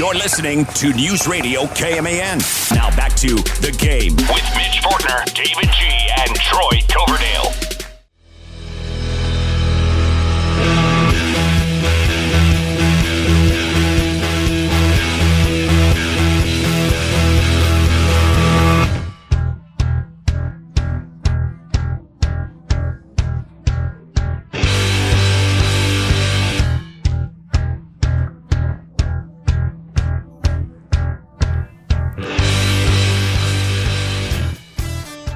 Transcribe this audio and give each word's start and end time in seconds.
You're 0.00 0.14
listening 0.14 0.64
to 0.64 0.94
News 0.94 1.28
Radio 1.28 1.64
KMAN. 1.64 2.74
Now 2.74 2.88
back 2.96 3.12
to 3.16 3.36
the 3.60 3.70
game 3.78 4.16
with 4.16 4.46
Mitch 4.56 4.80
Fortner, 4.82 5.22
David 5.34 5.70
G, 5.74 6.08
and 6.16 6.34
Troy 6.36 6.80
Coverdale. 6.88 7.79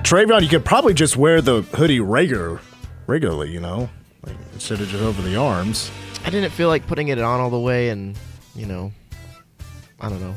Travion, 0.04 0.42
you 0.42 0.48
could 0.48 0.64
probably 0.64 0.92
just 0.92 1.16
wear 1.16 1.40
the 1.40 1.62
hoodie 1.62 1.98
regular, 2.00 2.60
regularly, 3.06 3.50
you 3.50 3.58
know, 3.60 3.88
like, 4.26 4.36
instead 4.52 4.80
of 4.80 4.88
just 4.88 5.02
over 5.02 5.22
the 5.22 5.34
arms. 5.36 5.90
I 6.26 6.30
didn't 6.30 6.50
feel 6.50 6.68
like 6.68 6.86
putting 6.86 7.08
it 7.08 7.18
on 7.18 7.40
all 7.40 7.50
the 7.50 7.58
way, 7.58 7.88
and 7.88 8.16
you 8.54 8.66
know, 8.66 8.92
I 10.00 10.08
don't 10.10 10.20
know. 10.20 10.34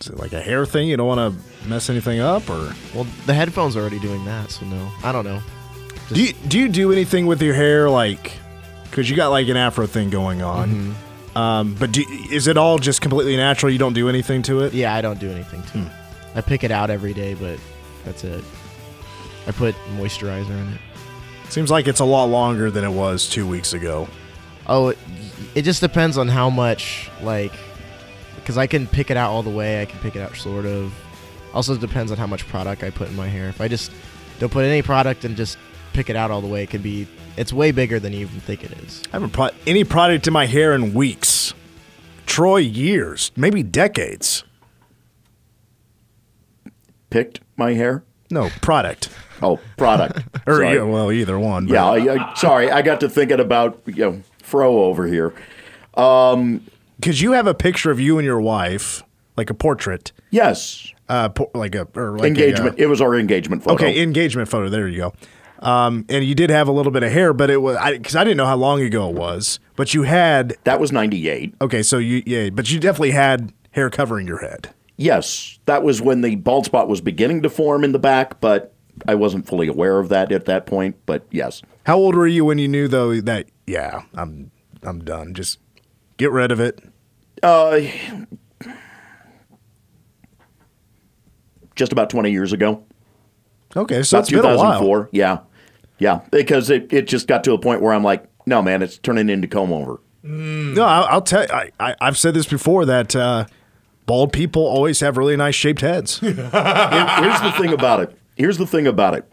Is 0.00 0.08
it 0.08 0.18
like 0.18 0.34
a 0.34 0.40
hair 0.42 0.66
thing? 0.66 0.88
You 0.88 0.98
don't 0.98 1.06
want 1.06 1.34
to 1.34 1.68
mess 1.68 1.88
anything 1.88 2.20
up, 2.20 2.48
or 2.50 2.74
Well, 2.94 3.06
the 3.24 3.32
headphones 3.32 3.74
are 3.74 3.80
already 3.80 3.98
doing 3.98 4.22
that, 4.26 4.50
so 4.50 4.66
no. 4.66 4.90
I 5.02 5.12
don't 5.12 5.24
know. 5.24 5.40
do 6.12 6.22
you 6.22 6.32
do 6.46 6.58
you 6.58 6.68
do 6.68 6.92
anything 6.92 7.26
with 7.26 7.40
your 7.42 7.54
hair, 7.54 7.88
like 7.88 8.32
because 8.84 9.08
you 9.08 9.16
got 9.16 9.28
like 9.28 9.48
an 9.48 9.56
afro 9.56 9.86
thing 9.86 10.10
going 10.10 10.42
on? 10.42 10.68
Mm-hmm. 10.68 11.38
Um, 11.38 11.74
but 11.78 11.92
do, 11.92 12.04
is 12.30 12.46
it 12.46 12.56
all 12.58 12.78
just 12.78 13.00
completely 13.00 13.36
natural? 13.36 13.72
You 13.72 13.78
don't 13.78 13.92
do 13.94 14.08
anything 14.10 14.42
to 14.42 14.60
it? 14.60 14.74
Yeah, 14.74 14.94
I 14.94 15.00
don't 15.00 15.18
do 15.18 15.30
anything 15.30 15.62
to 15.62 15.78
it. 15.86 15.92
I 16.34 16.40
pick 16.42 16.64
it 16.64 16.70
out 16.70 16.90
every 16.90 17.14
day, 17.14 17.34
but 17.34 17.58
that's 18.04 18.24
it. 18.24 18.44
I 19.46 19.52
put 19.52 19.74
moisturizer 19.96 20.50
in 20.50 20.72
it. 20.72 20.80
Seems 21.48 21.70
like 21.70 21.86
it's 21.86 22.00
a 22.00 22.04
lot 22.04 22.24
longer 22.24 22.70
than 22.70 22.84
it 22.84 22.90
was 22.90 23.28
two 23.28 23.46
weeks 23.46 23.72
ago. 23.72 24.08
Oh, 24.66 24.88
it, 24.88 24.98
it 25.54 25.62
just 25.62 25.80
depends 25.80 26.18
on 26.18 26.28
how 26.28 26.50
much, 26.50 27.08
like, 27.22 27.52
because 28.36 28.58
I 28.58 28.66
can 28.66 28.86
pick 28.86 29.10
it 29.10 29.16
out 29.16 29.30
all 29.30 29.42
the 29.42 29.50
way. 29.50 29.80
I 29.80 29.84
can 29.84 30.00
pick 30.00 30.16
it 30.16 30.20
out 30.20 30.36
sort 30.36 30.66
of. 30.66 30.92
Also 31.54 31.76
depends 31.76 32.10
on 32.10 32.18
how 32.18 32.26
much 32.26 32.46
product 32.48 32.82
I 32.82 32.90
put 32.90 33.08
in 33.08 33.16
my 33.16 33.28
hair. 33.28 33.48
If 33.48 33.60
I 33.60 33.68
just 33.68 33.92
don't 34.38 34.52
put 34.52 34.64
any 34.64 34.82
product 34.82 35.24
and 35.24 35.36
just 35.36 35.56
pick 35.92 36.10
it 36.10 36.16
out 36.16 36.30
all 36.30 36.40
the 36.40 36.48
way, 36.48 36.64
it 36.64 36.70
can 36.70 36.82
be. 36.82 37.06
It's 37.36 37.52
way 37.52 37.70
bigger 37.70 38.00
than 38.00 38.12
you 38.12 38.20
even 38.20 38.40
think 38.40 38.64
it 38.64 38.72
is. 38.84 39.02
I 39.06 39.16
haven't 39.16 39.32
put 39.32 39.54
any 39.66 39.84
product 39.84 40.26
in 40.26 40.32
my 40.32 40.46
hair 40.46 40.74
in 40.74 40.94
weeks. 40.94 41.54
Troy, 42.24 42.58
years, 42.58 43.30
maybe 43.36 43.62
decades. 43.62 44.42
Picked 47.08 47.40
my 47.56 47.74
hair. 47.74 48.04
No 48.30 48.50
product, 48.62 49.08
Oh, 49.42 49.58
product. 49.76 50.20
or 50.46 50.62
yeah, 50.64 50.82
well, 50.82 51.12
either 51.12 51.38
one. 51.38 51.66
but- 51.66 51.74
Yeah, 51.74 51.84
I, 51.86 52.14
I, 52.30 52.34
sorry, 52.34 52.70
I 52.70 52.82
got 52.82 53.00
to 53.00 53.08
thinking 53.08 53.40
about 53.40 53.80
you 53.86 53.94
know 54.04 54.22
Fro 54.42 54.84
over 54.84 55.06
here. 55.06 55.32
because 55.94 57.20
you 57.20 57.32
have 57.32 57.46
a 57.46 57.54
picture 57.54 57.90
of 57.90 58.00
you 58.00 58.18
and 58.18 58.24
your 58.24 58.40
wife, 58.40 59.02
like 59.36 59.50
a 59.50 59.54
portrait, 59.54 60.12
Yes, 60.30 60.92
uh, 61.08 61.28
po- 61.28 61.50
like 61.54 61.74
a 61.74 61.86
or 61.94 62.18
like 62.18 62.28
engagement. 62.28 62.78
A, 62.78 62.82
it 62.82 62.86
was 62.86 63.00
our 63.00 63.14
engagement 63.16 63.62
uh, 63.62 63.70
photo. 63.70 63.84
okay, 63.86 64.02
engagement 64.02 64.48
photo. 64.48 64.68
There 64.68 64.88
you 64.88 64.98
go. 64.98 65.12
Um, 65.60 66.04
and 66.10 66.22
you 66.24 66.34
did 66.34 66.50
have 66.50 66.68
a 66.68 66.72
little 66.72 66.92
bit 66.92 67.02
of 67.02 67.10
hair, 67.12 67.32
but 67.32 67.48
it 67.48 67.62
was 67.62 67.78
because 67.92 68.14
I, 68.14 68.24
didn't 68.24 68.36
know 68.36 68.44
how 68.46 68.56
long 68.56 68.82
ago 68.82 69.08
it 69.08 69.14
was. 69.16 69.58
But 69.74 69.94
you 69.94 70.02
had 70.02 70.54
that 70.64 70.80
was 70.80 70.92
'98. 70.92 71.54
okay, 71.62 71.82
so 71.82 71.98
you 71.98 72.22
yeah, 72.26 72.50
but 72.50 72.70
you 72.70 72.78
definitely 72.78 73.12
had 73.12 73.52
hair 73.70 73.88
covering 73.90 74.26
your 74.26 74.38
head. 74.38 74.70
Yes, 74.96 75.58
that 75.66 75.82
was 75.82 76.00
when 76.00 76.22
the 76.22 76.36
bald 76.36 76.64
spot 76.64 76.88
was 76.88 77.00
beginning 77.00 77.42
to 77.42 77.50
form 77.50 77.84
in 77.84 77.92
the 77.92 77.98
back, 77.98 78.40
but 78.40 78.74
I 79.06 79.14
wasn't 79.14 79.46
fully 79.46 79.68
aware 79.68 79.98
of 79.98 80.08
that 80.08 80.32
at 80.32 80.46
that 80.46 80.64
point. 80.66 80.96
But 81.04 81.26
yes, 81.30 81.60
How 81.84 81.96
old 81.98 82.14
were 82.14 82.26
you 82.26 82.44
when 82.44 82.56
you 82.58 82.66
knew 82.68 82.88
though 82.88 83.20
that 83.20 83.48
yeah, 83.66 84.02
I'm 84.14 84.50
I'm 84.82 85.04
done. 85.04 85.34
Just 85.34 85.58
get 86.16 86.30
rid 86.32 86.50
of 86.50 86.60
it. 86.60 86.80
uh, 87.42 87.80
just 91.74 91.92
about 91.92 92.08
20 92.10 92.30
years 92.30 92.52
ago. 92.52 92.82
Okay, 93.76 94.02
so 94.02 94.16
about 94.18 94.22
it's 94.22 94.30
been 94.30 94.40
a 94.40 94.56
while. 94.56 94.80
2004. 94.80 95.08
Yeah, 95.12 95.38
yeah, 95.98 96.20
because 96.30 96.70
it, 96.70 96.90
it 96.92 97.06
just 97.06 97.26
got 97.28 97.44
to 97.44 97.52
a 97.52 97.58
point 97.58 97.82
where 97.82 97.92
I'm 97.92 98.02
like, 98.04 98.24
no, 98.46 98.62
man, 98.62 98.80
it's 98.82 98.96
turning 98.98 99.28
into 99.28 99.46
comb 99.48 99.72
over. 99.72 100.00
No, 100.22 100.82
I'll, 100.84 101.04
I'll 101.04 101.22
tell. 101.22 101.42
you, 101.42 101.48
I, 101.52 101.70
I 101.78 101.94
I've 102.00 102.16
said 102.18 102.34
this 102.34 102.46
before 102.46 102.84
that 102.86 103.14
uh, 103.14 103.44
bald 104.06 104.32
people 104.32 104.62
always 104.64 105.00
have 105.00 105.16
really 105.16 105.36
nice 105.36 105.54
shaped 105.54 105.80
heads 105.80 106.20
Here- 106.20 106.32
here's 106.34 107.40
the 107.40 107.54
thing 107.58 107.72
about 107.72 108.00
it. 108.00 108.18
Here's 108.36 108.58
the 108.58 108.66
thing 108.66 108.86
about 108.86 109.14
it. 109.14 109.24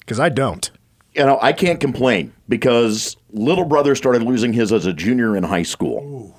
because 0.00 0.18
I 0.20 0.28
don't. 0.28 0.70
You 1.14 1.24
know, 1.26 1.38
I 1.40 1.52
can't 1.52 1.78
complain 1.78 2.32
because 2.48 3.16
little 3.30 3.64
brother 3.64 3.94
started 3.94 4.22
losing 4.22 4.52
his 4.52 4.72
as 4.72 4.84
a 4.86 4.92
junior 4.92 5.36
in 5.36 5.44
high 5.44 5.62
school. 5.62 5.98
Ooh. 6.02 6.34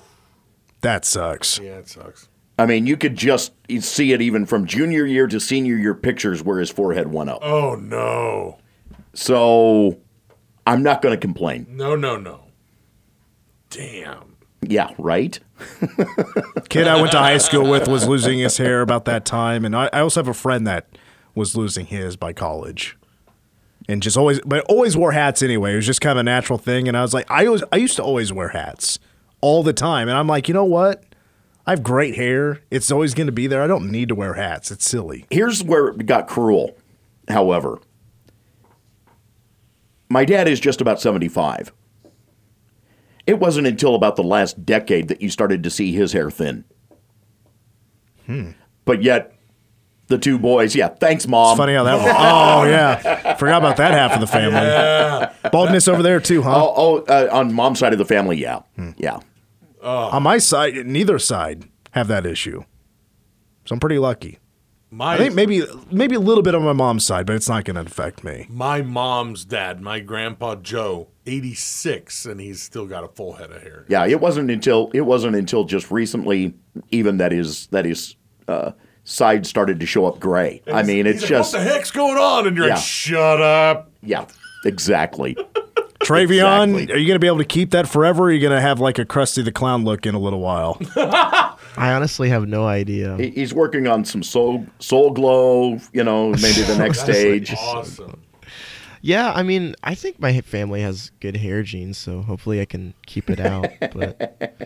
That 0.82 1.04
sucks. 1.06 1.58
Yeah, 1.58 1.76
it 1.78 1.88
sucks. 1.88 2.28
I 2.58 2.66
mean, 2.66 2.86
you 2.86 2.96
could 2.96 3.16
just 3.16 3.52
see 3.80 4.12
it 4.12 4.20
even 4.22 4.44
from 4.46 4.66
junior 4.66 5.04
year 5.06 5.26
to 5.28 5.40
senior 5.40 5.76
year 5.76 5.94
pictures 5.94 6.42
where 6.42 6.58
his 6.58 6.70
forehead 6.70 7.10
went 7.12 7.30
up. 7.30 7.38
Oh 7.42 7.74
no, 7.76 8.58
So 9.14 9.98
I'm 10.66 10.82
not 10.82 11.00
going 11.02 11.14
to 11.14 11.20
complain. 11.20 11.66
no, 11.70 11.96
no, 11.96 12.16
no. 12.18 12.40
Damn. 13.70 14.36
Yeah, 14.62 14.90
right? 14.98 15.38
Kid 16.68 16.86
I 16.86 17.00
went 17.00 17.12
to 17.12 17.18
high 17.18 17.38
school 17.38 17.68
with 17.68 17.88
was 17.88 18.06
losing 18.06 18.38
his 18.38 18.58
hair 18.58 18.82
about 18.82 19.04
that 19.06 19.24
time, 19.24 19.64
and 19.64 19.74
I, 19.74 19.88
I 19.92 20.00
also 20.00 20.20
have 20.20 20.28
a 20.28 20.34
friend 20.34 20.66
that 20.66 20.86
was 21.34 21.56
losing 21.56 21.86
his 21.86 22.16
by 22.16 22.32
college, 22.32 22.96
and 23.88 24.02
just 24.02 24.16
always, 24.16 24.40
but 24.40 24.64
always 24.66 24.96
wore 24.96 25.12
hats 25.12 25.42
anyway. 25.42 25.72
It 25.72 25.76
was 25.76 25.86
just 25.86 26.00
kind 26.00 26.18
of 26.18 26.20
a 26.20 26.24
natural 26.24 26.58
thing, 26.58 26.88
and 26.88 26.96
I 26.96 27.02
was 27.02 27.14
like, 27.14 27.30
I 27.30 27.46
always, 27.46 27.62
I 27.72 27.76
used 27.76 27.96
to 27.96 28.02
always 28.02 28.32
wear 28.32 28.48
hats 28.48 28.98
all 29.40 29.62
the 29.62 29.72
time, 29.72 30.08
and 30.08 30.16
I'm 30.16 30.26
like, 30.26 30.48
you 30.48 30.54
know 30.54 30.64
what? 30.64 31.04
I 31.66 31.70
have 31.70 31.82
great 31.82 32.14
hair. 32.14 32.60
It's 32.70 32.92
always 32.92 33.12
going 33.12 33.26
to 33.26 33.32
be 33.32 33.48
there. 33.48 33.60
I 33.60 33.66
don't 33.66 33.90
need 33.90 34.08
to 34.10 34.14
wear 34.14 34.34
hats. 34.34 34.70
It's 34.70 34.88
silly. 34.88 35.26
Here's 35.30 35.64
where 35.64 35.88
it 35.88 36.06
got 36.06 36.28
cruel, 36.28 36.76
however. 37.28 37.80
My 40.08 40.24
dad 40.24 40.46
is 40.46 40.60
just 40.60 40.80
about 40.80 41.00
75. 41.00 41.72
It 43.26 43.38
wasn't 43.40 43.66
until 43.66 43.94
about 43.94 44.16
the 44.16 44.22
last 44.22 44.64
decade 44.64 45.08
that 45.08 45.20
you 45.20 45.30
started 45.30 45.62
to 45.64 45.70
see 45.70 45.92
his 45.92 46.12
hair 46.12 46.30
thin. 46.30 46.64
But 48.84 49.02
yet, 49.02 49.32
the 50.08 50.18
two 50.18 50.38
boys, 50.38 50.74
yeah, 50.76 50.88
thanks, 50.88 51.26
mom. 51.26 51.52
It's 51.52 51.58
funny 51.58 51.74
how 51.74 51.84
that. 51.84 52.00
oh 52.00 52.64
yeah, 52.64 53.34
forgot 53.36 53.58
about 53.58 53.76
that 53.78 53.92
half 53.92 54.12
of 54.12 54.20
the 54.20 54.26
family. 54.26 55.50
Baldness 55.50 55.88
over 55.88 56.02
there 56.02 56.20
too, 56.20 56.42
huh? 56.42 56.54
Oh, 56.56 56.74
oh 56.76 56.98
uh, 57.08 57.28
on 57.32 57.52
mom's 57.52 57.78
side 57.78 57.92
of 57.92 57.98
the 57.98 58.04
family, 58.04 58.36
yeah. 58.36 58.60
Yeah. 58.96 59.20
On 59.82 60.22
my 60.22 60.38
side, 60.38 60.86
neither 60.86 61.18
side 61.18 61.64
have 61.92 62.08
that 62.08 62.26
issue, 62.26 62.64
so 63.64 63.74
I'm 63.74 63.80
pretty 63.80 63.98
lucky. 63.98 64.38
My 64.90 65.14
I 65.14 65.18
think 65.18 65.34
maybe 65.34 65.62
maybe 65.90 66.14
a 66.14 66.20
little 66.20 66.42
bit 66.42 66.54
on 66.54 66.62
my 66.62 66.72
mom's 66.72 67.04
side, 67.04 67.26
but 67.26 67.34
it's 67.36 67.48
not 67.48 67.64
going 67.64 67.74
to 67.74 67.80
affect 67.82 68.22
me. 68.24 68.46
my 68.48 68.82
mom's 68.82 69.44
dad, 69.44 69.80
my 69.80 69.98
grandpa 70.00 70.54
Joe, 70.54 71.08
86, 71.26 72.24
and 72.26 72.40
he's 72.40 72.62
still 72.62 72.86
got 72.86 73.02
a 73.02 73.08
full 73.08 73.32
head 73.34 73.50
of 73.50 73.62
hair. 73.62 73.84
Yeah, 73.88 74.06
it 74.06 74.20
wasn't 74.20 74.50
until 74.50 74.90
it 74.94 75.00
wasn't 75.02 75.34
until 75.36 75.64
just 75.64 75.90
recently 75.90 76.54
even 76.90 77.16
that 77.18 77.32
his 77.32 77.66
that 77.68 77.84
his 77.84 78.14
uh, 78.46 78.72
side 79.04 79.44
started 79.46 79.80
to 79.80 79.86
show 79.86 80.06
up 80.06 80.20
gray. 80.20 80.62
I 80.68 80.70
He's- 80.82 80.86
mean, 80.86 81.06
he's 81.06 81.14
it's 81.16 81.22
like, 81.24 81.28
just 81.30 81.52
what 81.54 81.64
the 81.64 81.70
heck's 81.72 81.90
going 81.90 82.16
on? 82.18 82.46
And 82.46 82.56
you're 82.56 82.68
Yeah. 82.68 82.74
like, 82.74 82.82
shut 82.84 83.40
up. 83.40 83.90
yeah, 84.02 84.26
exactly. 84.64 85.36
Travion, 86.06 86.70
Exactly. 86.74 86.94
are 86.94 86.98
you 86.98 87.06
going 87.06 87.16
to 87.16 87.20
be 87.20 87.26
able 87.26 87.38
to 87.38 87.44
keep 87.44 87.70
that 87.70 87.88
forever? 87.88 88.24
Or 88.24 88.26
are 88.26 88.32
you 88.32 88.40
going 88.40 88.54
to 88.54 88.60
have 88.60 88.80
like 88.80 88.98
a 88.98 89.04
Krusty 89.04 89.44
the 89.44 89.52
Clown 89.52 89.84
look 89.84 90.06
in 90.06 90.14
a 90.14 90.18
little 90.18 90.40
while? 90.40 90.78
I 90.96 91.56
honestly 91.92 92.28
have 92.28 92.46
no 92.46 92.66
idea. 92.66 93.16
He- 93.16 93.30
He's 93.30 93.52
working 93.52 93.86
on 93.86 94.04
some 94.04 94.22
soul 94.22 94.66
soul 94.78 95.10
glow. 95.10 95.78
You 95.92 96.04
know, 96.04 96.30
maybe 96.30 96.62
the 96.62 96.76
next 96.78 97.00
stage. 97.00 97.52
Awesome. 97.54 98.22
Yeah, 99.02 99.32
I 99.32 99.42
mean, 99.44 99.76
I 99.84 99.94
think 99.94 100.18
my 100.18 100.40
family 100.40 100.80
has 100.80 101.12
good 101.20 101.36
hair 101.36 101.62
genes, 101.62 101.96
so 101.96 102.22
hopefully 102.22 102.60
I 102.60 102.64
can 102.64 102.92
keep 103.06 103.30
it 103.30 103.38
out. 103.38 103.68
but 103.92 104.58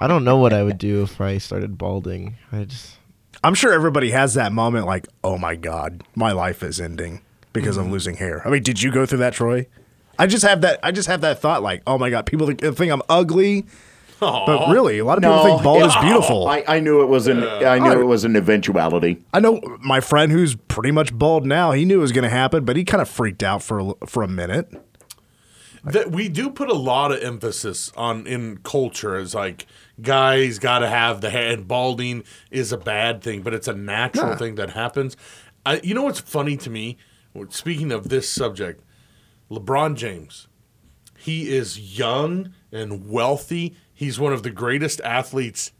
I 0.00 0.06
don't 0.08 0.24
know 0.24 0.36
what 0.36 0.52
I 0.52 0.62
would 0.64 0.78
do 0.78 1.02
if 1.02 1.20
I 1.20 1.38
started 1.38 1.78
balding. 1.78 2.36
I 2.50 2.64
just 2.64 2.96
I'm 3.44 3.54
sure 3.54 3.72
everybody 3.72 4.10
has 4.10 4.34
that 4.34 4.52
moment 4.52 4.86
like, 4.86 5.06
oh 5.22 5.38
my 5.38 5.54
God, 5.54 6.02
my 6.14 6.32
life 6.32 6.62
is 6.62 6.80
ending 6.80 7.20
because 7.52 7.76
I'm 7.76 7.84
mm-hmm. 7.84 7.92
losing 7.92 8.16
hair. 8.16 8.42
I 8.46 8.50
mean, 8.50 8.62
did 8.62 8.82
you 8.82 8.90
go 8.90 9.06
through 9.06 9.18
that, 9.18 9.34
Troy? 9.34 9.66
I 10.18 10.26
just 10.26 10.44
have 10.44 10.60
that. 10.62 10.80
I 10.82 10.90
just 10.92 11.08
have 11.08 11.20
that 11.22 11.40
thought 11.40 11.62
like, 11.62 11.82
oh 11.86 11.98
my 11.98 12.10
God, 12.10 12.26
people 12.26 12.46
think 12.46 12.60
think 12.60 12.92
I'm 12.92 13.02
ugly, 13.08 13.66
but 14.20 14.70
really, 14.70 14.98
a 14.98 15.04
lot 15.04 15.18
of 15.18 15.22
people 15.22 15.42
think 15.44 15.62
bald 15.62 15.82
is 15.82 15.96
beautiful. 15.96 16.46
I, 16.48 16.58
I, 16.60 16.76
I 16.76 16.80
knew 16.80 17.02
it 17.02 17.06
was 17.06 17.26
an 17.26 17.42
I 17.44 17.78
knew 17.78 18.00
it 18.00 18.04
was 18.04 18.24
an 18.24 18.36
eventuality. 18.36 19.22
I 19.32 19.40
know 19.40 19.60
my 19.80 20.00
friend 20.00 20.30
who's 20.32 20.54
pretty 20.54 20.90
much 20.92 21.12
bald 21.12 21.44
now. 21.46 21.72
He 21.72 21.84
knew 21.84 21.98
it 21.98 22.02
was 22.02 22.12
going 22.12 22.24
to 22.24 22.30
happen, 22.30 22.64
but 22.64 22.76
he 22.76 22.84
kind 22.84 23.02
of 23.02 23.08
freaked 23.08 23.42
out 23.42 23.62
for 23.62 23.80
a, 23.80 24.06
for 24.06 24.22
a 24.22 24.28
minute. 24.28 24.72
that 25.84 26.10
we 26.10 26.28
do 26.28 26.48
put 26.50 26.70
a 26.70 26.74
lot 26.74 27.12
of 27.12 27.22
emphasis 27.22 27.92
on 27.96 28.26
in 28.26 28.58
culture 28.58 29.16
as 29.16 29.34
like 29.34 29.66
guys 30.00 30.58
got 30.58 30.78
to 30.80 30.88
have 30.88 31.20
the 31.20 31.30
head. 31.30 31.68
Balding 31.68 32.24
is 32.50 32.72
a 32.72 32.78
bad 32.78 33.20
thing, 33.22 33.42
but 33.42 33.52
it's 33.52 33.68
a 33.68 33.74
natural 33.74 34.30
Yeah. 34.30 34.36
thing 34.36 34.54
that 34.54 34.70
happens. 34.70 35.16
I, 35.66 35.80
you 35.82 35.94
know 35.94 36.02
what's 36.04 36.20
funny 36.20 36.56
to 36.58 36.70
me? 36.70 36.96
Speaking 37.48 37.90
of 37.90 38.08
this 38.10 38.28
subject, 38.28 38.83
LeBron 39.50 39.96
James. 39.96 40.48
He 41.18 41.54
is 41.54 41.98
young 41.98 42.52
and 42.72 43.08
wealthy. 43.08 43.76
He's 43.92 44.18
one 44.18 44.32
of 44.32 44.42
the 44.42 44.50
greatest 44.50 45.00
athletes 45.02 45.72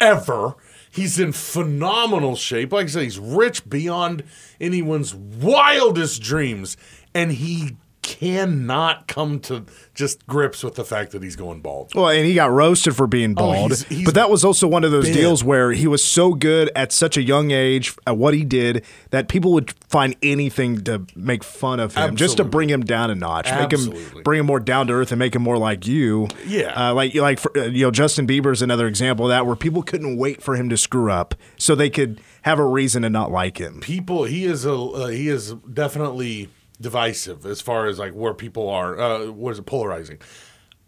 ever. 0.00 0.54
He's 0.90 1.18
in 1.18 1.32
phenomenal 1.32 2.36
shape. 2.36 2.72
Like 2.72 2.84
I 2.84 2.88
said, 2.88 3.02
he's 3.02 3.18
rich 3.18 3.68
beyond 3.68 4.22
anyone's 4.60 5.14
wildest 5.14 6.22
dreams. 6.22 6.76
And 7.14 7.32
he 7.32 7.76
cannot 8.06 9.08
come 9.08 9.40
to 9.40 9.64
just 9.94 10.26
grips 10.26 10.62
with 10.62 10.76
the 10.76 10.84
fact 10.84 11.10
that 11.12 11.22
he's 11.22 11.34
going 11.36 11.60
bald. 11.60 11.92
Well, 11.94 12.08
and 12.08 12.24
he 12.24 12.34
got 12.34 12.50
roasted 12.52 12.94
for 12.94 13.06
being 13.06 13.32
Oh, 13.32 13.52
bald. 13.52 13.70
he's- 13.72 13.82
he's 13.84 14.04
but 14.04 14.14
that 14.14 14.30
was 14.30 14.44
also 14.44 14.68
one 14.68 14.84
of 14.84 14.92
those 14.92 15.06
deals 15.10 15.42
where 15.42 15.72
he 15.72 15.86
was 15.86 16.04
so 16.04 16.32
good 16.34 16.70
at 16.76 16.92
such 16.92 17.16
a 17.16 17.22
young 17.22 17.50
age 17.50 17.94
at 18.06 18.16
what 18.16 18.32
he 18.34 18.44
did 18.44 18.84
that 19.10 19.28
people 19.28 19.52
would 19.52 19.72
find 19.88 20.14
anything 20.22 20.82
to 20.84 21.02
make 21.16 21.42
fun 21.42 21.80
of 21.80 21.94
him, 21.94 22.14
just 22.16 22.36
to 22.36 22.44
bring 22.44 22.68
him 22.70 22.82
down 22.84 23.10
a 23.10 23.14
notch, 23.14 23.50
make 23.50 23.72
him 23.72 23.92
bring 24.22 24.40
him 24.40 24.46
more 24.46 24.60
down 24.60 24.86
to 24.86 24.92
earth, 24.92 25.10
and 25.12 25.18
make 25.18 25.34
him 25.34 25.42
more 25.42 25.58
like 25.58 25.86
you. 25.86 26.28
Yeah. 26.46 26.90
uh, 26.90 26.94
like 26.94 27.14
like 27.14 27.40
for, 27.40 27.50
uh, 27.58 27.64
you 27.64 27.84
know, 27.84 27.90
Justin 27.90 28.26
Bieber's 28.26 28.62
another 28.62 28.86
example 28.86 29.26
of 29.26 29.30
that 29.30 29.46
where 29.46 29.56
people 29.56 29.82
couldn't 29.82 30.16
wait 30.16 30.42
for 30.42 30.54
him 30.56 30.68
to 30.68 30.76
screw 30.76 31.10
up 31.10 31.34
so 31.58 31.74
they 31.74 31.90
could 31.90 32.20
have 32.42 32.58
a 32.60 32.64
reason 32.66 33.02
to 33.02 33.10
not 33.10 33.30
like 33.32 33.58
him. 33.58 33.80
People, 33.80 34.24
he 34.24 34.44
is 34.44 34.64
a 34.64 34.72
uh, 34.74 35.06
he 35.08 35.28
is 35.28 35.52
definitely 35.72 36.48
divisive 36.80 37.46
as 37.46 37.60
far 37.60 37.86
as 37.86 37.98
like 37.98 38.12
where 38.12 38.34
people 38.34 38.68
are. 38.68 38.98
Uh, 38.98 39.26
what 39.26 39.52
is 39.52 39.58
it 39.58 39.66
polarizing? 39.66 40.18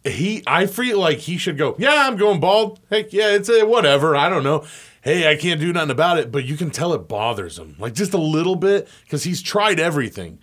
He, 0.04 0.42
I 0.46 0.66
feel 0.66 0.98
like 0.98 1.18
he 1.18 1.38
should 1.38 1.58
go. 1.58 1.74
Yeah, 1.78 2.06
I'm 2.06 2.16
going 2.16 2.40
bald. 2.40 2.80
Heck 2.90 3.12
yeah, 3.12 3.34
it's 3.34 3.48
a 3.48 3.64
whatever. 3.64 4.16
I 4.16 4.28
don't 4.28 4.44
know. 4.44 4.64
Hey, 5.02 5.30
I 5.30 5.36
can't 5.36 5.60
do 5.60 5.72
nothing 5.72 5.90
about 5.90 6.18
it, 6.18 6.30
but 6.30 6.44
you 6.44 6.56
can 6.56 6.70
tell 6.70 6.92
it 6.92 7.08
bothers 7.08 7.58
him, 7.58 7.76
like 7.78 7.94
just 7.94 8.14
a 8.14 8.18
little 8.18 8.56
bit, 8.56 8.88
because 9.04 9.24
he's 9.24 9.42
tried 9.42 9.80
everything, 9.80 10.38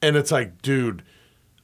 and 0.00 0.16
it's 0.16 0.30
like, 0.30 0.62
dude, 0.62 1.02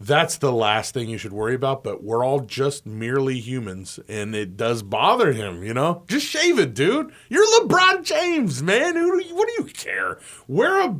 that's 0.00 0.36
the 0.38 0.52
last 0.52 0.92
thing 0.92 1.08
you 1.08 1.18
should 1.18 1.32
worry 1.32 1.54
about. 1.54 1.84
But 1.84 2.02
we're 2.02 2.24
all 2.24 2.40
just 2.40 2.84
merely 2.84 3.38
humans, 3.38 4.00
and 4.08 4.34
it 4.34 4.56
does 4.56 4.82
bother 4.82 5.32
him. 5.32 5.62
You 5.62 5.74
know, 5.74 6.04
just 6.08 6.26
shave 6.26 6.58
it, 6.58 6.74
dude. 6.74 7.12
You're 7.28 7.46
LeBron 7.60 8.04
James, 8.04 8.62
man. 8.62 8.96
Who 8.96 9.22
what 9.34 9.48
do 9.48 9.54
you 9.62 9.64
care? 9.72 10.18
Wear 10.46 10.82
a 10.82 10.96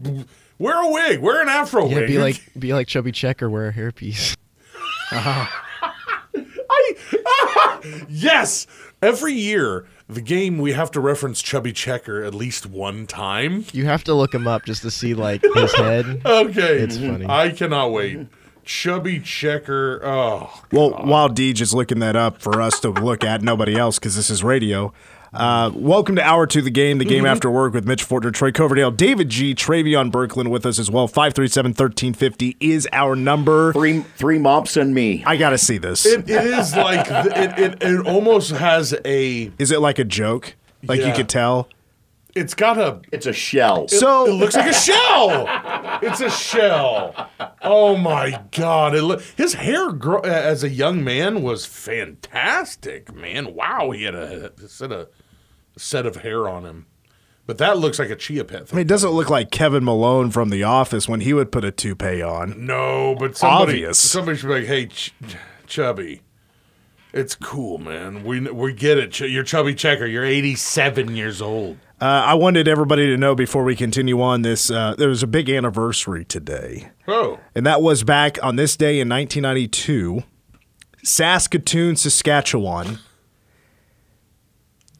wear 0.62 0.82
a 0.82 0.90
wig. 0.90 1.20
Wear 1.20 1.42
an 1.42 1.48
afro 1.48 1.88
Yeah, 1.88 1.96
wig. 1.96 2.06
be 2.08 2.18
like 2.18 2.40
be 2.58 2.72
like 2.72 2.86
chubby 2.86 3.12
check 3.12 3.42
or 3.42 3.50
wear 3.50 3.68
a 3.68 3.72
hairpiece. 3.72 4.36
Uh-huh. 5.12 5.46
I, 6.70 8.04
yes. 8.08 8.66
Every 9.02 9.34
year, 9.34 9.84
the 10.08 10.20
game 10.22 10.58
we 10.58 10.72
have 10.72 10.90
to 10.92 11.00
reference 11.00 11.42
Chubby 11.42 11.72
Checker 11.72 12.22
at 12.24 12.34
least 12.34 12.64
one 12.66 13.06
time. 13.06 13.64
You 13.72 13.84
have 13.86 14.04
to 14.04 14.14
look 14.14 14.32
him 14.34 14.46
up 14.46 14.64
just 14.64 14.82
to 14.82 14.90
see 14.90 15.12
like 15.14 15.42
his 15.54 15.72
head. 15.76 16.22
Okay, 16.24 16.78
It's 16.78 16.96
funny. 16.96 17.26
I 17.28 17.50
cannot 17.50 17.92
wait. 17.92 18.26
Chubby 18.64 19.18
Checker. 19.20 20.00
Oh, 20.04 20.62
Well, 20.70 20.90
while 21.04 21.28
Deej 21.28 21.60
is 21.60 21.74
looking 21.74 21.98
that 21.98 22.14
up 22.16 22.40
for 22.40 22.62
us 22.62 22.78
to 22.80 22.90
look 22.90 23.24
at, 23.24 23.42
nobody 23.42 23.76
else, 23.76 23.98
because 23.98 24.14
this 24.14 24.30
is 24.30 24.44
radio. 24.44 24.92
Uh, 25.32 25.70
welcome 25.74 26.14
to 26.16 26.22
Hour 26.22 26.46
to 26.48 26.60
the 26.60 26.70
Game, 26.70 26.98
the 26.98 27.06
Mm-hmm. 27.06 27.10
game 27.14 27.26
after 27.26 27.50
work 27.50 27.72
with 27.72 27.86
Mitch 27.86 28.06
Fortner, 28.06 28.32
Troy 28.34 28.52
Coverdale, 28.52 28.90
David 28.90 29.30
G, 29.30 29.54
Travion 29.54 30.10
Berkland 30.10 30.48
with 30.50 30.66
us 30.66 30.78
as 30.78 30.90
well. 30.90 31.08
537 31.08 31.70
1350 31.70 32.56
is 32.60 32.86
our 32.92 33.16
number. 33.16 33.72
Three 33.72 34.00
three 34.16 34.38
mops 34.38 34.76
and 34.76 34.94
me. 34.94 35.22
I 35.24 35.38
got 35.38 35.50
to 35.50 35.58
see 35.58 35.78
this. 35.78 36.04
it, 36.04 36.28
it 36.28 36.44
is 36.44 36.76
like 36.76 37.06
it, 37.08 37.58
it. 37.58 37.82
It 37.82 38.06
almost 38.06 38.50
has 38.50 38.94
a. 39.06 39.50
Is 39.58 39.70
it 39.70 39.80
like 39.80 39.98
a 39.98 40.04
joke? 40.04 40.54
Like 40.82 41.00
you 41.00 41.12
could 41.14 41.30
tell? 41.30 41.68
It's 42.34 42.52
got 42.54 42.76
a. 42.78 43.00
It's 43.10 43.26
a 43.26 43.32
shell. 43.32 43.88
So 43.88 44.26
It 44.26 44.32
looks 44.32 44.54
like 44.56 44.70
a 44.70 44.74
shell. 44.74 45.46
It's 46.02 46.20
a 46.20 46.30
shell. 46.30 47.30
Oh 47.62 47.96
my 47.96 48.42
god! 48.50 48.94
It 48.94 49.02
look, 49.02 49.22
his 49.36 49.54
hair 49.54 49.92
gro- 49.92 50.20
as 50.20 50.62
a 50.64 50.68
young 50.68 51.02
man 51.04 51.42
was 51.42 51.64
fantastic, 51.64 53.14
man. 53.14 53.54
Wow, 53.54 53.90
he 53.92 54.02
had 54.04 54.14
a, 54.14 54.52
a 54.62 54.68
set 54.68 54.92
of 54.92 55.08
set 55.76 56.06
of 56.06 56.16
hair 56.16 56.48
on 56.48 56.64
him. 56.64 56.86
But 57.46 57.58
that 57.58 57.76
looks 57.78 57.98
like 57.98 58.08
a 58.10 58.16
chia 58.16 58.44
pet. 58.44 58.68
I 58.72 58.76
mean, 58.76 58.82
it 58.82 58.88
doesn't 58.88 59.10
look 59.10 59.28
like 59.28 59.50
Kevin 59.50 59.84
Malone 59.84 60.30
from 60.30 60.50
The 60.50 60.62
Office 60.62 61.08
when 61.08 61.20
he 61.20 61.32
would 61.34 61.50
put 61.50 61.64
a 61.64 61.72
toupee 61.72 62.22
on. 62.22 62.64
No, 62.66 63.16
but 63.18 63.36
somebody, 63.36 63.72
Obvious. 63.84 63.98
somebody 63.98 64.38
should 64.38 64.46
be 64.46 64.54
like, 64.54 64.64
"Hey, 64.66 64.86
ch- 64.86 65.12
Chubby, 65.66 66.22
it's 67.12 67.34
cool, 67.34 67.78
man. 67.78 68.22
We 68.24 68.40
we 68.40 68.72
get 68.72 68.96
it. 68.96 69.10
Ch- 69.10 69.22
You're 69.22 69.42
Chubby 69.42 69.74
Checker. 69.74 70.06
You're 70.06 70.24
87 70.24 71.16
years 71.16 71.42
old. 71.42 71.78
Uh, 72.00 72.04
I 72.26 72.34
wanted 72.34 72.66
everybody 72.68 73.06
to 73.08 73.16
know 73.16 73.34
before 73.34 73.62
we 73.64 73.76
continue 73.76 74.20
on 74.22 74.42
this, 74.42 74.70
uh, 74.72 74.94
there 74.98 75.08
was 75.08 75.22
a 75.22 75.26
big 75.28 75.48
anniversary 75.48 76.24
today. 76.24 76.90
Oh, 77.06 77.38
And 77.54 77.64
that 77.66 77.80
was 77.80 78.02
back 78.02 78.42
on 78.42 78.56
this 78.56 78.76
day 78.76 78.98
in 78.98 79.08
1992, 79.08 80.24
Saskatoon, 81.04 81.96
Saskatchewan, 81.96 82.98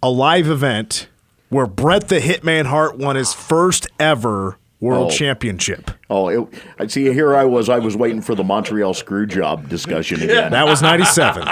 a 0.03 0.11
live 0.11 0.49
event 0.49 1.09
where 1.49 1.67
Brett 1.67 2.09
the 2.09 2.19
Hitman 2.21 2.67
Hart 2.67 2.97
won 2.99 3.17
his 3.17 3.33
first 3.35 3.87
ever 4.01 4.59
world 4.81 5.13
Oh. 5.13 5.15
championship. 5.15 5.91
Oh, 6.11 6.49
I 6.79 6.87
see. 6.89 7.05
Here 7.13 7.37
I 7.37 7.45
was. 7.45 7.69
I 7.69 7.79
was 7.79 7.97
waiting 7.97 8.21
for 8.21 8.35
the 8.35 8.43
Montreal 8.43 8.95
screw 8.95 9.27
job 9.27 9.69
discussion 9.69 10.21
again. 10.23 10.51
That 10.51 10.67
was 10.67 10.83
97 10.83 11.47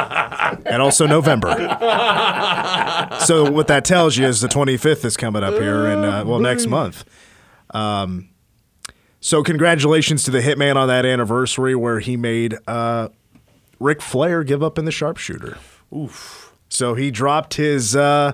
and 0.67 0.82
also 0.82 1.06
November. 1.06 1.50
So 3.20 3.50
what 3.50 3.69
that 3.69 3.85
tells 3.85 4.17
you 4.17 4.26
is 4.26 4.41
the 4.41 4.49
25th 4.49 5.05
is 5.05 5.17
coming 5.17 5.43
up 5.43 5.55
here 5.55 5.87
and 5.87 6.05
uh, 6.05 6.25
well 6.26 6.41
next 6.41 6.67
month. 6.67 7.05
Um, 7.73 8.31
so 9.20 9.43
congratulations 9.43 10.23
to 10.25 10.31
the 10.31 10.41
Hitman 10.41 10.76
on 10.76 10.88
that 10.88 11.05
anniversary 11.06 11.75
where 11.76 12.00
he 12.00 12.17
made 12.17 12.56
uh, 12.67 13.08
Ric 13.79 14.02
Flair 14.02 14.43
give 14.43 14.62
up 14.62 14.79
in 14.79 14.87
the 14.87 14.93
sharpshooter. 14.93 15.58
Oof. 15.94 16.50
So 16.70 16.94
he 16.94 17.11
dropped 17.11 17.55
his 17.55 17.94
uh, 17.94 18.32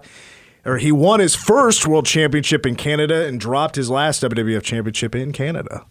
or 0.65 0.79
he 0.79 0.93
won 0.93 1.21
his 1.21 1.35
first 1.35 1.87
world 1.87 2.07
championship 2.07 2.67
in 2.67 2.77
Canada 2.77 3.27
and 3.27 3.41
dropped 3.41 3.77
his 3.77 3.91
last 3.91 4.23
WWF 4.23 4.63
championship 4.63 5.15
in 5.15 5.33
Canada. 5.33 5.87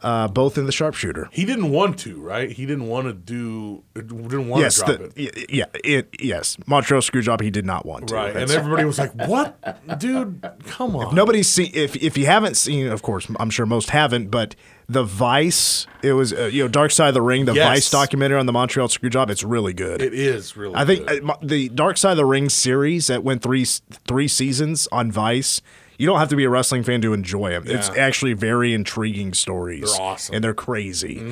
Uh, 0.00 0.26
both 0.26 0.58
in 0.58 0.66
the 0.66 0.72
sharpshooter. 0.72 1.28
he 1.30 1.44
didn't 1.44 1.70
want 1.70 1.96
to, 1.96 2.20
right? 2.20 2.50
He 2.50 2.66
didn't 2.66 2.88
want 2.88 3.06
to 3.06 3.12
do. 3.12 3.84
Didn't 3.94 4.48
want 4.48 4.60
yes, 4.60 4.80
to 4.80 4.84
drop 4.84 5.14
the- 5.14 5.22
it. 5.42 5.50
yeah, 5.52 5.66
it, 5.84 6.08
yes. 6.18 6.56
Montreal 6.66 7.02
Screwjob, 7.02 7.40
he 7.40 7.52
did 7.52 7.64
not 7.64 7.86
want 7.86 8.08
to. 8.08 8.16
Right, 8.16 8.34
and 8.34 8.50
everybody 8.50 8.84
was 8.84 8.98
like, 8.98 9.14
"What, 9.14 9.56
dude? 10.00 10.44
Come 10.66 10.96
on!" 10.96 11.14
nobody's 11.14 11.48
seen. 11.48 11.70
If 11.72 11.94
if 11.94 12.18
you 12.18 12.26
haven't 12.26 12.56
seen, 12.56 12.88
of 12.88 13.02
course, 13.02 13.28
I'm 13.38 13.48
sure 13.50 13.64
most 13.64 13.90
haven't. 13.90 14.28
But 14.32 14.56
the 14.88 15.04
Vice, 15.04 15.86
it 16.02 16.12
was 16.12 16.32
uh, 16.32 16.44
you 16.52 16.62
know 16.62 16.68
Dark 16.68 16.90
Side 16.90 17.08
of 17.08 17.14
the 17.14 17.22
Ring, 17.22 17.44
the 17.44 17.54
Yes. 17.54 17.68
Vice 17.68 17.90
documentary 17.90 18.38
on 18.38 18.46
the 18.46 18.52
Montreal 18.52 18.88
Screwjob. 18.88 19.30
It's 19.30 19.42
really 19.44 19.72
good. 19.72 20.02
it 20.02 20.12
is 20.14 20.56
really. 20.56 20.74
I 20.74 20.84
think 20.84 21.06
good. 21.06 21.28
uh, 21.28 21.36
the 21.42 21.68
Dark 21.70 21.96
Side 21.96 22.12
of 22.12 22.16
the 22.18 22.24
Ring 22.26 22.48
series 22.48 23.06
that 23.06 23.22
went 23.24 23.42
three 23.42 23.64
three 23.64 24.28
seasons 24.28 24.88
on 24.92 25.10
Vice. 25.12 25.62
You 25.98 26.06
don't 26.06 26.18
have 26.18 26.30
to 26.30 26.36
be 26.36 26.42
a 26.44 26.50
wrestling 26.50 26.82
fan 26.82 27.00
to 27.02 27.12
enjoy 27.12 27.50
them. 27.50 27.64
It's 27.66 27.88
actually 27.90 28.32
very 28.32 28.74
intriguing 28.74 29.34
stories. 29.34 29.92
They're 29.92 30.00
awesome. 30.02 30.34
and 30.34 30.42
they're 30.42 30.54
crazy. 30.54 31.22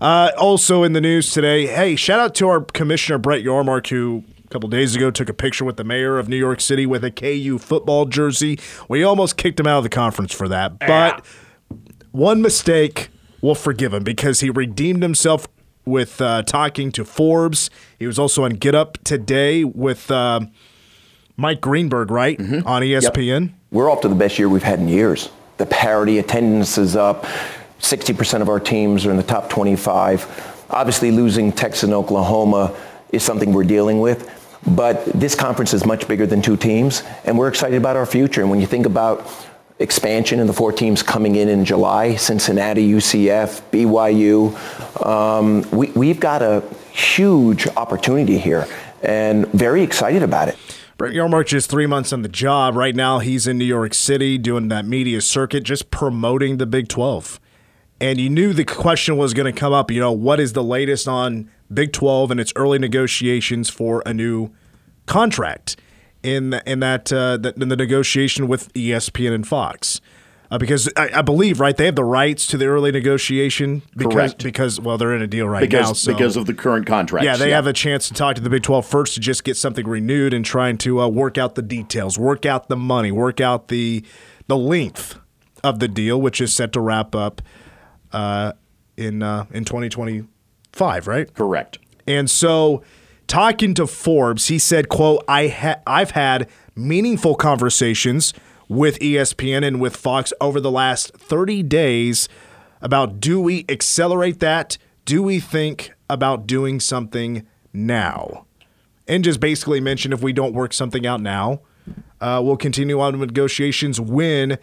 Uh, 0.00 0.32
also 0.36 0.82
in 0.82 0.92
the 0.92 1.00
news 1.00 1.32
today, 1.32 1.66
hey, 1.66 1.96
shout 1.96 2.20
out 2.20 2.34
to 2.34 2.48
our 2.48 2.60
commissioner 2.60 3.18
Brett 3.18 3.42
Yormark 3.42 3.86
who. 3.88 4.24
A 4.44 4.50
couple 4.50 4.70
days 4.70 4.96
ago, 4.96 5.10
took 5.10 5.28
a 5.28 5.34
picture 5.34 5.62
with 5.66 5.76
the 5.76 5.84
mayor 5.84 6.18
of 6.18 6.26
New 6.26 6.36
York 6.38 6.62
City 6.62 6.86
with 6.86 7.04
a 7.04 7.10
KU 7.10 7.58
football 7.58 8.06
jersey. 8.06 8.58
We 8.88 9.02
almost 9.02 9.36
kicked 9.36 9.60
him 9.60 9.66
out 9.66 9.76
of 9.76 9.82
the 9.82 9.90
conference 9.90 10.32
for 10.32 10.48
that, 10.48 10.78
but 10.78 11.22
one 12.12 12.42
mistake, 12.42 13.08
we'll 13.40 13.54
forgive 13.54 13.94
him 13.94 14.04
because 14.04 14.40
he 14.40 14.50
redeemed 14.50 15.02
himself 15.02 15.48
with 15.84 16.20
uh, 16.20 16.42
talking 16.42 16.92
to 16.92 17.04
Forbes. 17.04 17.70
He 17.98 18.06
was 18.06 18.18
also 18.18 18.44
on 18.44 18.50
Get 18.50 18.74
Up 18.74 18.98
today 19.04 19.64
with 19.64 20.10
uh, 20.10 20.40
Mike 21.36 21.60
Greenberg, 21.60 22.10
right, 22.10 22.38
on 22.40 22.84
E 22.84 22.92
ESPN. 22.92 23.52
We're 23.70 23.90
off 23.90 24.00
to 24.02 24.08
the 24.08 24.14
best 24.14 24.38
year 24.38 24.48
we've 24.48 24.62
had 24.62 24.78
in 24.80 24.88
years. 24.88 25.30
The 25.56 25.66
parity 25.66 26.18
attendance 26.18 26.78
is 26.78 26.96
up. 26.96 27.24
60% 27.80 28.42
of 28.42 28.48
our 28.48 28.60
teams 28.60 29.06
are 29.06 29.10
in 29.10 29.16
the 29.16 29.22
top 29.22 29.50
25. 29.50 30.66
Obviously, 30.70 31.10
losing 31.10 31.52
Texas 31.52 31.84
and 31.84 31.92
Oklahoma 31.92 32.76
is 33.12 33.22
something 33.22 33.52
we're 33.52 33.64
dealing 33.64 34.00
with. 34.00 34.34
But 34.66 35.04
this 35.06 35.34
conference 35.34 35.72
is 35.72 35.86
much 35.86 36.08
bigger 36.08 36.26
than 36.26 36.42
two 36.42 36.56
teams, 36.56 37.02
and 37.24 37.38
we're 37.38 37.48
excited 37.48 37.76
about 37.76 37.96
our 37.96 38.06
future. 38.06 38.40
And 38.40 38.50
when 38.50 38.60
you 38.60 38.66
think 38.66 38.86
about 38.86 39.26
expansion 39.78 40.40
and 40.40 40.48
the 40.48 40.52
four 40.52 40.72
teams 40.72 41.02
coming 41.02 41.36
in 41.36 41.48
in 41.48 41.64
July, 41.64 42.16
Cincinnati, 42.16 42.90
UCF, 42.90 43.62
BYU, 43.70 45.06
um, 45.06 45.68
we, 45.70 45.90
we've 45.92 46.20
got 46.20 46.42
a 46.42 46.62
huge 46.90 47.66
opportunity 47.76 48.38
here 48.38 48.66
and 49.02 49.46
very 49.48 49.82
excited 49.82 50.22
about 50.22 50.48
it. 50.48 50.56
Brett 50.96 51.14
Yormark 51.14 51.52
is 51.52 51.68
three 51.68 51.86
months 51.86 52.12
on 52.12 52.22
the 52.22 52.28
job. 52.28 52.74
Right 52.74 52.94
now, 52.96 53.20
he's 53.20 53.46
in 53.46 53.56
New 53.56 53.64
York 53.64 53.94
City 53.94 54.36
doing 54.36 54.66
that 54.68 54.84
media 54.84 55.20
circuit, 55.20 55.62
just 55.62 55.92
promoting 55.92 56.56
the 56.56 56.66
Big 56.66 56.88
12. 56.88 57.38
And 58.00 58.18
you 58.18 58.28
knew 58.28 58.52
the 58.52 58.64
question 58.64 59.16
was 59.16 59.32
going 59.32 59.52
to 59.52 59.58
come 59.58 59.72
up, 59.72 59.92
you 59.92 60.00
know, 60.00 60.10
what 60.10 60.40
is 60.40 60.54
the 60.54 60.62
latest 60.62 61.06
on 61.06 61.50
Big 61.72 61.92
12 61.92 62.32
and 62.32 62.40
its 62.40 62.52
early 62.56 62.80
negotiations 62.80 63.70
for 63.70 64.02
a 64.06 64.12
new 64.12 64.50
contract 65.06 65.76
in 66.36 66.54
in 66.66 66.80
that, 66.80 67.12
uh, 67.12 67.36
that 67.38 67.56
in 67.56 67.68
the 67.68 67.76
negotiation 67.76 68.48
with 68.48 68.72
ESPN 68.74 69.32
and 69.32 69.46
Fox. 69.46 70.00
Uh, 70.50 70.56
because 70.56 70.88
I, 70.96 71.10
I 71.16 71.22
believe, 71.22 71.60
right, 71.60 71.76
they 71.76 71.84
have 71.84 71.94
the 71.94 72.04
rights 72.04 72.46
to 72.48 72.56
the 72.56 72.66
early 72.66 72.90
negotiation 72.90 73.82
because 73.94 74.14
Correct. 74.14 74.42
because 74.42 74.80
well, 74.80 74.96
they're 74.96 75.14
in 75.14 75.20
a 75.20 75.26
deal 75.26 75.46
right 75.46 75.60
because 75.60 75.88
now. 75.88 75.92
So. 75.92 76.12
because 76.12 76.36
of 76.36 76.46
the 76.46 76.54
current 76.54 76.86
contract. 76.86 77.24
Yeah, 77.24 77.36
they 77.36 77.50
have 77.50 77.66
a 77.66 77.74
chance 77.74 78.08
to 78.08 78.14
talk 78.14 78.36
to 78.36 78.40
the 78.40 78.48
Big 78.48 78.62
12 78.62 78.86
first 78.86 79.14
to 79.14 79.20
just 79.20 79.44
get 79.44 79.58
something 79.58 79.86
renewed 79.86 80.32
and 80.32 80.44
trying 80.44 80.78
to 80.78 81.00
uh, 81.02 81.08
work 81.08 81.36
out 81.36 81.54
the 81.54 81.62
details, 81.62 82.18
work 82.18 82.46
out 82.46 82.68
the 82.68 82.76
money, 82.76 83.12
work 83.12 83.42
out 83.42 83.68
the 83.68 84.02
the 84.46 84.56
length 84.56 85.18
of 85.62 85.80
the 85.80 85.88
deal, 85.88 86.18
which 86.18 86.40
is 86.40 86.54
set 86.54 86.72
to 86.72 86.80
wrap 86.80 87.14
up 87.14 87.42
uh, 88.12 88.52
in 88.96 89.22
uh, 89.22 89.44
in 89.50 89.66
2025, 89.66 91.06
right? 91.06 91.34
correct. 91.34 91.78
And 92.06 92.30
so, 92.30 92.82
talking 93.28 93.74
to 93.74 93.86
Forbes, 93.86 94.48
he 94.48 94.58
said, 94.58 94.88
"quote 94.88 95.22
I 95.28 95.48
ha- 95.48 95.80
I've 95.86 96.12
had 96.12 96.48
meaningful 96.74 97.36
conversations 97.36 98.34
with 98.68 98.98
ESPN 99.00 99.64
and 99.64 99.80
with 99.80 99.96
Fox 99.96 100.32
over 100.40 100.60
the 100.60 100.70
last 100.70 101.12
30 101.16 101.62
days 101.62 102.28
about 102.82 103.20
do 103.20 103.40
we 103.40 103.64
accelerate 103.68 104.40
that? 104.40 104.78
Do 105.04 105.22
we 105.22 105.40
think 105.40 105.92
about 106.10 106.46
doing 106.46 106.80
something 106.80 107.46
now?" 107.72 108.46
And 109.06 109.24
just 109.24 109.40
basically 109.40 109.80
mentioned 109.80 110.12
if 110.12 110.22
we 110.22 110.32
don't 110.32 110.52
work 110.52 110.72
something 110.72 111.06
out 111.06 111.20
now, 111.20 111.60
uh, 112.20 112.40
we'll 112.44 112.56
continue 112.56 113.00
on 113.00 113.18
with 113.18 113.30
negotiations 113.30 114.00
when 114.00 114.58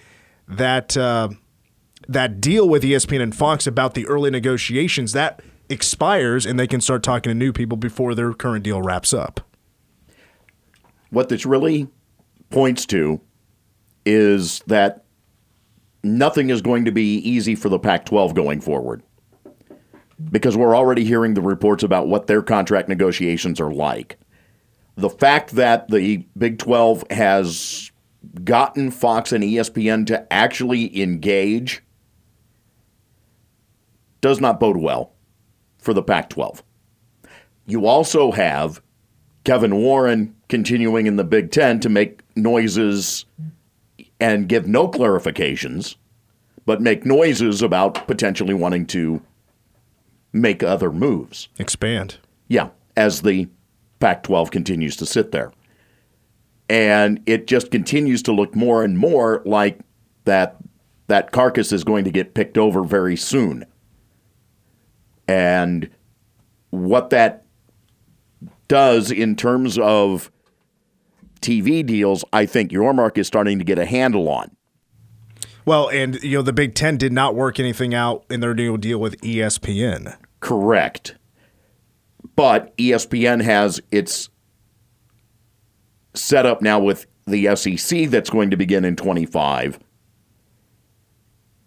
that 0.48 0.96
uh, 0.96 1.30
that 2.08 2.40
deal 2.42 2.68
with 2.70 2.84
ESPN 2.84 3.22
and 3.22 3.36
Fox 3.36 3.66
about 3.66 3.94
the 3.94 4.06
early 4.08 4.30
negotiations 4.30 5.14
that 5.14 5.42
expires 5.70 6.46
and 6.46 6.60
they 6.60 6.68
can 6.68 6.82
start 6.82 7.04
talking 7.04 7.30
to 7.30 7.36
new 7.36 7.54
people 7.54 7.78
before 7.78 8.16
their 8.16 8.34
current 8.34 8.64
deal 8.64 8.82
wraps 8.82 9.14
up. 9.14 9.42
What 11.10 11.30
this 11.30 11.46
really 11.46 11.88
points 12.50 12.86
to 12.88 13.22
is 14.06 14.60
that 14.68 15.06
nothing 16.04 16.50
is 16.50 16.62
going 16.62 16.86
to 16.86 16.92
be 16.92 17.18
easy 17.18 17.56
for 17.56 17.70
the 17.70 17.80
Pac 17.80 18.06
12 18.06 18.36
going 18.36 18.62
forward. 18.62 19.02
Because 20.32 20.56
we're 20.56 20.76
already 20.76 21.04
hearing 21.04 21.34
the 21.34 21.42
reports 21.42 21.84
about 21.84 22.08
what 22.08 22.28
their 22.28 22.42
contract 22.42 22.88
negotiations 22.88 23.60
are 23.60 23.74
like. 23.74 24.18
The 24.96 25.10
fact 25.10 25.52
that 25.52 25.90
the 25.90 26.26
Big 26.38 26.58
12 26.58 27.04
has 27.10 27.92
gotten 28.44 28.92
Fox 28.92 29.32
and 29.34 29.44
ESPN 29.44 30.08
to 30.08 30.32
actually 30.32 31.02
engage 31.02 31.84
does 34.22 34.40
not 34.40 34.60
bode 34.60 34.78
well 34.78 35.15
for 35.86 35.94
the 35.94 36.04
Pac 36.04 36.30
12. 36.30 36.64
You 37.68 37.86
also 37.86 38.32
have 38.32 38.82
Kevin 39.46 39.76
Warren 39.78 40.36
continuing 40.50 41.06
in 41.06 41.16
the 41.16 41.24
Big 41.24 41.52
Ten 41.52 41.80
to 41.80 41.90
make 41.90 42.22
noises 42.36 43.26
and 44.20 44.50
give 44.50 44.68
no 44.68 44.88
clarifications, 44.88 45.96
but 46.66 46.82
make 46.82 47.06
noises 47.06 47.62
about 47.62 48.08
potentially 48.08 48.54
wanting 48.54 48.86
to 48.88 49.22
make 50.34 50.64
other 50.64 50.92
moves. 50.92 51.48
Expand. 51.60 52.18
Yeah, 52.48 52.70
as 52.98 53.22
the 53.22 53.48
Pac 54.00 54.24
12 54.24 54.52
continues 54.52 54.96
to 54.98 55.06
sit 55.06 55.32
there. 55.32 55.52
And 56.68 57.22
it 57.28 57.46
just 57.46 57.70
continues 57.70 58.24
to 58.24 58.32
look 58.32 58.56
more 58.56 58.84
and 58.84 58.98
more 58.98 59.44
like 59.46 59.80
that 60.26 60.58
that 61.08 61.32
carcass 61.32 61.72
is 61.72 61.84
going 61.84 62.04
to 62.04 62.12
get 62.12 62.34
picked 62.34 62.58
over 62.58 62.84
very 62.84 63.16
soon. 63.16 63.66
And 65.28 65.90
what 66.70 67.10
that 67.10 67.46
does 68.68 69.12
in 69.12 69.36
terms 69.36 69.78
of 69.78 70.32
TV 71.42 71.86
deals, 71.86 72.26
I 72.34 72.46
think 72.46 72.72
Yormark 72.72 73.18
is 73.18 73.28
starting 73.28 73.60
to 73.60 73.66
get 73.66 73.78
a 73.80 73.86
handle 73.86 74.28
on. 74.30 74.56
Well, 75.66 75.90
and 75.90 76.22
you 76.24 76.38
know 76.38 76.42
the 76.44 76.54
Big 76.54 76.76
Ten 76.76 76.98
did 76.98 77.12
not 77.12 77.34
work 77.36 77.60
anything 77.60 77.94
out 77.94 78.24
in 78.30 78.40
their 78.40 78.54
new 78.54 78.78
deal 78.78 79.00
with 79.00 79.20
ESPN. 79.22 80.16
Correct. 80.40 81.16
But 82.36 82.76
ESPN 82.78 83.42
has 83.44 83.82
its 83.92 84.30
setup 86.14 86.62
now 86.62 86.80
with 86.80 87.08
the 87.26 87.56
SEC 87.56 88.10
that's 88.10 88.30
going 88.30 88.52
to 88.52 88.58
begin 88.58 88.86
in 88.86 88.96
25. 88.96 89.80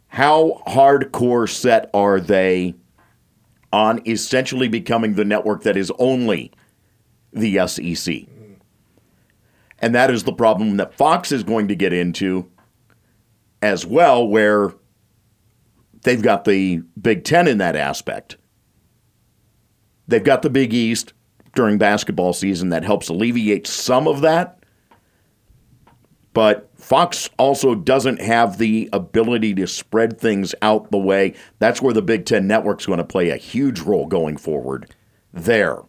How 0.09 0.63
hardcore 0.67 1.49
set 1.49 1.91
are 1.93 2.21
they 2.21 2.75
on 3.73 4.01
essentially 4.07 4.69
becoming 4.69 5.15
the 5.15 5.25
network 5.25 5.63
that 5.63 5.77
is 5.77 5.93
only 5.99 6.53
the 7.33 7.67
SEC? 7.67 8.25
And 9.79 9.95
that 9.95 10.11
is 10.11 10.25
the 10.25 10.33
problem 10.33 10.77
that 10.79 10.95
Fox 10.95 11.31
is 11.31 11.45
going 11.45 11.69
to 11.69 11.77
get 11.77 11.93
into 11.93 12.51
as 13.63 13.87
well, 13.87 14.27
where 14.27 14.73
they've 16.03 16.23
got 16.23 16.45
the 16.45 16.83
Big 17.01 17.25
Ten 17.25 17.47
in 17.47 17.59
that 17.59 17.77
aspect. 17.77 18.37
They've 20.09 20.25
got 20.25 20.43
the 20.43 20.51
Big 20.51 20.73
East 20.73 21.13
during 21.55 21.79
basketball 21.79 22.33
season 22.33 22.71
that 22.71 22.85
helps 22.85 23.09
alleviate 23.09 23.67
some 23.67 24.09
of 24.09 24.21
that. 24.23 24.58
But 26.39 26.71
Fox 26.77 27.29
also 27.37 27.75
doesn't 27.75 28.21
have 28.21 28.59
the 28.59 28.89
ability 28.93 29.57
to 29.57 29.67
spread 29.67 30.21
things 30.21 30.55
out 30.63 30.93
the 30.93 30.97
way. 30.97 31.35
That's 31.59 31.83
where 31.83 31.93
the 31.93 32.01
Big 32.01 32.27
Ten 32.27 32.47
Network's 32.47 32.87
going 32.87 32.99
to 32.99 33.05
play 33.05 33.31
a 33.31 33.37
huge 33.37 33.81
role 33.81 34.07
going 34.07 34.37
forward 34.37 34.95
there. 35.33 35.81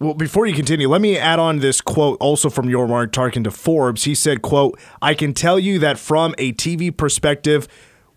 Well, 0.00 0.14
before 0.14 0.46
you 0.46 0.54
continue, 0.54 0.88
let 0.88 1.00
me 1.00 1.16
add 1.16 1.38
on 1.38 1.60
this 1.60 1.80
quote 1.80 2.18
also 2.20 2.50
from 2.50 2.66
Yormark 2.66 3.12
talking 3.12 3.44
to 3.44 3.52
Forbes. 3.52 4.02
He 4.02 4.16
said, 4.16 4.42
quote, 4.42 4.80
I 5.00 5.14
can 5.14 5.32
tell 5.32 5.60
you 5.60 5.78
that 5.78 5.96
from 5.96 6.34
a 6.38 6.54
TV 6.54 6.90
perspective, 6.96 7.68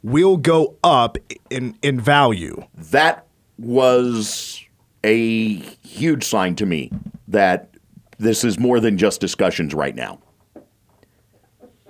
we'll 0.01 0.37
go 0.37 0.77
up 0.83 1.19
in, 1.51 1.77
in 1.83 1.99
value. 1.99 2.63
That 2.73 3.27
was 3.59 4.63
a 5.03 5.57
huge 5.83 6.23
sign 6.23 6.55
to 6.55 6.65
me 6.65 6.91
that 7.27 7.69
this 8.17 8.43
is 8.43 8.57
more 8.57 8.79
than 8.79 8.97
just 8.97 9.21
discussions 9.21 9.75
right 9.75 9.93
now. 9.93 10.17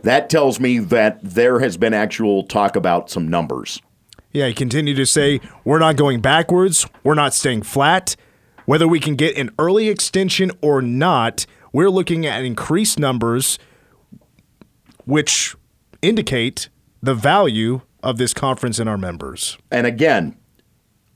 That 0.05 0.29
tells 0.29 0.59
me 0.59 0.77
that 0.77 1.19
there 1.23 1.59
has 1.61 1.77
been 1.77 1.91
actual 1.91 2.43
talk 2.43 2.75
about 2.75 3.09
some 3.09 3.27
numbers. 3.27 3.81
Yeah, 4.33 4.47
he 4.47 4.53
continued 4.53 4.97
to 4.97 5.05
say, 5.07 5.41
we're 5.63 5.79
not 5.79 5.95
going 5.95 6.21
backwards, 6.21 6.85
we're 7.03 7.15
not 7.15 7.33
staying 7.33 7.63
flat. 7.63 8.15
Whether 8.65 8.87
we 8.87 8.99
can 8.99 9.15
get 9.15 9.35
an 9.35 9.49
early 9.57 9.89
extension 9.89 10.51
or 10.61 10.79
not, 10.83 11.47
we're 11.73 11.89
looking 11.89 12.23
at 12.23 12.45
increased 12.45 12.99
numbers, 12.99 13.57
which 15.05 15.55
indicate 16.03 16.69
the 17.01 17.15
value 17.15 17.81
of 18.03 18.19
this 18.19 18.31
conference 18.31 18.77
and 18.77 18.87
our 18.87 18.99
members. 18.99 19.57
And 19.71 19.87
again, 19.87 20.37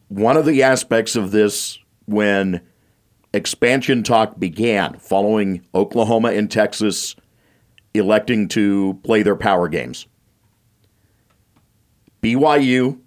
one 0.07 0.35
of 0.35 0.47
the 0.47 0.63
aspects 0.63 1.15
of 1.15 1.29
this 1.29 1.77
when 2.07 2.61
expansion 3.35 4.01
talk 4.01 4.39
began 4.39 4.95
following 4.95 5.63
Oklahoma 5.75 6.29
and 6.29 6.49
Texas 6.49 7.15
electing 7.93 8.47
to 8.49 8.99
play 9.03 9.23
their 9.23 9.35
power 9.35 9.67
games. 9.67 10.07
BYU, 12.21 12.99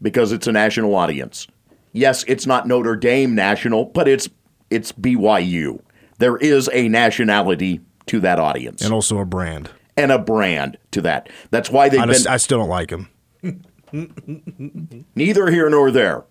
because 0.00 0.32
it's 0.32 0.46
a 0.46 0.52
national 0.52 0.94
audience. 0.94 1.46
Yes, 1.92 2.24
it's 2.26 2.46
not 2.46 2.66
Notre 2.66 2.96
Dame 2.96 3.34
national, 3.34 3.86
but 3.86 4.08
it's 4.08 4.28
it's 4.70 4.90
BYU. 4.92 5.80
There 6.18 6.36
is 6.36 6.68
a 6.72 6.88
nationality 6.88 7.80
to 8.06 8.20
that 8.20 8.38
audience 8.38 8.82
And 8.82 8.92
also 8.92 9.18
a 9.18 9.24
brand. 9.24 9.70
and 9.96 10.10
a 10.10 10.18
brand 10.18 10.78
to 10.92 11.00
that. 11.02 11.28
That's 11.50 11.70
why 11.70 11.88
they've 11.88 12.00
I, 12.00 12.06
been 12.06 12.26
I 12.28 12.36
still 12.38 12.58
don't 12.58 12.68
like 12.68 12.90
him. 12.90 13.08
neither 15.14 15.50
here 15.50 15.68
nor 15.70 15.90
there. 15.90 16.24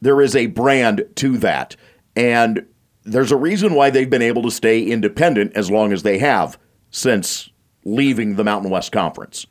There 0.00 0.20
is 0.22 0.34
a 0.34 0.46
brand 0.46 1.04
to 1.16 1.36
that. 1.38 1.76
And 2.16 2.66
there's 3.04 3.32
a 3.32 3.36
reason 3.36 3.74
why 3.74 3.90
they've 3.90 4.08
been 4.08 4.22
able 4.22 4.42
to 4.42 4.50
stay 4.50 4.82
independent 4.82 5.52
as 5.54 5.70
long 5.70 5.92
as 5.92 6.02
they 6.02 6.18
have 6.18 6.58
since 6.90 7.50
leaving 7.84 8.36
the 8.36 8.44
Mountain 8.44 8.70
West 8.70 8.92
Conference. 8.92 9.46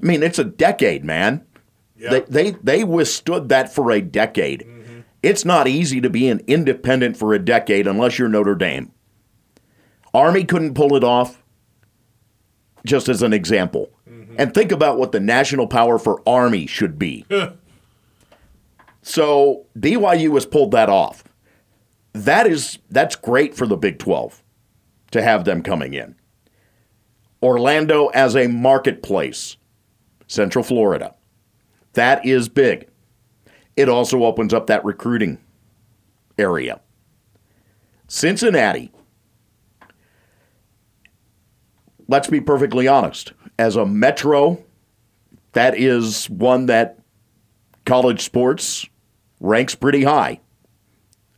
I 0.00 0.06
mean, 0.06 0.22
it's 0.22 0.38
a 0.38 0.44
decade, 0.44 1.04
man. 1.04 1.44
They, 1.98 2.20
they 2.20 2.50
they 2.62 2.84
withstood 2.84 3.48
that 3.48 3.72
for 3.72 3.90
a 3.90 4.00
decade. 4.00 4.64
Mm-hmm. 4.66 5.00
It's 5.22 5.44
not 5.44 5.66
easy 5.66 6.00
to 6.00 6.08
be 6.08 6.28
an 6.28 6.40
independent 6.46 7.16
for 7.16 7.34
a 7.34 7.38
decade 7.38 7.86
unless 7.86 8.18
you're 8.18 8.28
Notre 8.28 8.54
Dame. 8.54 8.92
Army 10.14 10.44
couldn't 10.44 10.74
pull 10.74 10.94
it 10.94 11.02
off, 11.02 11.42
just 12.86 13.08
as 13.08 13.22
an 13.22 13.32
example. 13.32 13.90
Mm-hmm. 14.08 14.36
And 14.38 14.54
think 14.54 14.70
about 14.70 14.98
what 14.98 15.12
the 15.12 15.20
national 15.20 15.66
power 15.66 15.98
for 15.98 16.22
Army 16.26 16.66
should 16.66 16.98
be. 16.98 17.26
so 19.02 19.66
BYU 19.76 20.34
has 20.34 20.46
pulled 20.46 20.70
that 20.70 20.88
off. 20.88 21.24
That 22.12 22.46
is 22.46 22.78
that's 22.90 23.16
great 23.16 23.54
for 23.56 23.66
the 23.66 23.76
Big 23.76 23.98
12 23.98 24.42
to 25.10 25.22
have 25.22 25.44
them 25.44 25.62
coming 25.62 25.94
in. 25.94 26.14
Orlando 27.42 28.08
as 28.08 28.34
a 28.34 28.48
marketplace, 28.48 29.56
Central 30.26 30.64
Florida. 30.64 31.14
That 31.92 32.24
is 32.24 32.48
big. 32.48 32.88
It 33.76 33.88
also 33.88 34.24
opens 34.24 34.52
up 34.52 34.66
that 34.66 34.84
recruiting 34.84 35.38
area. 36.36 36.80
Cincinnati 38.08 38.92
let's 42.08 42.28
be 42.28 42.40
perfectly 42.40 42.88
honest. 42.88 43.32
As 43.58 43.76
a 43.76 43.86
metro, 43.86 44.64
that 45.52 45.76
is 45.78 46.28
one 46.28 46.66
that 46.66 46.98
college 47.84 48.22
sports 48.22 48.86
ranks 49.40 49.74
pretty 49.74 50.02
high, 50.02 50.40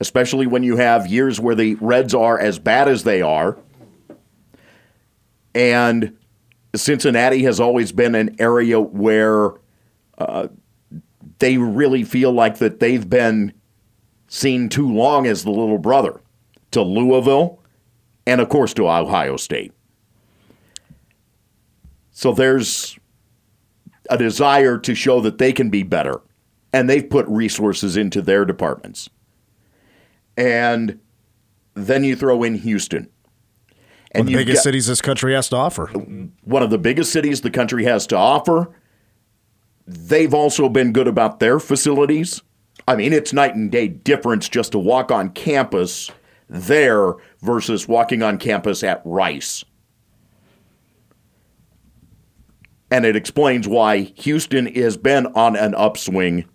especially 0.00 0.46
when 0.46 0.62
you 0.62 0.76
have 0.76 1.06
years 1.06 1.38
where 1.38 1.54
the 1.54 1.74
Reds 1.76 2.14
are 2.14 2.38
as 2.38 2.58
bad 2.58 2.88
as 2.88 3.04
they 3.04 3.20
are. 3.20 3.58
And 5.54 6.16
Cincinnati 6.74 7.42
has 7.42 7.58
always 7.60 7.92
been 7.92 8.14
an 8.14 8.36
area 8.38 8.80
where 8.80 9.52
uh, 10.18 10.48
they 11.38 11.58
really 11.58 12.04
feel 12.04 12.32
like 12.32 12.58
that 12.58 12.80
they've 12.80 13.08
been 13.08 13.52
seen 14.28 14.68
too 14.68 14.88
long 14.92 15.26
as 15.26 15.42
the 15.42 15.50
little 15.50 15.78
brother 15.78 16.20
to 16.70 16.82
Louisville 16.82 17.60
and, 18.26 18.40
of 18.40 18.48
course, 18.48 18.72
to 18.74 18.88
Ohio 18.88 19.36
State. 19.36 19.72
So 22.12 22.32
there's 22.32 22.98
a 24.08 24.18
desire 24.18 24.78
to 24.78 24.94
show 24.94 25.20
that 25.20 25.38
they 25.38 25.52
can 25.52 25.70
be 25.70 25.82
better, 25.82 26.20
and 26.72 26.88
they've 26.88 27.08
put 27.08 27.26
resources 27.26 27.96
into 27.96 28.22
their 28.22 28.44
departments. 28.44 29.08
And 30.36 31.00
then 31.74 32.04
you 32.04 32.14
throw 32.14 32.42
in 32.42 32.56
Houston. 32.56 33.08
One 34.14 34.22
of 34.22 34.26
the 34.26 34.34
biggest 34.34 34.56
got- 34.56 34.62
cities 34.64 34.86
this 34.86 35.00
country 35.00 35.34
has 35.34 35.48
to 35.50 35.56
offer. 35.56 35.86
one 36.42 36.62
of 36.62 36.70
the 36.70 36.78
biggest 36.78 37.12
cities 37.12 37.40
the 37.42 37.50
country 37.50 37.84
has 37.84 38.06
to 38.08 38.16
offer. 38.16 38.70
They've 39.86 40.34
also 40.34 40.68
been 40.68 40.92
good 40.92 41.08
about 41.08 41.40
their 41.40 41.58
facilities. 41.60 42.42
I 42.88 42.96
mean, 42.96 43.12
it's 43.12 43.32
night 43.32 43.54
and 43.54 43.70
day 43.70 43.88
difference 43.88 44.48
just 44.48 44.72
to 44.72 44.78
walk 44.78 45.12
on 45.12 45.30
campus 45.30 46.10
there 46.48 47.14
versus 47.42 47.86
walking 47.86 48.22
on 48.22 48.38
campus 48.38 48.82
at 48.82 49.00
Rice. 49.04 49.64
And 52.90 53.04
it 53.04 53.14
explains 53.14 53.68
why 53.68 53.98
Houston 54.16 54.66
has 54.74 54.96
been 54.96 55.26
on 55.28 55.54
an 55.56 55.74
upswing. 55.74 56.46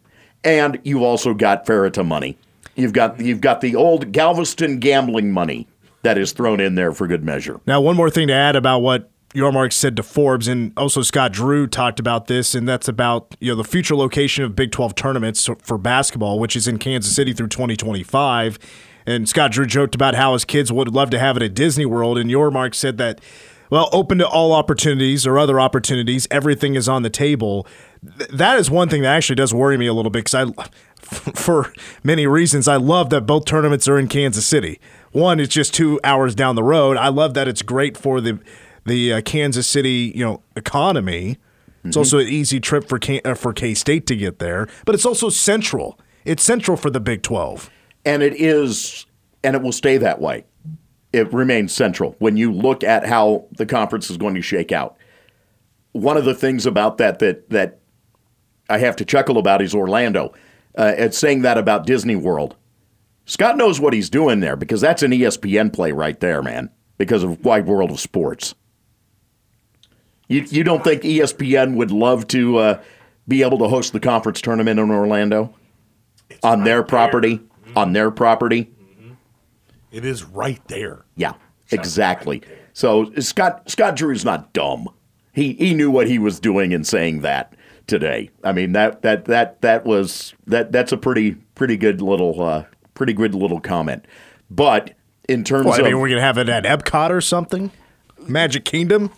And 0.43 0.79
you've 0.83 1.01
also 1.01 1.33
got 1.33 1.65
Fertitta 1.65 2.05
money. 2.05 2.38
You've 2.75 2.93
got 2.93 3.19
you've 3.21 3.39
got 3.41 3.62
the 3.62 3.75
old 3.75 4.12
Galveston 4.12 4.79
gambling 4.79 5.31
money 5.31 5.67
that 6.05 6.17
is 6.19 6.31
thrown 6.31 6.59
in 6.59 6.75
there 6.75 6.93
for 6.93 7.07
good 7.07 7.24
measure. 7.24 7.59
Now, 7.65 7.81
one 7.81 7.95
more 7.95 8.12
thing 8.12 8.27
to 8.27 8.33
add 8.33 8.55
about 8.55 8.79
what 8.79 9.12
Yormark 9.33 9.74
said 9.74 9.97
to 9.97 10.03
Forbes, 10.03 10.47
and 10.47 10.71
also 10.77 11.01
Scott 11.01 11.33
Drew 11.33 11.67
talked 11.67 12.00
about 12.00 12.27
this, 12.27 12.55
and 12.55 12.69
that's 12.69 12.88
about 12.88 13.35
you 13.39 13.51
know 13.51 13.55
the 13.55 13.67
future 13.67 13.95
location 13.95 14.43
of 14.43 14.55
Big 14.55 14.71
12 14.71 14.95
tournaments 14.95 15.50
for 15.63 15.77
basketball, 15.77 16.39
which 16.39 16.55
is 16.55 16.67
in 16.67 16.77
Kansas 16.77 17.13
City 17.13 17.33
through 17.33 17.47
2025. 17.47 18.59
And 19.07 19.27
Scott 19.27 19.51
Drew 19.51 19.65
joked 19.65 19.93
about 19.93 20.15
how 20.15 20.33
his 20.33 20.45
kids 20.45 20.71
would 20.71 20.88
love 20.88 21.09
to 21.12 21.19
have 21.19 21.38
it 21.38 21.43
at 21.43 21.53
Disney 21.53 21.85
World, 21.85 22.17
and 22.17 22.29
Yormark 22.29 22.74
said 22.74 22.97
that, 22.97 23.19
well, 23.69 23.89
open 23.91 24.19
to 24.19 24.27
all 24.27 24.53
opportunities 24.53 25.27
or 25.27 25.38
other 25.38 25.59
opportunities, 25.59 26.27
everything 26.31 26.75
is 26.75 26.88
on 26.88 27.01
the 27.01 27.09
table. 27.09 27.67
Th- 28.17 28.29
that 28.29 28.57
is 28.57 28.71
one 28.71 28.89
thing 28.89 29.01
that 29.01 29.15
actually 29.15 29.35
does 29.35 29.53
worry 29.53 29.77
me 29.77 29.88
a 29.88 29.93
little 29.93 30.12
bit 30.12 30.25
because 30.25 30.35
I, 30.35 30.63
for 31.35 31.74
many 32.03 32.25
reasons, 32.25 32.67
I 32.67 32.77
love 32.77 33.09
that 33.12 33.21
both 33.21 33.45
tournaments 33.45 33.88
are 33.88 34.00
in 34.00 34.07
Kansas 34.07 34.45
City. 34.45 34.79
One, 35.15 35.39
it's 35.39 35.53
just 35.53 35.74
two 35.74 36.00
hours 36.03 36.36
down 36.36 36.55
the 36.55 36.63
road. 36.63 36.98
I 36.98 37.07
love 37.07 37.34
that 37.36 37.48
it's 37.48 37.62
great 37.62 37.95
for 37.98 38.19
the 38.19 38.39
the 38.86 39.13
uh, 39.13 39.22
Kansas 39.22 39.65
City, 39.65 40.12
you 40.13 40.24
know, 40.24 40.41
economy. 40.55 41.38
It's 41.86 41.95
also 41.98 42.17
an 42.19 42.27
easy 42.27 42.60
trip 42.60 42.88
for 42.89 43.00
K, 43.00 43.22
uh, 43.22 43.36
for 43.36 43.53
K 43.53 43.74
State 43.75 44.07
to 44.07 44.15
get 44.15 44.39
there, 44.39 44.67
but 44.86 44.93
it's 44.95 45.05
also 45.05 45.29
central. 45.29 46.00
It's 46.25 46.43
central 46.43 46.75
for 46.77 46.89
the 46.89 47.00
Big 47.00 47.22
Twelve. 47.22 47.69
and 48.03 48.22
it 48.24 48.34
is 48.36 49.05
and 49.43 49.55
it 49.55 49.62
will 49.62 49.72
stay 49.72 49.98
that 49.98 50.19
way 50.19 50.43
it 51.13 51.31
remains 51.31 51.74
central 51.74 52.15
when 52.19 52.36
you 52.36 52.51
look 52.51 52.84
at 52.84 53.05
how 53.05 53.45
the 53.57 53.65
conference 53.65 54.10
is 54.10 54.17
going 54.17 54.36
to 54.36 54.41
shake 54.41 54.72
out 54.72 54.98
one 55.93 56.17
of 56.17 56.25
the 56.25 56.34
things 56.36 56.65
about 56.65 56.98
that 56.98 57.19
that 57.19 57.50
that 57.50 57.79
i 58.69 58.77
have 58.77 58.96
to 58.96 59.05
chuckle 59.05 59.37
about 59.37 59.61
is 59.61 59.74
orlando 59.74 60.33
uh, 60.77 60.94
it's 60.98 61.18
saying 61.18 61.42
that 61.44 61.57
about 61.57 61.85
disney 61.85 62.16
world 62.16 62.55
scott 63.25 63.57
knows 63.57 63.79
what 63.79 63.94
he's 63.94 64.09
doing 64.09 64.40
there 64.40 64.55
because 64.55 64.81
that's 64.81 65.03
an 65.03 65.11
espn 65.11 65.72
play 65.72 65.92
right 65.92 66.20
there 66.20 66.42
man 66.42 66.70
because 66.98 67.24
of 67.24 67.44
wide 67.44 67.66
world 67.66 67.92
of 67.92 68.00
sports. 68.00 68.55
You, 70.27 70.42
you 70.50 70.64
don't 70.64 70.83
think 70.83 71.03
espn 71.03 71.75
would 71.75 71.92
love 71.92 72.27
to 72.29 72.57
uh, 72.57 72.83
be 73.27 73.44
able 73.44 73.59
to 73.59 73.68
host 73.68 73.94
the 73.94 74.00
conference 74.00 74.42
tournament 74.42 74.79
in 74.79 74.90
orlando? 74.90 75.53
On 76.44 76.64
their 76.64 76.83
property? 76.83 77.42
On 77.75 77.94
their 77.94 78.09
property? 78.11 78.72
It 79.92 80.03
is 80.05 80.24
right 80.24 80.61
there. 80.68 81.05
yeah 81.16 81.33
exactly. 81.72 82.42
so 82.74 83.11
scott 83.20 83.70
scott 83.70 83.96
drew's 83.96 84.25
not 84.25 84.53
dumb. 84.53 84.88
He 85.33 85.53
he 85.53 85.74
knew 85.74 85.92
what 85.92 86.07
he 86.07 86.18
was 86.20 86.40
doing 86.40 86.72
in 86.72 86.83
saying 86.83 87.22
that 87.22 87.55
today. 87.88 88.29
I 88.44 88.51
mean 88.51 88.72
that 88.72 89.01
that 89.03 89.25
that 89.25 89.61
that 89.61 89.85
was 89.85 90.33
that 90.48 90.72
that's 90.72 90.92
a 90.92 90.98
pretty 90.98 91.31
pretty 91.55 91.77
good 91.77 92.01
little 92.01 92.42
uh 92.42 92.66
pretty 92.96 93.14
good 93.14 93.36
little 93.36 93.60
comment 93.60 94.03
but 94.50 94.94
in 95.29 95.44
terms 95.44 95.66
Well, 95.66 95.75
I 95.75 95.77
of 95.79 95.86
mean, 95.86 96.00
we're 96.00 96.10
gonna 96.10 96.22
have 96.22 96.38
it 96.38 96.50
at 96.50 96.64
Epcot 96.66 97.10
or 97.10 97.20
something. 97.22 97.72
Magic 98.27 98.66
Kingdom. 98.66 99.12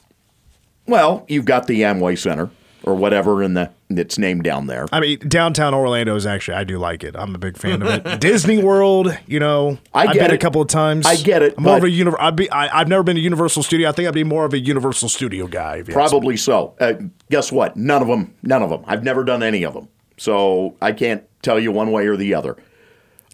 well 0.88 1.26
you've 1.28 1.46
got 1.46 1.68
the 1.68 1.82
amway 1.82 2.18
center 2.18 2.50
or 2.84 2.96
whatever 2.96 3.44
in 3.44 3.54
the 3.54 3.70
it's 3.90 4.18
named 4.18 4.44
down 4.44 4.68
there 4.68 4.86
I 4.92 5.00
mean, 5.00 5.20
downtown 5.20 5.74
Orlando 5.74 6.14
is 6.16 6.26
actually 6.26 6.56
I 6.56 6.64
do 6.66 6.78
like 6.78 7.04
it. 7.06 7.16
I'm 7.18 7.34
a 7.36 7.38
big 7.38 7.58
fan 7.58 7.82
of 7.82 7.88
it. 8.06 8.20
Disney 8.20 8.62
World, 8.62 9.18
you 9.28 9.40
know, 9.40 9.78
I 9.94 10.08
I've 10.08 10.14
get 10.14 10.28
been 10.28 10.36
a 10.36 10.38
couple 10.38 10.62
of 10.62 10.68
times. 10.68 11.06
I 11.06 11.16
get 11.16 11.42
it, 11.42 11.56
I'm 11.58 11.64
more 11.64 11.78
of 11.78 11.84
a 11.84 11.88
univer- 11.88 12.18
I'd 12.20 12.36
be. 12.36 12.52
I, 12.52 12.82
I've 12.82 12.90
never 12.90 13.04
been 13.04 13.16
to 13.16 13.22
Universal 13.22 13.64
Studio. 13.64 13.88
I 13.88 13.94
think 13.94 14.08
I'd 14.10 14.14
be 14.14 14.26
more 14.26 14.44
of 14.44 14.54
a 14.54 14.60
Universal 14.60 15.08
Studio 15.10 15.48
guy. 15.48 15.84
Probably 15.84 16.36
so. 16.36 16.76
Uh, 16.82 16.94
guess 17.32 17.50
what? 17.50 17.78
None 17.78 18.02
of 18.02 18.10
them. 18.10 18.34
None 18.44 18.62
of 18.62 18.70
them. 18.70 18.84
I've 18.88 19.04
never 19.06 19.24
done 19.24 19.42
any 19.42 19.64
of 19.64 19.74
them, 19.74 19.88
so 20.18 20.76
I 20.82 20.92
can't 20.92 21.24
tell 21.42 21.58
you 21.60 21.72
one 21.72 21.92
way 21.94 22.08
or 22.08 22.18
the 22.18 22.34
other. 22.34 22.58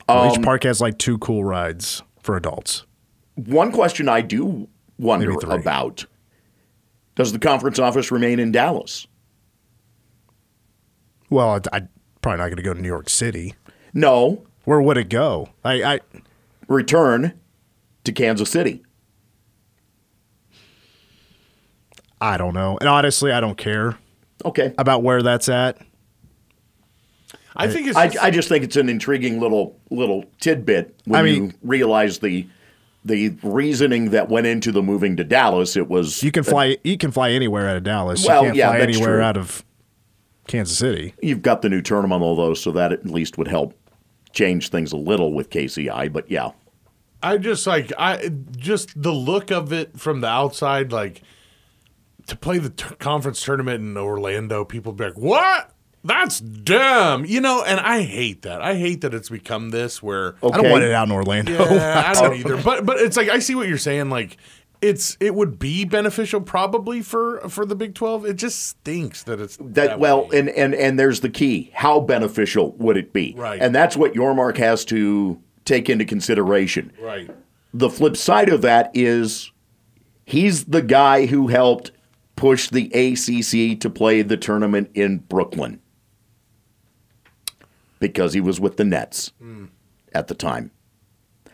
Um, 0.10 0.30
each 0.30 0.42
park 0.42 0.64
has 0.64 0.82
like 0.82 0.98
two 0.98 1.18
cool 1.20 1.44
rides 1.44 2.04
for 2.22 2.36
adults. 2.36 2.86
One 3.36 3.72
question 3.72 4.10
I 4.10 4.22
do 4.22 4.68
wonder 5.00 5.32
about: 5.50 6.06
Does 7.16 7.32
the 7.32 7.40
conference 7.40 7.80
office 7.80 8.12
remain 8.12 8.40
in 8.40 8.52
Dallas? 8.52 9.08
Well, 11.30 11.50
I'd, 11.52 11.68
I'd 11.74 11.88
probably 12.22 12.38
not 12.40 12.46
going 12.46 12.58
to 12.58 12.64
go 12.64 12.74
to 12.74 12.82
New 12.82 12.88
York 12.88 13.10
City. 13.10 13.56
No. 13.94 14.46
Where 14.66 14.82
would 14.82 14.98
it 14.98 15.10
go? 15.10 15.50
I, 15.64 15.84
I 15.84 16.00
Return 16.68 17.34
to 18.04 18.12
Kansas 18.12 18.50
City. 18.50 18.84
I 22.22 22.38
don't 22.38 22.54
know. 22.54 22.78
And 22.80 22.88
honestly, 22.88 23.32
I 23.32 23.40
don't 23.42 23.58
care 23.58 23.98
Okay. 24.46 24.74
about 24.78 25.04
where 25.04 25.22
that's 25.22 25.50
at. 25.50 25.78
I 27.56 27.68
think 27.68 27.88
it's 27.88 27.98
I, 27.98 28.08
just, 28.08 28.24
I 28.24 28.32
just 28.32 28.50
think 28.50 28.64
it's 28.64 28.76
an 28.76 28.90
intriguing 28.90 29.40
little 29.40 29.80
little 29.90 30.26
tidbit 30.40 31.00
when 31.06 31.26
I 31.26 31.28
you 31.28 31.52
realize 31.62 32.20
the 32.20 32.48
the 33.06 33.30
reasoning 33.44 34.12
that 34.12 34.30
went 34.30 34.48
into 34.48 34.72
the 34.72 34.82
moving 34.82 35.18
to 35.18 35.24
Dallas. 35.24 35.76
It 35.76 35.88
was 35.88 36.24
You 36.24 36.32
can 36.32 36.44
fly. 36.44 36.78
You 36.84 36.98
can 36.98 37.12
fly 37.12 37.32
anywhere 37.32 37.68
out 37.68 37.78
of 37.78 37.84
Dallas. 37.84 38.26
Well, 38.26 38.42
you 38.42 38.48
can't 38.48 38.58
yeah, 38.58 38.70
fly 38.70 38.80
anywhere 38.80 39.16
true. 39.18 39.22
out 39.22 39.38
of 39.38 39.64
Kansas 40.48 40.78
City. 40.78 41.14
you've 41.22 41.42
got 41.42 41.62
the 41.62 41.70
new 41.70 41.82
terminal 41.82 42.36
though, 42.36 42.54
so 42.54 42.72
that 42.72 42.92
at 42.92 43.06
least 43.06 43.38
would 43.38 43.48
help 43.48 43.78
change 44.34 44.70
things 44.70 44.92
a 44.92 44.98
little 44.98 45.34
with 45.34 45.50
KCI. 45.50 46.12
But 46.12 46.30
yeah, 46.30 46.52
I 47.22 47.38
just 47.38 47.68
like 47.68 47.92
I 47.98 48.32
just 48.58 49.02
the 49.02 49.14
look 49.14 49.52
of 49.52 49.72
it 49.72 50.00
from 50.00 50.22
the 50.22 50.28
outside, 50.28 50.92
like 50.92 51.22
to 52.28 52.36
play 52.36 52.58
the 52.58 52.70
t- 52.70 52.96
conference 52.96 53.44
tournament 53.44 53.82
in 53.82 53.98
Orlando. 53.98 54.66
People 54.66 54.94
be 54.94 55.06
like, 55.06 55.18
"What? 55.18 55.73
That's 56.04 56.40
dumb," 56.40 57.26
you 57.26 57.40
know. 57.42 57.64
And 57.64 57.80
I 57.80 58.02
hate 58.02 58.42
that. 58.44 58.62
I 58.62 58.76
hate 58.76 59.02
that 59.02 59.14
it's 59.14 59.30
become 59.30 59.70
this 59.70 60.04
where 60.04 60.36
I 60.44 60.50
don't 60.50 60.70
want 60.70 60.84
it 60.84 60.92
out 60.92 61.08
in 61.08 61.14
Orlando. 61.14 61.54
yeah, 61.54 62.04
I 62.06 62.14
don't 62.20 62.36
either. 62.36 62.62
But 62.62 62.86
but 62.86 62.98
it's 63.00 63.16
like 63.18 63.30
I 63.30 63.40
see 63.40 63.56
what 63.56 63.68
you're 63.68 63.78
saying. 63.78 64.10
Like 64.10 64.38
it's 64.82 65.16
it 65.22 65.34
would 65.34 65.58
be 65.60 65.86
beneficial 65.86 66.42
probably 66.42 67.02
for 67.02 67.40
for 67.48 67.66
the 67.66 67.76
Big 67.76 67.96
Twelve. 67.96 68.26
It 68.26 68.36
just 68.36 68.68
stinks 68.68 69.24
that 69.24 69.40
it's 69.40 69.58
that, 69.62 69.98
well, 69.98 70.28
way. 70.28 70.40
and 70.40 70.50
and 70.50 70.76
and 70.76 71.00
there's 71.00 71.22
the 71.22 71.30
key: 71.30 71.72
how 71.74 72.02
beneficial 72.02 72.74
would 72.74 72.98
it 72.98 73.14
be? 73.14 73.34
Right. 73.38 73.62
And 73.62 73.74
that's 73.74 73.96
what 73.96 74.14
Yormark 74.14 74.58
has 74.58 74.84
to 74.86 75.42
take 75.66 75.90
into 75.90 76.04
consideration. 76.06 76.92
right. 77.02 77.30
The 77.74 77.90
flip 77.90 78.16
side 78.18 78.50
of 78.50 78.62
that 78.62 78.92
is 78.94 79.52
he's 80.26 80.66
the 80.66 80.82
guy 80.82 81.26
who 81.26 81.48
helped 81.48 81.92
push 82.36 82.70
the 82.70 82.86
ACC 82.94 83.80
to 83.80 83.90
play 83.90 84.22
the 84.22 84.38
tournament 84.38 84.92
in 84.94 85.20
Brooklyn 85.20 85.80
because 88.04 88.34
he 88.34 88.42
was 88.42 88.60
with 88.60 88.76
the 88.76 88.84
Nets 88.84 89.32
at 90.14 90.28
the 90.28 90.36
time. 90.36 90.72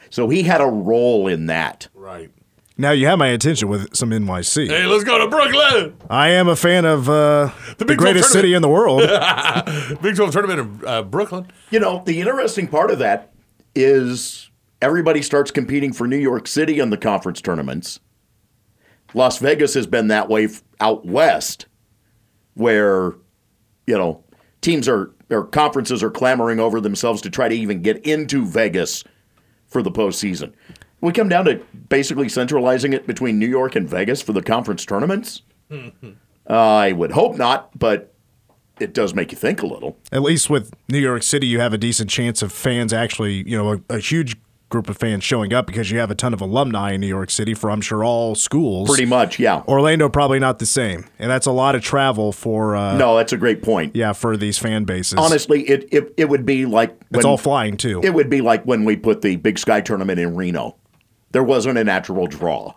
So 0.09 0.29
he 0.29 0.41
had 0.41 0.62
a 0.62 0.65
role 0.65 1.27
in 1.27 1.45
that. 1.45 1.88
Right. 1.93 2.31
Now 2.75 2.89
you 2.89 3.05
have 3.05 3.19
my 3.19 3.27
attention 3.27 3.67
with 3.67 3.95
some 3.95 4.09
NYC. 4.09 4.67
Hey, 4.67 4.88
let's 4.88 5.03
go 5.03 5.19
to 5.19 5.27
Brooklyn. 5.27 5.95
I 6.09 6.29
am 6.29 6.47
a 6.47 6.55
fan 6.55 6.85
of 6.85 7.07
uh, 7.07 7.51
the, 7.77 7.85
Big 7.85 7.97
12 7.97 7.99
greatest 7.99 8.31
city 8.31 8.55
in 8.55 8.63
the 8.63 8.67
world. 8.67 9.01
Big 10.01 10.15
Twelve 10.15 10.31
tournament 10.31 10.81
in 10.81 10.88
uh, 10.88 11.03
Brooklyn. 11.03 11.51
You 11.69 11.79
know, 11.81 12.01
the 12.03 12.19
interesting 12.19 12.67
part 12.67 12.89
of 12.89 12.97
that 12.97 13.31
is 13.75 14.49
everybody 14.81 15.21
starts 15.21 15.51
competing 15.51 15.93
for 15.93 16.07
New 16.07 16.17
York 16.17 16.47
City 16.47 16.79
in 16.79 16.89
the 16.89 16.97
conference 16.97 17.41
tournaments. 17.41 17.99
Las 19.13 19.38
Vegas 19.38 19.75
has 19.75 19.85
been 19.85 20.07
that 20.07 20.29
way 20.29 20.47
out 20.79 21.05
west, 21.05 21.67
where 22.55 23.13
you 23.85 23.97
know 23.97 24.23
teams 24.62 24.88
are 24.88 25.12
or 25.30 25.45
conferences 25.45 26.02
are 26.02 26.10
clamoring 26.10 26.60
over 26.60 26.82
themselves 26.82 27.22
to 27.22 27.30
try 27.30 27.48
to 27.48 27.56
even 27.56 27.82
get 27.82 28.06
into 28.06 28.45
Vegas 28.45 29.04
for 29.67 29.82
the 29.84 29.91
postseason. 29.91 30.54
We 31.02 31.13
come 31.13 31.30
down 31.30 31.45
to 31.45 31.63
basically 31.88 32.28
centralizing 32.30 32.93
it 32.93 33.08
between 33.08 33.39
New 33.39 33.48
York 33.48 33.76
and 33.76 33.88
Vegas 33.88 34.22
for 34.22 34.34
the 34.34 34.41
conference 34.41 34.86
tournaments. 34.86 35.43
Mm-hmm. 35.72 36.12
Uh, 36.50 36.54
I 36.54 36.91
would 36.93 37.12
hope 37.12 37.38
not, 37.38 37.78
but 37.78 38.13
it 38.80 38.93
does 38.93 39.13
make 39.13 39.32
you 39.32 39.38
think 39.38 39.62
a 39.62 39.67
little. 39.67 39.98
At 40.12 40.24
least 40.24 40.50
with 40.50 40.74
New 40.89 40.98
York 40.98 41.24
City, 41.24 41.48
you 41.48 41.60
have 41.60 41.74
a 41.74 41.78
decent 41.78 42.10
chance 42.10 42.41
of 42.41 42.52
fans 42.52 42.91
actually, 42.91 43.48
you 43.48 43.58
know, 43.58 43.74
a, 43.74 43.95
a 43.95 44.00
huge 44.00 44.36
group 44.69 44.88
of 44.89 44.97
fans 44.97 45.23
showing 45.23 45.51
up 45.53 45.65
because 45.65 45.89
you 45.91 45.97
have 45.99 46.12
a 46.12 46.15
ton 46.15 46.34
of 46.34 46.41
alumni 46.41 46.91
in 46.93 47.01
New 47.01 47.08
York 47.08 47.29
City 47.32 47.53
for, 47.53 47.71
I'm 47.71 47.82
sure, 47.82 48.03
all 48.03 48.36
schools. 48.36 48.88
Pretty 48.88 49.05
much, 49.05 49.39
yeah. 49.39 49.63
Orlando 49.67 50.08
probably 50.10 50.39
not 50.39 50.60
the 50.60 50.65
same, 50.65 51.05
and 51.17 51.29
that's 51.29 51.47
a 51.47 51.51
lot 51.51 51.73
of 51.75 51.82
travel 51.82 52.32
for. 52.32 52.75
Uh, 52.75 52.95
No, 52.97 53.17
that's 53.17 53.34
a 53.34 53.38
great 53.38 53.62
point. 53.63 53.95
Yeah, 53.95 54.13
for 54.13 54.38
these 54.38 54.58
fan 54.58 54.84
bases. 54.86 55.15
Honestly, 55.17 55.63
it, 55.67 55.88
it 55.91 56.13
it 56.17 56.29
would 56.29 56.45
be 56.45 56.65
like 56.65 56.95
it's 57.12 57.25
all 57.25 57.38
flying 57.38 57.77
too. 57.77 57.99
It 58.03 58.13
would 58.13 58.29
be 58.29 58.41
like 58.41 58.63
when 58.63 58.86
we 58.86 58.95
put 58.95 59.21
the 59.21 59.36
Big 59.38 59.58
Sky 59.60 59.82
tournament 59.82 60.19
in 60.19 60.36
Reno. 60.36 60.75
There 61.32 61.43
wasn't 61.43 61.77
a 61.77 61.84
natural 61.84 62.27
draw. 62.27 62.73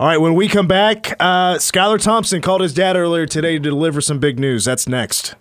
all 0.00 0.06
right, 0.08 0.18
when 0.18 0.34
we 0.34 0.48
come 0.48 0.66
back, 0.68 1.14
uh, 1.20 1.54
Skylar 1.54 2.00
Thompson 2.02 2.40
called 2.42 2.60
his 2.62 2.74
dad 2.74 2.96
earlier 2.96 3.26
today 3.26 3.54
to 3.54 3.58
deliver 3.60 4.00
some 4.00 4.18
big 4.18 4.38
news. 4.38 4.64
That's 4.64 4.88
next. 4.88 5.34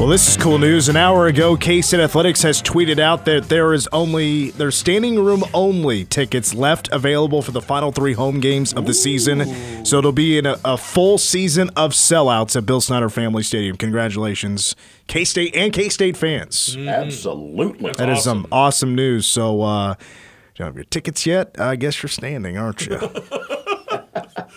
Well, 0.00 0.08
this 0.08 0.26
is 0.28 0.38
cool 0.38 0.56
news. 0.56 0.88
An 0.88 0.96
hour 0.96 1.26
ago, 1.26 1.58
K 1.58 1.82
State 1.82 2.00
Athletics 2.00 2.40
has 2.40 2.62
tweeted 2.62 2.98
out 2.98 3.26
that 3.26 3.50
there 3.50 3.74
is 3.74 3.86
only 3.92 4.48
there's 4.52 4.74
standing 4.74 5.22
room 5.22 5.44
only 5.52 6.06
tickets 6.06 6.54
left 6.54 6.88
available 6.90 7.42
for 7.42 7.50
the 7.50 7.60
final 7.60 7.92
three 7.92 8.14
home 8.14 8.40
games 8.40 8.72
of 8.72 8.86
the 8.86 8.94
season. 8.94 9.84
So 9.84 9.98
it'll 9.98 10.12
be 10.12 10.38
in 10.38 10.46
a, 10.46 10.58
a 10.64 10.78
full 10.78 11.18
season 11.18 11.68
of 11.76 11.92
sellouts 11.92 12.56
at 12.56 12.64
Bill 12.64 12.80
Snyder 12.80 13.10
Family 13.10 13.42
Stadium. 13.42 13.76
Congratulations, 13.76 14.74
K 15.06 15.22
State 15.22 15.54
and 15.54 15.70
K 15.70 15.90
State 15.90 16.16
fans. 16.16 16.78
Absolutely. 16.78 17.92
That 17.92 18.08
is 18.08 18.24
some 18.24 18.46
awesome 18.50 18.94
news. 18.94 19.26
So, 19.26 19.60
uh, 19.60 19.96
you 19.98 20.60
don't 20.60 20.68
have 20.68 20.76
your 20.76 20.84
tickets 20.84 21.26
yet? 21.26 21.56
I 21.60 21.76
guess 21.76 22.02
you're 22.02 22.08
standing, 22.08 22.56
aren't 22.56 22.86
you? 22.86 22.98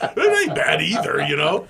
It 0.01 0.47
ain't 0.47 0.55
bad 0.55 0.81
either, 0.81 1.21
you 1.21 1.35
know. 1.35 1.67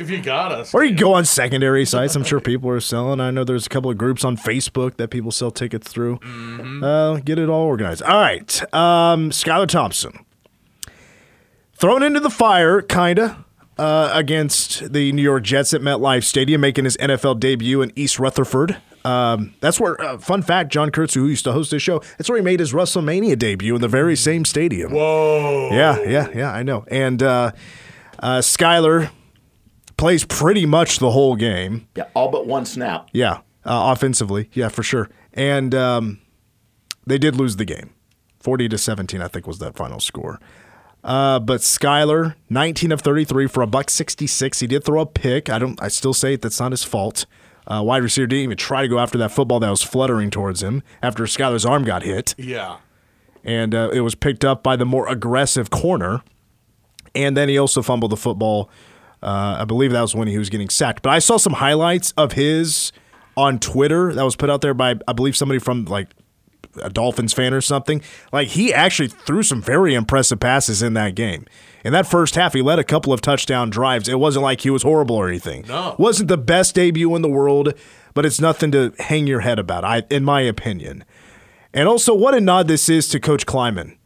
If 0.00 0.08
you 0.08 0.22
got 0.22 0.50
us. 0.50 0.72
Or 0.72 0.82
you 0.82 0.96
go 0.96 1.12
on 1.12 1.26
secondary 1.26 1.84
sites. 1.84 2.16
I'm 2.16 2.24
sure 2.24 2.40
people 2.40 2.70
are 2.70 2.80
selling. 2.80 3.20
I 3.20 3.30
know 3.30 3.44
there's 3.44 3.66
a 3.66 3.68
couple 3.68 3.90
of 3.90 3.98
groups 3.98 4.24
on 4.24 4.38
Facebook 4.38 4.96
that 4.96 5.08
people 5.08 5.30
sell 5.30 5.50
tickets 5.50 5.92
through. 5.92 6.18
Uh, 6.82 7.16
get 7.16 7.38
it 7.38 7.50
all 7.50 7.64
organized. 7.66 8.02
All 8.02 8.18
right. 8.18 8.74
Um, 8.74 9.28
Skylar 9.28 9.68
Thompson. 9.68 10.24
Thrown 11.74 12.02
into 12.02 12.18
the 12.18 12.30
fire, 12.30 12.80
kind 12.80 13.18
of, 13.18 13.36
uh, 13.76 14.10
against 14.14 14.90
the 14.90 15.12
New 15.12 15.22
York 15.22 15.42
Jets 15.42 15.74
at 15.74 15.82
MetLife 15.82 16.24
Stadium, 16.24 16.62
making 16.62 16.84
his 16.84 16.96
NFL 16.96 17.38
debut 17.38 17.82
in 17.82 17.92
East 17.94 18.18
Rutherford. 18.18 18.78
Um, 19.04 19.52
that's 19.60 19.78
where, 19.78 20.00
uh, 20.00 20.16
fun 20.16 20.40
fact, 20.40 20.72
John 20.72 20.90
Kurtz, 20.90 21.12
who 21.12 21.26
used 21.26 21.44
to 21.44 21.52
host 21.52 21.72
this 21.72 21.82
show, 21.82 22.00
that's 22.16 22.30
where 22.30 22.38
he 22.38 22.44
made 22.44 22.60
his 22.60 22.72
WrestleMania 22.72 23.38
debut 23.38 23.74
in 23.74 23.82
the 23.82 23.88
very 23.88 24.16
same 24.16 24.46
stadium. 24.46 24.92
Whoa. 24.92 25.68
Yeah, 25.72 26.00
yeah, 26.06 26.28
yeah, 26.34 26.52
I 26.52 26.62
know. 26.62 26.84
And 26.90 27.22
uh, 27.22 27.52
uh, 28.18 28.38
Skylar 28.38 29.10
plays 30.00 30.24
pretty 30.24 30.66
much 30.66 30.98
the 30.98 31.12
whole 31.12 31.36
game. 31.36 31.86
Yeah, 31.94 32.08
all 32.14 32.30
but 32.30 32.46
one 32.46 32.66
snap. 32.66 33.08
Yeah, 33.12 33.34
uh, 33.64 33.92
offensively, 33.94 34.50
yeah, 34.52 34.68
for 34.68 34.82
sure. 34.82 35.08
And 35.32 35.74
um, 35.74 36.18
they 37.06 37.18
did 37.18 37.36
lose 37.36 37.56
the 37.56 37.64
game, 37.64 37.90
forty 38.40 38.68
to 38.68 38.76
seventeen, 38.78 39.22
I 39.22 39.28
think 39.28 39.46
was 39.46 39.58
that 39.60 39.76
final 39.76 40.00
score. 40.00 40.40
Uh, 41.04 41.38
but 41.38 41.60
Skylar, 41.60 42.34
nineteen 42.48 42.90
of 42.92 43.00
thirty-three 43.02 43.46
for 43.46 43.62
a 43.62 43.66
buck 43.66 43.88
sixty-six. 43.90 44.60
He 44.60 44.66
did 44.66 44.84
throw 44.84 45.00
a 45.00 45.06
pick. 45.06 45.48
I 45.48 45.58
don't. 45.58 45.80
I 45.80 45.88
still 45.88 46.12
say 46.14 46.36
that's 46.36 46.58
not 46.60 46.72
his 46.72 46.82
fault. 46.84 47.26
Uh, 47.66 47.82
wide 47.82 48.02
receiver 48.02 48.26
didn't 48.26 48.42
even 48.42 48.56
try 48.56 48.82
to 48.82 48.88
go 48.88 48.98
after 48.98 49.16
that 49.18 49.30
football 49.30 49.60
that 49.60 49.70
was 49.70 49.82
fluttering 49.82 50.30
towards 50.30 50.62
him 50.62 50.82
after 51.02 51.22
Skylar's 51.24 51.64
arm 51.64 51.84
got 51.84 52.02
hit 52.02 52.34
Yeah. 52.36 52.78
and 53.44 53.74
uh, 53.74 53.90
it 53.92 54.00
was 54.00 54.14
picked 54.16 54.44
up 54.44 54.62
by 54.64 54.74
the 54.76 54.86
more 54.86 55.06
aggressive 55.06 55.70
corner. 55.70 56.22
And 57.14 57.36
then 57.36 57.48
he 57.48 57.58
also 57.58 57.80
fumbled 57.82 58.10
the 58.12 58.16
football. 58.16 58.68
Uh, 59.22 59.58
I 59.60 59.64
believe 59.64 59.92
that 59.92 60.00
was 60.00 60.14
when 60.14 60.28
he 60.28 60.38
was 60.38 60.48
getting 60.48 60.68
sacked. 60.68 61.02
But 61.02 61.10
I 61.10 61.18
saw 61.18 61.36
some 61.36 61.54
highlights 61.54 62.12
of 62.12 62.32
his 62.32 62.92
on 63.36 63.58
Twitter 63.58 64.12
that 64.14 64.24
was 64.24 64.36
put 64.36 64.50
out 64.50 64.60
there 64.60 64.74
by 64.74 64.96
I 65.06 65.12
believe 65.12 65.36
somebody 65.36 65.58
from 65.58 65.84
like 65.84 66.08
a 66.82 66.90
Dolphins 66.90 67.32
fan 67.32 67.52
or 67.52 67.60
something. 67.60 68.02
Like 68.32 68.48
he 68.48 68.72
actually 68.72 69.08
threw 69.08 69.42
some 69.42 69.60
very 69.60 69.94
impressive 69.94 70.40
passes 70.40 70.82
in 70.82 70.94
that 70.94 71.14
game. 71.14 71.46
In 71.84 71.92
that 71.92 72.06
first 72.06 72.34
half, 72.34 72.52
he 72.52 72.62
led 72.62 72.78
a 72.78 72.84
couple 72.84 73.12
of 73.12 73.20
touchdown 73.20 73.70
drives. 73.70 74.08
It 74.08 74.18
wasn't 74.18 74.42
like 74.42 74.60
he 74.60 74.70
was 74.70 74.82
horrible 74.82 75.16
or 75.16 75.28
anything. 75.28 75.64
No. 75.66 75.96
wasn't 75.98 76.28
the 76.28 76.38
best 76.38 76.74
debut 76.74 77.14
in 77.14 77.22
the 77.22 77.28
world, 77.28 77.74
but 78.14 78.26
it's 78.26 78.40
nothing 78.40 78.70
to 78.72 78.92
hang 78.98 79.26
your 79.26 79.40
head 79.40 79.58
about. 79.58 79.84
I, 79.84 80.02
in 80.10 80.24
my 80.24 80.42
opinion. 80.42 81.04
And 81.72 81.88
also, 81.88 82.14
what 82.14 82.34
a 82.34 82.40
nod 82.40 82.68
this 82.68 82.88
is 82.88 83.08
to 83.10 83.20
Coach 83.20 83.46
Klieman. 83.46 83.96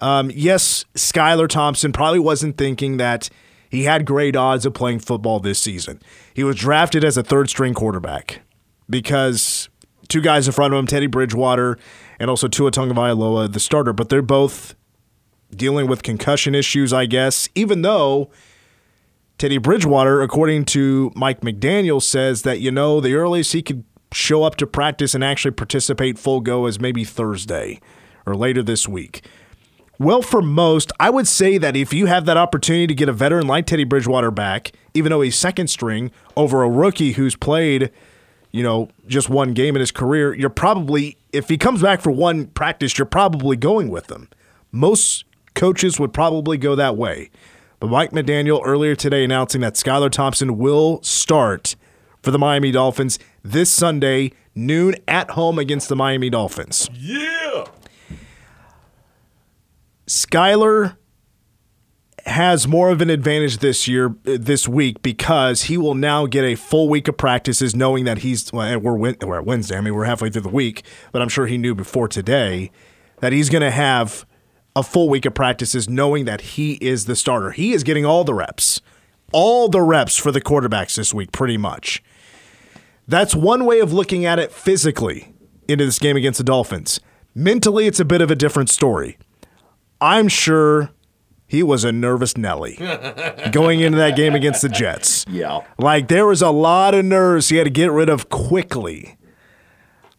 Um, 0.00 0.30
yes, 0.32 0.86
Skylar 0.94 1.48
Thompson 1.48 1.92
probably 1.92 2.20
wasn't 2.20 2.56
thinking 2.56 2.96
that 2.96 3.28
he 3.70 3.84
had 3.84 4.04
great 4.04 4.36
odds 4.36 4.66
of 4.66 4.74
playing 4.74 4.98
football 4.98 5.38
this 5.40 5.60
season. 5.60 6.00
He 6.34 6.44
was 6.44 6.56
drafted 6.56 7.04
as 7.04 7.16
a 7.16 7.22
third 7.22 7.48
string 7.48 7.72
quarterback 7.72 8.42
because 8.88 9.68
two 10.08 10.20
guys 10.20 10.46
in 10.46 10.52
front 10.52 10.74
of 10.74 10.78
him, 10.78 10.86
Teddy 10.86 11.06
Bridgewater 11.06 11.78
and 12.18 12.28
also 12.28 12.48
Tua 12.48 12.72
Tagovailoa, 12.72 13.52
the 13.52 13.60
starter, 13.60 13.92
but 13.92 14.08
they're 14.08 14.22
both 14.22 14.74
dealing 15.54 15.86
with 15.86 16.02
concussion 16.02 16.54
issues, 16.54 16.92
I 16.92 17.06
guess, 17.06 17.48
even 17.54 17.82
though 17.82 18.30
Teddy 19.38 19.58
Bridgewater, 19.58 20.20
according 20.20 20.64
to 20.66 21.12
Mike 21.14 21.40
McDaniel, 21.40 22.02
says 22.02 22.42
that, 22.42 22.60
you 22.60 22.70
know, 22.70 23.00
the 23.00 23.14
earliest 23.14 23.52
he 23.52 23.62
could 23.62 23.84
show 24.12 24.42
up 24.42 24.56
to 24.56 24.66
practice 24.66 25.14
and 25.14 25.22
actually 25.22 25.52
participate 25.52 26.18
full 26.18 26.40
go 26.40 26.66
is 26.66 26.80
maybe 26.80 27.04
Thursday 27.04 27.80
or 28.26 28.34
later 28.34 28.62
this 28.62 28.88
week. 28.88 29.24
Well, 30.00 30.22
for 30.22 30.40
most, 30.40 30.92
I 30.98 31.10
would 31.10 31.28
say 31.28 31.58
that 31.58 31.76
if 31.76 31.92
you 31.92 32.06
have 32.06 32.24
that 32.24 32.38
opportunity 32.38 32.86
to 32.86 32.94
get 32.94 33.10
a 33.10 33.12
veteran 33.12 33.46
like 33.46 33.66
Teddy 33.66 33.84
Bridgewater 33.84 34.30
back, 34.30 34.72
even 34.94 35.10
though 35.10 35.20
he's 35.20 35.36
second 35.36 35.68
string, 35.68 36.10
over 36.38 36.62
a 36.62 36.70
rookie 36.70 37.12
who's 37.12 37.36
played, 37.36 37.90
you 38.50 38.62
know, 38.62 38.88
just 39.08 39.28
one 39.28 39.52
game 39.52 39.76
in 39.76 39.80
his 39.80 39.90
career, 39.90 40.32
you're 40.32 40.48
probably, 40.48 41.18
if 41.34 41.50
he 41.50 41.58
comes 41.58 41.82
back 41.82 42.00
for 42.00 42.10
one 42.10 42.46
practice, 42.46 42.96
you're 42.96 43.04
probably 43.04 43.58
going 43.58 43.90
with 43.90 44.10
him. 44.10 44.30
Most 44.72 45.26
coaches 45.54 46.00
would 46.00 46.14
probably 46.14 46.56
go 46.56 46.74
that 46.74 46.96
way. 46.96 47.28
But 47.78 47.90
Mike 47.90 48.12
McDaniel 48.12 48.62
earlier 48.64 48.94
today 48.94 49.22
announcing 49.22 49.60
that 49.60 49.74
Skylar 49.74 50.10
Thompson 50.10 50.56
will 50.56 51.02
start 51.02 51.76
for 52.22 52.30
the 52.30 52.38
Miami 52.38 52.70
Dolphins 52.70 53.18
this 53.42 53.70
Sunday, 53.70 54.32
noon 54.54 54.94
at 55.06 55.32
home 55.32 55.58
against 55.58 55.90
the 55.90 55.96
Miami 55.96 56.30
Dolphins. 56.30 56.88
Yeah. 56.94 57.66
Skylar 60.10 60.96
has 62.26 62.66
more 62.66 62.90
of 62.90 63.00
an 63.00 63.10
advantage 63.10 63.58
this 63.58 63.86
year, 63.86 64.08
uh, 64.26 64.38
this 64.40 64.66
week, 64.66 65.02
because 65.02 65.62
he 65.62 65.78
will 65.78 65.94
now 65.94 66.26
get 66.26 66.42
a 66.42 66.56
full 66.56 66.88
week 66.88 67.06
of 67.06 67.16
practices, 67.16 67.76
knowing 67.76 68.04
that 68.06 68.18
he's. 68.18 68.52
Well, 68.52 68.80
we're, 68.80 68.96
we're 68.96 69.38
at 69.38 69.46
Wednesday. 69.46 69.76
I 69.76 69.80
mean, 69.80 69.94
we're 69.94 70.06
halfway 70.06 70.28
through 70.28 70.42
the 70.42 70.48
week, 70.48 70.82
but 71.12 71.22
I'm 71.22 71.28
sure 71.28 71.46
he 71.46 71.56
knew 71.56 71.76
before 71.76 72.08
today 72.08 72.72
that 73.20 73.32
he's 73.32 73.48
going 73.48 73.62
to 73.62 73.70
have 73.70 74.26
a 74.74 74.82
full 74.82 75.08
week 75.08 75.26
of 75.26 75.34
practices, 75.34 75.88
knowing 75.88 76.24
that 76.24 76.40
he 76.40 76.72
is 76.80 77.04
the 77.04 77.14
starter. 77.14 77.52
He 77.52 77.72
is 77.72 77.84
getting 77.84 78.04
all 78.04 78.24
the 78.24 78.34
reps, 78.34 78.80
all 79.30 79.68
the 79.68 79.80
reps 79.80 80.16
for 80.16 80.32
the 80.32 80.40
quarterbacks 80.40 80.96
this 80.96 81.14
week, 81.14 81.30
pretty 81.30 81.56
much. 81.56 82.02
That's 83.06 83.36
one 83.36 83.64
way 83.64 83.78
of 83.78 83.92
looking 83.92 84.24
at 84.24 84.40
it 84.40 84.50
physically 84.50 85.32
into 85.68 85.84
this 85.84 86.00
game 86.00 86.16
against 86.16 86.38
the 86.38 86.44
Dolphins. 86.44 86.98
Mentally, 87.32 87.86
it's 87.86 88.00
a 88.00 88.04
bit 88.04 88.20
of 88.20 88.32
a 88.32 88.34
different 88.34 88.70
story. 88.70 89.16
I'm 90.00 90.28
sure 90.28 90.90
he 91.46 91.62
was 91.62 91.84
a 91.84 91.92
nervous 91.92 92.36
Nelly 92.36 92.76
going 93.52 93.80
into 93.80 93.98
that 93.98 94.16
game 94.16 94.34
against 94.34 94.62
the 94.62 94.68
Jets. 94.68 95.24
Yeah. 95.28 95.60
Like 95.78 96.08
there 96.08 96.26
was 96.26 96.42
a 96.42 96.50
lot 96.50 96.94
of 96.94 97.04
nerves 97.04 97.48
he 97.48 97.56
had 97.56 97.64
to 97.64 97.70
get 97.70 97.90
rid 97.90 98.08
of 98.08 98.28
quickly. 98.28 99.16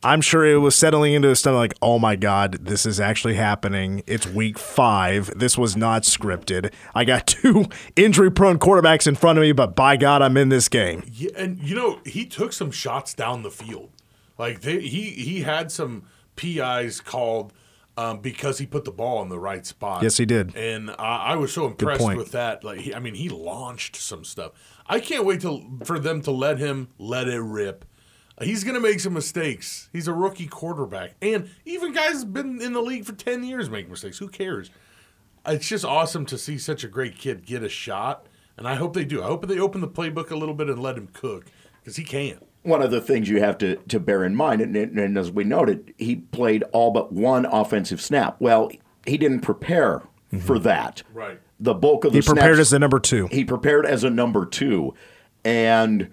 I'm 0.04 0.20
sure 0.20 0.46
it 0.46 0.58
was 0.58 0.76
settling 0.76 1.14
into 1.14 1.28
his 1.28 1.40
stomach 1.40 1.60
like, 1.60 1.74
oh 1.82 2.00
my 2.00 2.16
God, 2.16 2.66
this 2.66 2.88
is 2.88 3.00
actually 3.00 3.36
happening. 3.36 4.02
It's 4.08 4.26
week 4.26 4.58
five. 4.58 5.32
This 5.38 5.58
was 5.58 5.78
not 5.78 6.04
scripted. 6.04 6.74
I 6.96 7.06
got 7.06 7.28
two 7.28 7.66
injury 7.96 8.32
prone 8.32 8.58
quarterbacks 8.58 9.08
in 9.08 9.16
front 9.16 9.38
of 9.38 9.44
me, 9.44 9.52
but 9.52 9.76
by 9.76 9.98
God, 9.98 10.22
I'm 10.22 10.38
in 10.38 10.50
this 10.50 10.68
game. 10.68 11.04
Yeah, 11.12 11.32
and 11.38 11.62
you 11.62 11.76
know 11.76 12.00
he 12.06 12.26
took 12.26 12.52
some 12.52 12.72
shots 12.72 13.14
down 13.14 13.44
the 13.44 13.52
field. 13.52 13.92
Like 14.38 14.62
they, 14.62 14.80
he 14.82 15.12
he 15.12 15.42
had 15.42 15.72
some 15.72 16.04
PIs 16.36 17.00
called 17.00 17.54
um, 17.98 18.20
because 18.20 18.58
he 18.58 18.66
put 18.66 18.86
the 18.86 18.92
ball 18.92 19.22
in 19.22 19.30
the 19.30 19.40
right 19.40 19.66
spot. 19.66 20.04
Yes, 20.04 20.18
he 20.18 20.26
did. 20.26 20.56
And 20.56 20.92
I, 20.92 21.34
I 21.34 21.36
was 21.36 21.54
so 21.54 21.66
impressed 21.66 22.16
with 22.16 22.32
that. 22.32 22.64
Like, 22.64 22.80
he, 22.80 22.94
I 22.94 23.00
mean, 23.00 23.16
he 23.16 23.30
launched 23.30 23.96
some 23.96 24.24
stuff. 24.24 24.54
I 24.88 25.00
can't 25.00 25.26
wait 25.26 25.42
to 25.42 25.80
for 25.86 26.00
them 26.00 26.22
to 26.24 26.32
let 26.32 26.58
him 26.58 26.90
let 26.98 27.28
it 27.28 27.40
rip. 27.40 27.86
He's 28.42 28.64
gonna 28.64 28.80
make 28.80 29.00
some 29.00 29.14
mistakes. 29.14 29.90
He's 29.94 30.08
a 30.08 30.14
rookie 30.14 30.48
quarterback, 30.48 31.16
and 31.22 31.50
even 31.66 31.94
guys 31.94 32.26
been 32.26 32.62
in 32.62 32.74
the 32.74 32.82
league 32.82 33.06
for 33.06 33.14
ten 33.14 33.44
years 33.44 33.70
make 33.70 33.90
mistakes. 33.90 34.18
Who 34.18 34.30
cares? 34.30 34.72
It's 35.46 35.68
just 35.68 35.86
awesome 35.86 36.26
to 36.28 36.38
see 36.38 36.58
such 36.58 36.84
a 36.84 36.88
great 36.88 37.18
kid 37.18 37.46
get 37.46 37.62
a 37.62 37.70
shot, 37.70 38.28
and 38.58 38.68
I 38.68 38.76
hope 38.76 38.94
they 38.94 39.06
do. 39.06 39.22
I 39.22 39.28
hope 39.28 39.46
they 39.48 39.60
open 39.60 39.82
the 39.82 39.88
playbook 39.88 40.32
a 40.32 40.36
little 40.36 40.56
bit 40.56 40.70
and 40.70 40.82
let 40.82 40.98
him 40.98 41.10
cook 41.14 41.46
because 41.80 41.98
he 41.98 42.04
can. 42.04 42.40
One 42.64 42.84
of 42.84 42.92
the 42.92 43.02
things 43.02 43.28
you 43.28 43.40
have 43.40 43.58
to, 43.60 43.78
to 43.88 44.00
bear 44.00 44.24
in 44.24 44.36
mind, 44.36 44.62
and, 44.62 44.76
and 44.76 45.18
as 45.18 45.32
we 45.32 45.44
noted, 45.44 45.94
he 45.98 46.18
played 46.18 46.64
all 46.72 46.92
but 46.92 47.12
one 47.12 47.46
offensive 47.46 48.00
snap. 48.00 48.38
Well, 48.40 48.72
he 49.06 49.18
didn't 49.18 49.42
prepare 49.42 50.00
mm-hmm. 50.32 50.40
for 50.40 50.60
that. 50.60 51.02
Right. 51.14 51.40
The 51.60 51.74
bulk 51.74 52.06
of 52.06 52.14
the 52.14 52.20
He 52.20 52.22
prepared 52.22 52.58
snaps- 52.58 52.70
as 52.70 52.74
a 52.74 52.80
number 52.80 53.00
two. 53.00 53.28
he 53.28 53.46
prepared 53.46 53.86
as 53.86 54.04
a 54.04 54.10
number 54.10 54.46
two, 54.46 54.94
and 55.44 56.12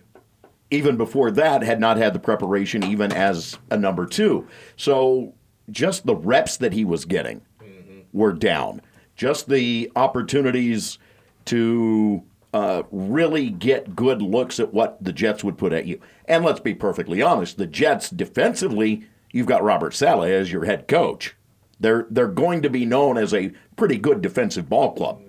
even 0.71 0.97
before 0.97 1.31
that, 1.33 1.63
had 1.63 1.81
not 1.81 1.97
had 1.97 2.13
the 2.13 2.19
preparation 2.19 2.83
even 2.83 3.13
as 3.13 3.59
a 3.71 3.77
number 3.77 4.07
two. 4.07 4.47
So 4.77 5.35
just 5.71 6.07
the 6.07 6.17
reps 6.17 6.57
that 6.59 6.73
he 6.73 6.85
was 6.85 7.05
getting 7.05 7.43
mm-hmm. 7.63 8.01
were 8.13 8.33
down. 8.33 8.81
Just 9.17 9.49
the 9.49 9.91
opportunities 9.97 10.99
to 11.47 12.23
uh, 12.55 12.83
really 12.91 13.51
get 13.51 13.95
good 13.95 14.23
looks 14.23 14.59
at 14.59 14.73
what 14.73 15.03
the 15.03 15.13
Jets 15.13 15.45
would 15.45 15.59
put 15.59 15.73
at 15.73 15.87
you. 15.87 16.01
And 16.27 16.45
let's 16.45 16.61
be 16.61 16.75
perfectly 16.75 17.21
honest, 17.23 17.59
the 17.59 17.67
Jets 17.67 18.11
defensively, 18.11 19.05
you've 19.33 19.47
got 19.47 19.63
Robert 19.63 19.95
Saleh 19.95 20.31
as 20.31 20.51
your 20.53 20.65
head 20.65 20.89
coach. 20.89 21.35
They're 21.81 22.07
they're 22.11 22.27
going 22.27 22.63
to 22.63 22.71
be 22.71 22.85
known 22.85 23.17
as 23.19 23.33
a 23.33 23.53
pretty 23.77 23.99
good 23.99 24.21
defensive 24.21 24.69
ball 24.69 24.93
club 24.95 25.21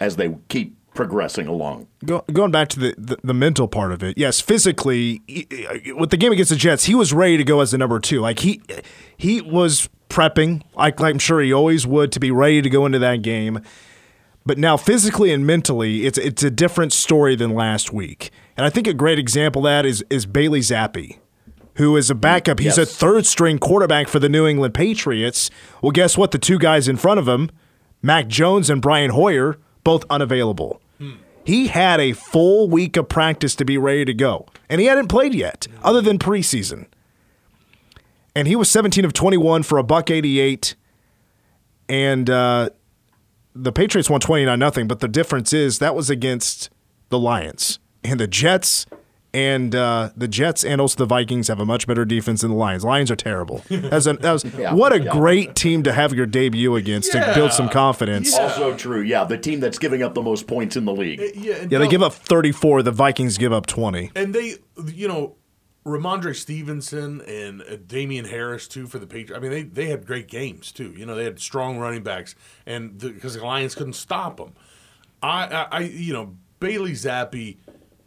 as 0.00 0.16
they 0.16 0.34
keep 0.48 0.76
progressing 0.94 1.46
along. 1.46 1.86
Go, 2.04 2.24
going 2.32 2.50
back 2.50 2.68
to 2.68 2.80
the, 2.80 2.94
the, 2.98 3.16
the 3.22 3.32
mental 3.34 3.66
part 3.68 3.92
of 3.92 4.02
it, 4.02 4.18
yes, 4.18 4.40
physically, 4.40 5.22
he- 5.26 5.46
with 5.96 6.10
the 6.10 6.16
game 6.16 6.32
against 6.32 6.50
the 6.50 6.56
Jets, 6.56 6.84
he 6.84 6.94
was 6.94 7.12
ready 7.12 7.36
to 7.36 7.44
go 7.44 7.60
as 7.60 7.70
the 7.70 7.78
number 7.78 7.98
two. 8.00 8.20
Like 8.20 8.40
he 8.40 8.60
he 9.16 9.40
was 9.40 9.88
prepping, 10.08 10.62
like 10.74 11.00
I'm 11.00 11.18
sure 11.18 11.40
he 11.40 11.52
always 11.52 11.86
would, 11.86 12.10
to 12.12 12.20
be 12.20 12.30
ready 12.30 12.60
to 12.62 12.68
go 12.70 12.84
into 12.84 12.98
that 12.98 13.22
game. 13.22 13.60
But 14.44 14.58
now, 14.58 14.76
physically 14.76 15.32
and 15.32 15.46
mentally, 15.46 16.04
it's 16.06 16.18
it's 16.18 16.42
a 16.42 16.50
different 16.50 16.92
story 16.92 17.36
than 17.36 17.54
last 17.54 17.92
week. 17.92 18.30
And 18.56 18.66
I 18.66 18.70
think 18.70 18.86
a 18.86 18.94
great 18.94 19.18
example 19.18 19.66
of 19.66 19.70
that 19.70 19.86
is 19.86 20.04
is 20.10 20.26
Bailey 20.26 20.60
Zappe, 20.60 21.18
who 21.76 21.96
is 21.96 22.10
a 22.10 22.14
backup. 22.14 22.58
He's 22.58 22.78
a 22.78 22.86
third 22.86 23.24
string 23.24 23.58
quarterback 23.58 24.08
for 24.08 24.18
the 24.18 24.28
New 24.28 24.46
England 24.46 24.74
Patriots. 24.74 25.50
Well, 25.80 25.92
guess 25.92 26.18
what? 26.18 26.32
The 26.32 26.38
two 26.38 26.58
guys 26.58 26.88
in 26.88 26.96
front 26.96 27.20
of 27.20 27.28
him, 27.28 27.50
Mac 28.02 28.26
Jones 28.26 28.68
and 28.68 28.82
Brian 28.82 29.10
Hoyer, 29.10 29.58
both 29.84 30.04
unavailable. 30.10 30.80
He 31.44 31.66
had 31.68 32.00
a 32.00 32.12
full 32.12 32.68
week 32.68 32.96
of 32.96 33.08
practice 33.08 33.56
to 33.56 33.64
be 33.64 33.76
ready 33.76 34.04
to 34.04 34.14
go, 34.14 34.46
and 34.68 34.80
he 34.80 34.86
hadn't 34.86 35.08
played 35.08 35.34
yet, 35.34 35.66
other 35.82 36.00
than 36.00 36.18
preseason. 36.18 36.86
And 38.36 38.46
he 38.46 38.54
was 38.54 38.70
17 38.70 39.04
of 39.04 39.12
21 39.12 39.64
for 39.64 39.76
a 39.76 39.82
buck 39.82 40.08
88, 40.08 40.76
and 41.88 42.30
uh, 42.30 42.70
the 43.54 43.72
Patriots 43.72 44.08
won 44.10 44.20
29 44.20 44.58
nothing. 44.58 44.86
But 44.88 45.00
the 45.00 45.08
difference 45.08 45.52
is 45.52 45.78
that 45.78 45.94
was 45.94 46.10
against 46.10 46.70
the 47.10 47.18
Lions 47.18 47.78
and 48.04 48.18
the 48.20 48.26
Jets. 48.26 48.86
And 49.34 49.74
uh, 49.74 50.10
the 50.14 50.28
Jets 50.28 50.62
and 50.62 50.78
also 50.78 50.98
the 50.98 51.06
Vikings 51.06 51.48
have 51.48 51.58
a 51.58 51.64
much 51.64 51.86
better 51.86 52.04
defense 52.04 52.42
than 52.42 52.50
the 52.50 52.56
Lions. 52.56 52.84
Lions 52.84 53.10
are 53.10 53.16
terrible. 53.16 53.62
That's 53.70 54.04
a, 54.04 54.12
that 54.12 54.30
was, 54.30 54.44
Yeah, 54.58 54.74
what 54.74 54.92
a 54.92 55.00
yeah. 55.00 55.10
great 55.10 55.54
team 55.54 55.82
to 55.84 55.92
have 55.94 56.12
your 56.12 56.26
debut 56.26 56.76
against 56.76 57.12
to 57.12 57.32
build 57.34 57.50
some 57.54 57.70
confidence. 57.70 58.30
Yeah. 58.34 58.42
Also 58.42 58.76
true, 58.76 59.00
yeah. 59.00 59.24
The 59.24 59.38
team 59.38 59.60
that's 59.60 59.78
giving 59.78 60.02
up 60.02 60.12
the 60.12 60.20
most 60.20 60.46
points 60.46 60.76
in 60.76 60.84
the 60.84 60.92
league. 60.92 61.18
Yeah, 61.34 61.54
and 61.54 61.72
Yeah, 61.72 61.78
they 61.78 61.84
don't- 61.84 61.88
give 61.90 62.02
up 62.02 62.12
34. 62.12 62.82
The 62.82 62.90
Vikings 62.90 63.38
give 63.38 63.54
up 63.54 63.64
20. 63.64 64.10
and 64.14 64.34
they, 64.34 64.56
you 64.92 65.08
know, 65.08 65.36
Rhamondre 65.84 66.36
Stevenson 66.36 67.20
and 67.22 67.62
uh, 67.62 67.76
Damien 67.86 68.24
Harris 68.24 68.68
too 68.68 68.86
for 68.86 68.98
the 68.98 69.06
Patriots. 69.06 69.32
I 69.36 69.40
mean, 69.40 69.50
they 69.50 69.62
they 69.62 69.86
had 69.86 70.06
great 70.06 70.28
games 70.28 70.70
too. 70.70 70.94
You 70.96 71.06
know, 71.06 71.14
they 71.14 71.24
had 71.24 71.40
strong 71.40 71.78
running 71.78 72.02
backs, 72.02 72.34
and 72.66 72.98
because 72.98 73.34
the, 73.34 73.44
Lions 73.44 73.74
couldn't 73.74 73.94
stop 73.94 74.36
them. 74.36 74.52
I, 75.22 75.46
I, 75.46 75.66
I, 75.70 75.80
you 75.80 76.12
know, 76.12 76.36
Bailey 76.60 76.92
Zappe, 76.92 77.56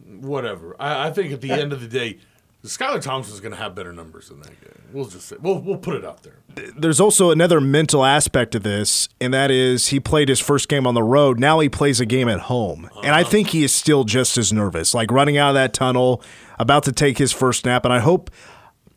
whatever. 0.06 0.76
I, 0.80 1.08
I 1.08 1.12
think 1.12 1.34
at 1.34 1.42
the 1.42 1.52
end 1.52 1.74
of 1.74 1.82
the 1.82 1.88
day, 1.88 2.20
Skylar 2.68 3.02
Thompson's 3.02 3.40
going 3.40 3.52
to 3.52 3.58
have 3.58 3.76
better 3.76 3.94
numbers 3.94 4.30
than 4.30 4.40
that 4.42 4.62
game. 4.62 4.72
We'll 4.94 5.06
just 5.06 5.28
say, 5.28 5.36
we'll 5.40 5.60
we'll 5.60 5.78
put 5.78 5.96
it 5.96 6.06
out 6.06 6.24
there. 6.24 6.40
There's 6.78 7.00
also 7.00 7.32
another 7.32 7.60
mental 7.60 8.06
aspect 8.06 8.52
to 8.54 8.60
this, 8.60 9.10
and 9.20 9.34
that 9.34 9.52
is 9.52 9.90
he 9.90 10.00
played 10.00 10.30
his 10.30 10.40
first 10.40 10.70
game 10.70 10.88
on 10.88 10.94
the 10.94 11.04
road. 11.04 11.40
Now 11.40 11.60
he 11.60 11.70
plays 11.70 12.00
a 12.00 12.06
game 12.06 12.30
at 12.30 12.42
home. 12.42 12.90
And 13.04 13.14
I 13.14 13.24
think 13.24 13.50
he 13.50 13.64
is 13.64 13.74
still 13.74 14.04
just 14.04 14.38
as 14.38 14.54
nervous, 14.54 14.94
like 14.94 15.12
running 15.12 15.38
out 15.38 15.50
of 15.50 15.56
that 15.56 15.74
tunnel, 15.74 16.24
about 16.60 16.84
to 16.84 16.92
take 16.92 17.18
his 17.18 17.32
first 17.34 17.62
snap. 17.62 17.84
And 17.84 17.94
I 17.94 18.00
hope 18.00 18.30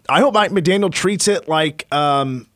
I 0.09 0.21
hope 0.21 0.35
Mike 0.35 0.53
McDaniel 0.53 0.93
treats 0.93 1.27
it 1.27 1.49
like 1.49 1.93
um, 1.93 2.47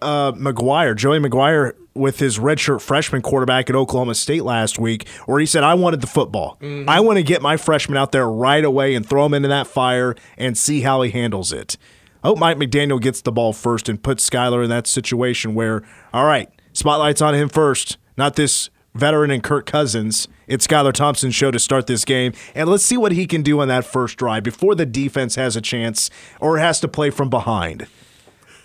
uh, 0.00 0.32
McGuire, 0.32 0.96
Joey 0.96 1.18
McGuire, 1.18 1.74
with 1.98 2.18
his 2.18 2.38
redshirt 2.38 2.80
freshman 2.80 3.22
quarterback 3.22 3.68
at 3.68 3.76
Oklahoma 3.76 4.14
State 4.14 4.44
last 4.44 4.78
week, 4.78 5.08
where 5.26 5.38
he 5.38 5.46
said, 5.46 5.64
I 5.64 5.74
wanted 5.74 6.00
the 6.00 6.06
football. 6.06 6.56
Mm-hmm. 6.60 6.88
I 6.88 7.00
want 7.00 7.18
to 7.18 7.22
get 7.22 7.42
my 7.42 7.56
freshman 7.56 7.98
out 7.98 8.12
there 8.12 8.28
right 8.28 8.64
away 8.64 8.94
and 8.94 9.06
throw 9.06 9.26
him 9.26 9.34
into 9.34 9.48
that 9.48 9.66
fire 9.66 10.14
and 10.36 10.56
see 10.56 10.80
how 10.80 11.02
he 11.02 11.10
handles 11.10 11.52
it. 11.52 11.76
I 12.22 12.28
hope 12.28 12.38
Mike 12.38 12.56
McDaniel 12.56 13.00
gets 13.00 13.20
the 13.20 13.32
ball 13.32 13.52
first 13.52 13.88
and 13.88 14.02
puts 14.02 14.28
Skylar 14.28 14.64
in 14.64 14.70
that 14.70 14.86
situation 14.86 15.54
where, 15.54 15.82
all 16.12 16.24
right, 16.24 16.48
spotlight's 16.72 17.22
on 17.22 17.34
him 17.34 17.48
first, 17.48 17.96
not 18.16 18.36
this 18.36 18.70
veteran 18.94 19.30
and 19.30 19.42
Kirk 19.42 19.66
Cousins. 19.66 20.26
It's 20.46 20.66
Skylar 20.66 20.92
Thompson's 20.92 21.34
show 21.34 21.50
to 21.50 21.58
start 21.58 21.86
this 21.86 22.04
game. 22.04 22.32
And 22.54 22.68
let's 22.68 22.84
see 22.84 22.96
what 22.96 23.12
he 23.12 23.26
can 23.26 23.42
do 23.42 23.60
on 23.60 23.68
that 23.68 23.84
first 23.84 24.16
drive 24.16 24.42
before 24.42 24.74
the 24.74 24.86
defense 24.86 25.36
has 25.36 25.56
a 25.56 25.60
chance 25.60 26.10
or 26.40 26.58
has 26.58 26.80
to 26.80 26.88
play 26.88 27.10
from 27.10 27.30
behind. 27.30 27.86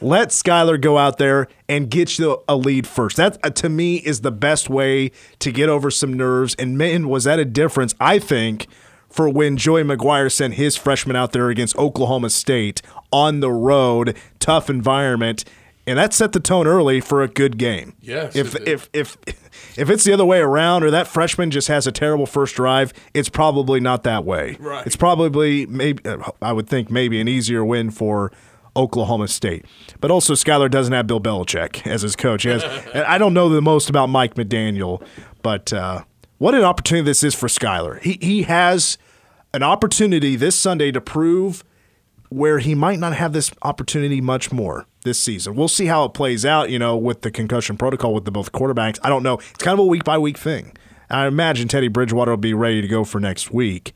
Let 0.04 0.30
Skylar 0.30 0.80
go 0.82 0.98
out 0.98 1.18
there 1.18 1.48
and 1.70 1.90
get 1.90 2.20
you 2.20 2.44
a 2.48 2.58
lead 2.58 2.86
first. 2.86 3.16
That, 3.16 3.38
uh, 3.44 3.50
to 3.52 3.70
me, 3.70 3.96
is 3.98 4.20
the 4.22 4.32
best 4.32 4.70
way 4.70 5.12
to 5.40 5.52
get 5.52 5.70
over 5.70 5.90
some 5.90 6.12
nerves. 6.14 6.56
And 6.60 6.78
man, 6.78 7.08
was 7.08 7.24
that 7.24 7.40
a 7.40 7.46
difference, 7.46 7.96
I 8.02 8.20
think, 8.20 8.68
for 9.10 9.30
when 9.30 9.56
Joey 9.56 9.84
McGuire 9.84 10.32
sent 10.32 10.56
his 10.56 10.76
freshman 10.76 11.16
out 11.16 11.32
there 11.32 11.50
against 11.50 11.78
Oklahoma 11.78 12.30
State 12.32 12.82
on 13.12 13.40
the 13.40 13.52
road, 13.52 14.18
tough 14.40 14.70
environment. 14.70 15.46
And 15.86 15.98
that 16.00 16.14
set 16.14 16.32
the 16.34 16.40
tone 16.40 16.66
early 16.68 17.00
for 17.02 17.22
a 17.22 17.28
good 17.28 17.58
game. 17.58 17.94
Yes, 18.02 18.36
If 18.36 18.56
if 18.68 18.90
if 18.94 19.18
if 19.78 19.90
it's 19.90 20.06
the 20.06 20.14
other 20.14 20.26
way 20.26 20.40
around, 20.40 20.84
or 20.84 20.92
that 20.92 21.08
freshman 21.08 21.52
just 21.52 21.68
has 21.68 21.86
a 21.86 21.92
terrible 21.92 22.26
first 22.26 22.56
drive, 22.56 22.94
it's 23.14 23.28
probably 23.30 23.82
not 23.82 24.04
that 24.04 24.24
way. 24.24 24.56
Right. 24.60 24.86
It's 24.86 24.96
probably 24.96 25.66
maybe 25.66 26.04
uh, 26.06 26.32
I 26.42 26.54
would 26.54 26.68
think 26.68 26.90
maybe 26.90 27.20
an 27.20 27.28
easier 27.28 27.66
win 27.66 27.92
for 27.92 28.32
Oklahoma 28.76 29.28
State. 29.28 29.66
But 30.02 30.12
also 30.12 30.34
Skylar 30.34 30.70
doesn't 30.70 30.94
have 30.94 31.08
Bill 31.08 31.22
Belichick 31.22 31.86
as 31.88 32.02
his 32.02 32.16
coach. 32.16 32.44
Has, 32.44 32.64
I 32.94 33.18
don't 33.18 33.34
know 33.34 33.50
the 33.50 33.62
most 33.62 33.90
about 33.90 34.08
Mike 34.08 34.36
McDaniel, 34.36 35.06
but 35.42 35.72
uh, 35.72 36.04
what 36.38 36.56
an 36.56 36.64
opportunity 36.64 37.06
this 37.06 37.24
is 37.24 37.36
for 37.36 37.48
Skylar. 37.48 38.02
He 38.02 38.18
he 38.22 38.44
has 38.44 38.98
an 39.54 39.64
opportunity 39.64 40.36
this 40.36 40.56
Sunday 40.56 40.92
to 40.92 41.00
prove 41.00 41.64
where 42.30 42.58
he 42.58 42.74
might 42.74 42.98
not 42.98 43.14
have 43.14 43.32
this 43.32 43.52
opportunity 43.62 44.20
much 44.20 44.52
more 44.52 44.88
this 45.04 45.20
season. 45.20 45.56
We'll 45.56 45.68
see 45.68 45.86
how 45.86 46.06
it 46.06 46.14
plays 46.16 46.46
out, 46.46 46.72
you 46.72 46.80
know, 46.80 46.98
with 46.98 47.22
the 47.22 47.30
concussion 47.30 47.78
protocol 47.78 48.14
with 48.14 48.26
the 48.26 48.32
both 48.32 48.52
quarterbacks. 48.52 48.98
I 49.04 49.10
don't 49.10 49.22
know. 49.22 49.36
It's 49.36 49.64
kind 49.64 49.74
of 49.74 49.80
a 49.80 49.86
week 49.86 50.04
by 50.04 50.18
week 50.18 50.38
thing. 50.38 50.76
I 51.10 51.28
imagine 51.28 51.68
Teddy 51.68 51.90
Bridgewater 51.90 52.32
will 52.32 52.38
be 52.38 52.56
ready 52.56 52.82
to 52.82 52.88
go 52.88 53.04
for 53.04 53.20
next 53.20 53.52
week. 53.52 53.96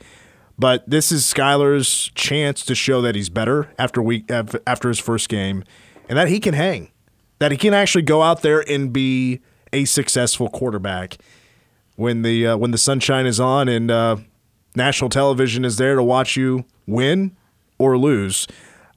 But 0.59 0.89
this 0.89 1.11
is 1.11 1.23
Skylar's 1.23 2.11
chance 2.15 2.63
to 2.65 2.73
show 2.75 3.01
that 3.01 3.13
he's 3.15 3.29
better 3.29 3.69
after 3.77 4.01
week 4.01 4.29
after 4.31 4.87
his 4.87 4.97
first 4.99 5.29
game 5.29 5.63
and 6.09 6.17
that 6.17 6.29
he 6.29 6.39
can 6.39 6.53
hang. 6.55 6.91
That 7.39 7.51
he 7.51 7.57
can 7.57 7.73
actually 7.75 8.01
go 8.01 8.23
out 8.23 8.41
there 8.41 8.61
and 8.67 8.91
be 8.91 9.41
a 9.71 9.85
successful 9.85 10.49
quarterback 10.49 11.17
when 11.95 12.23
the 12.23 12.47
uh, 12.47 12.57
when 12.57 12.71
the 12.71 12.77
sunshine 12.79 13.27
is 13.27 13.39
on 13.39 13.67
and 13.69 13.91
uh, 13.91 14.17
national 14.75 15.09
television 15.11 15.63
is 15.63 15.77
there 15.77 15.95
to 15.95 16.01
watch 16.03 16.35
you 16.35 16.65
win 16.87 17.35
or 17.77 17.97
lose. 17.97 18.47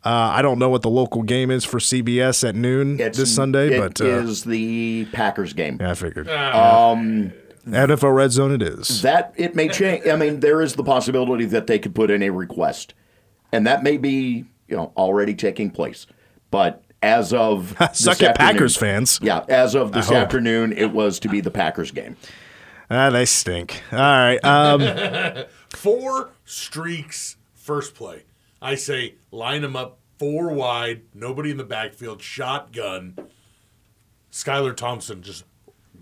Uh, 0.02 0.08
I 0.08 0.40
don't 0.40 0.58
know 0.58 0.70
what 0.70 0.80
the 0.80 0.88
local 0.88 1.22
game 1.22 1.50
is 1.50 1.66
for 1.66 1.78
CBS 1.78 2.48
at 2.48 2.54
noon 2.54 2.94
It's- 2.94 3.18
this 3.18 3.34
Sunday, 3.34 3.74
it 3.74 3.78
but 3.78 4.00
uh, 4.00 4.06
is 4.06 4.44
the 4.44 5.04
Packers 5.12 5.52
game. 5.52 5.76
yeah, 5.78 5.90
I 5.90 5.94
figured. 5.94 6.26
Um, 6.30 7.34
NFL 7.66 8.14
Red 8.14 8.32
Zone 8.32 8.52
it 8.52 8.62
is. 8.62 9.02
That 9.02 9.34
it 9.36 9.54
may 9.54 9.68
change. 9.68 10.06
I 10.06 10.16
mean, 10.16 10.40
there 10.40 10.60
is 10.62 10.74
the 10.74 10.84
possibility 10.84 11.44
that 11.46 11.66
they 11.66 11.78
could 11.78 11.94
put 11.94 12.10
in 12.10 12.22
a 12.22 12.30
request, 12.30 12.94
and 13.52 13.66
that 13.66 13.82
may 13.82 13.96
be 13.96 14.44
you 14.68 14.76
know 14.76 14.92
already 14.96 15.34
taking 15.34 15.70
place. 15.70 16.06
But 16.50 16.82
as 17.02 17.32
of 17.32 17.76
this 17.78 17.98
Suck 18.00 18.22
it, 18.22 18.34
Packers 18.36 18.76
fans. 18.76 19.18
Yeah, 19.22 19.44
as 19.48 19.74
of 19.74 19.92
this 19.92 20.10
afternoon, 20.10 20.72
it 20.72 20.92
was 20.92 21.20
to 21.20 21.28
be 21.28 21.40
the 21.40 21.50
Packers 21.50 21.90
game. 21.90 22.16
Ah, 22.90 23.10
they 23.10 23.24
stink. 23.24 23.82
All 23.92 23.98
right. 23.98 24.44
Um, 24.44 25.44
Four 25.70 26.30
streaks, 26.44 27.36
first 27.54 27.94
play. 27.94 28.24
I 28.60 28.74
say 28.74 29.14
line 29.30 29.62
them 29.62 29.76
up 29.76 29.98
four 30.18 30.52
wide, 30.52 31.02
nobody 31.14 31.50
in 31.50 31.56
the 31.56 31.64
backfield, 31.64 32.20
shotgun. 32.20 33.16
Skylar 34.30 34.76
Thompson 34.76 35.22
just 35.22 35.44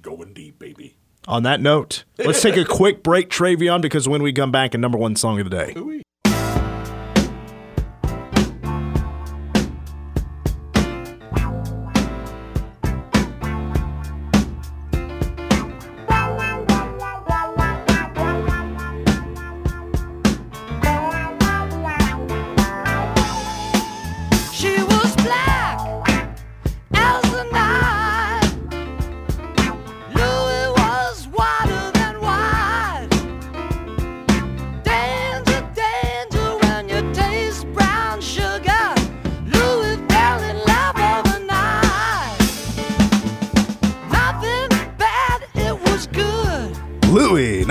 going 0.02 0.32
deep, 0.32 0.58
baby. 0.58 0.96
On 1.28 1.44
that 1.44 1.60
note, 1.60 2.04
let's 2.18 2.42
take 2.42 2.56
a 2.56 2.64
quick 2.64 3.02
break, 3.02 3.28
Travion, 3.28 3.80
because 3.80 4.08
when 4.08 4.22
we 4.22 4.32
come 4.32 4.50
back, 4.50 4.74
a 4.74 4.78
number 4.78 4.98
one 4.98 5.14
song 5.14 5.38
of 5.38 5.48
the 5.48 5.56
day. 5.56 6.02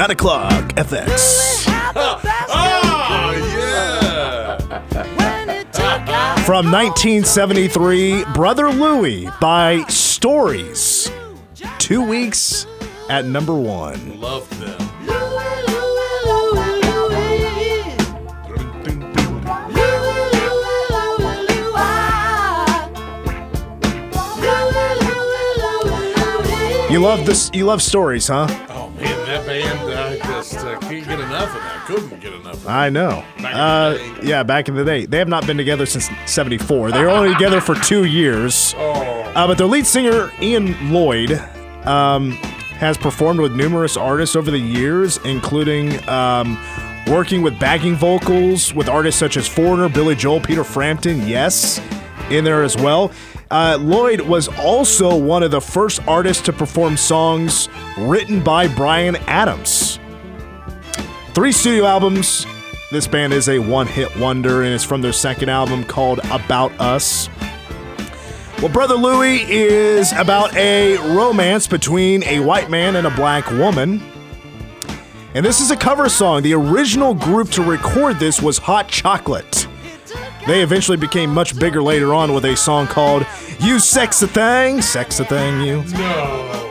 9 0.08 0.14
o'clock, 0.14 0.64
FX. 0.76 1.68
Louie 1.68 1.74
had 1.74 1.94
the 1.94 2.20
best 2.24 2.50
Oh, 2.50 3.34
yeah. 3.60 4.58
when 5.18 5.50
he 5.50 5.64
took 5.66 6.08
us 6.08 6.46
From 6.46 6.72
1973, 6.72 8.24
Brother 8.34 8.70
Louie 8.70 9.28
by 9.42 9.84
Stories. 9.90 11.12
Two 11.78 12.02
weeks 12.08 12.66
at 13.10 13.26
number 13.26 13.54
one. 13.54 14.22
Love 14.22 14.48
them. 14.62 14.78
You 26.90 27.00
love 27.02 27.26
this. 27.26 27.52
You 27.54 27.66
love 27.66 27.82
stories, 27.82 28.28
huh? 28.30 28.48
Enough 31.38 31.56
of 31.56 31.62
that. 31.62 31.84
Couldn't 31.86 32.20
get 32.20 32.34
enough. 32.34 32.68
I 32.68 32.90
know. 32.90 33.24
Back 33.38 33.38
in 33.38 33.44
the 33.44 33.50
Uh, 33.58 33.94
day. 33.94 34.12
yeah, 34.24 34.44
back 34.44 34.68
in 34.68 34.76
the 34.76 34.84
day. 34.84 35.06
They 35.06 35.18
have 35.20 35.28
not 35.30 35.46
been 35.48 35.58
together 35.58 35.86
since 35.86 36.10
74. 36.26 36.92
They 36.92 37.02
were 37.02 37.10
only 37.10 37.34
together 37.34 37.62
for 37.62 37.76
two 37.76 38.04
years. 38.04 38.74
Uh, 38.78 39.48
but 39.48 39.58
their 39.58 39.68
lead 39.68 39.86
singer, 39.86 40.32
Ian 40.42 40.92
Lloyd, 40.92 41.42
um, 41.86 42.32
has 42.80 42.98
performed 42.98 43.40
with 43.40 43.54
numerous 43.56 43.96
artists 43.96 44.36
over 44.36 44.52
the 44.52 44.60
years, 44.60 45.18
including 45.24 45.98
um, 46.10 46.58
working 47.08 47.42
with 47.42 47.58
backing 47.60 47.96
vocals 47.96 48.74
with 48.74 48.90
artists 48.90 49.18
such 49.20 49.38
as 49.38 49.48
Foreigner, 49.48 49.88
Billy 49.90 50.16
Joel, 50.16 50.42
Peter 50.42 50.64
Frampton, 50.64 51.26
yes, 51.28 51.80
in 52.30 52.44
there 52.44 52.64
as 52.64 52.76
well. 52.76 53.12
Uh, 53.50 53.78
Lloyd 53.80 54.20
was 54.22 54.50
also 54.60 55.16
one 55.16 55.42
of 55.42 55.52
the 55.52 55.62
first 55.62 56.06
artists 56.06 56.44
to 56.44 56.52
perform 56.52 56.98
songs 56.98 57.70
written 57.98 58.44
by 58.44 58.68
Bryan 58.68 59.16
Adams. 59.28 60.00
Three 61.38 61.52
studio 61.52 61.86
albums. 61.86 62.48
This 62.90 63.06
band 63.06 63.32
is 63.32 63.48
a 63.48 63.60
one 63.60 63.86
hit 63.86 64.18
wonder, 64.18 64.64
and 64.64 64.74
it's 64.74 64.84
from 64.84 65.04
their 65.04 65.14
second 65.14 65.50
album 65.50 65.84
called 65.84 66.18
About 66.32 66.72
Us. 66.82 67.30
Well, 68.58 68.70
Brother 68.70 68.96
Louie 68.96 69.44
is 69.48 70.14
about 70.14 70.56
a 70.56 70.98
romance 71.16 71.68
between 71.68 72.24
a 72.24 72.40
white 72.40 72.72
man 72.72 72.96
and 72.96 73.06
a 73.06 73.12
black 73.12 73.52
woman. 73.52 74.02
And 75.36 75.46
this 75.46 75.62
is 75.62 75.70
a 75.70 75.78
cover 75.78 76.10
song. 76.10 76.42
The 76.42 76.56
original 76.56 77.14
group 77.14 77.52
to 77.52 77.62
record 77.62 78.18
this 78.18 78.42
was 78.42 78.58
Hot 78.58 78.88
Chocolate. 78.88 79.68
They 80.48 80.64
eventually 80.64 80.98
became 80.98 81.32
much 81.32 81.60
bigger 81.60 81.84
later 81.84 82.16
on 82.16 82.34
with 82.34 82.46
a 82.46 82.58
song 82.58 82.88
called 82.88 83.28
You 83.60 83.78
Sexy 83.78 84.26
Thing. 84.26 84.82
Sexy 84.82 85.24
Thing, 85.24 85.62
you. 85.62 85.84
No. 85.84 86.64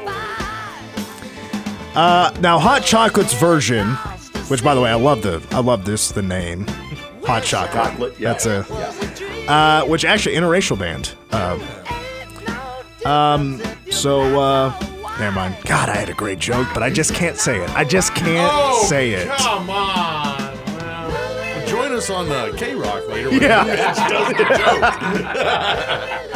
Uh, 1.94 2.36
now, 2.40 2.58
Hot 2.58 2.82
Chocolate's 2.82 3.32
version, 3.32 3.96
which 4.48 4.62
by 4.64 4.74
the 4.74 4.80
way, 4.80 4.90
I 4.90 4.94
love 4.94 5.22
the 5.22 5.42
I 5.50 5.60
love 5.60 5.84
this 5.84 6.10
the 6.10 6.22
name, 6.22 6.66
Hot 7.24 7.42
Chocolate. 7.42 7.72
Chocolate, 7.92 8.18
yeah. 8.20 8.32
That's 8.32 8.46
a 8.46 8.64
uh, 9.50 9.84
which 9.86 10.04
actually 10.04 10.34
interracial 10.36 10.78
band. 10.78 11.14
Um, 11.32 11.62
um, 13.10 13.62
so 13.90 14.40
uh, 14.40 14.72
never 15.18 15.32
mind. 15.34 15.56
God, 15.64 15.88
I 15.88 15.96
had 15.96 16.08
a 16.08 16.14
great 16.14 16.38
joke, 16.38 16.68
but 16.74 16.82
I 16.82 16.90
just 16.90 17.14
can't 17.14 17.36
say 17.36 17.60
it. 17.62 17.70
I 17.76 17.84
just 17.84 18.14
can't 18.14 18.50
Oh, 18.52 18.84
say 18.88 19.12
it. 19.12 19.28
Come 19.28 19.70
on. 19.70 20.56
Well, 20.76 21.66
join 21.66 21.92
us 21.92 22.10
on 22.10 22.30
uh, 22.30 22.52
K 22.56 22.74
Rock 22.74 23.06
later. 23.08 23.30
Yeah. 23.32 23.64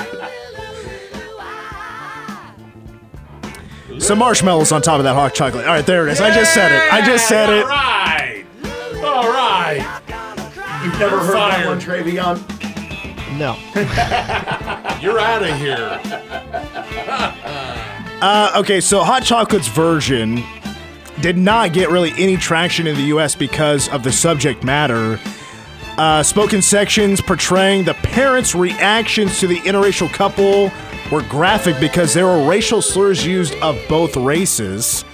Some 4.01 4.19
marshmallows 4.19 4.73
on 4.73 4.83
top 4.83 4.99
of 4.99 5.05
that 5.05 5.15
hot 5.15 5.35
chocolate. 5.35 5.67
All 5.67 5.75
right, 5.75 5.85
there 5.87 6.09
it 6.09 6.13
is. 6.13 6.21
I 6.21 6.35
just 6.35 6.53
said 6.55 6.73
it. 6.73 6.93
I 6.93 7.05
just 7.05 7.29
said 7.29 7.49
All 7.51 7.59
it. 7.59 7.65
right. 7.67 8.45
All 9.05 9.31
right. 9.31 9.87
You've 10.85 10.99
never 10.99 11.19
heard 11.19 11.37
that 11.37 11.65
fired. 11.65 11.67
one, 11.67 11.81
Travion? 11.81 12.39
No. 13.39 13.57
You're 15.01 15.21
out 15.21 15.43
of 15.43 15.57
here. 15.59 16.01
Uh, 18.23 18.53
okay, 18.57 18.83
so 18.83 19.03
Hot 19.03 19.23
Chocolate's 19.23 19.67
version 19.69 20.45
did 21.23 21.39
not 21.39 21.73
get 21.73 21.89
really 21.89 22.13
any 22.19 22.37
traction 22.37 22.87
in 22.87 22.95
the 22.95 23.05
U.S. 23.05 23.35
because 23.35 23.89
of 23.89 24.03
the 24.03 24.13
subject 24.13 24.63
matter. 24.63 25.19
Uh, 26.01 26.23
spoken 26.23 26.63
sections 26.63 27.21
portraying 27.21 27.85
the 27.85 27.93
parents' 27.93 28.55
reactions 28.55 29.39
to 29.39 29.47
the 29.47 29.59
interracial 29.59 30.11
couple 30.11 30.73
were 31.13 31.21
graphic 31.25 31.79
because 31.79 32.15
there 32.15 32.25
were 32.25 32.49
racial 32.49 32.81
slurs 32.81 33.27
used 33.27 33.55
of 33.57 33.79
both 33.87 34.17
races. 34.17 35.05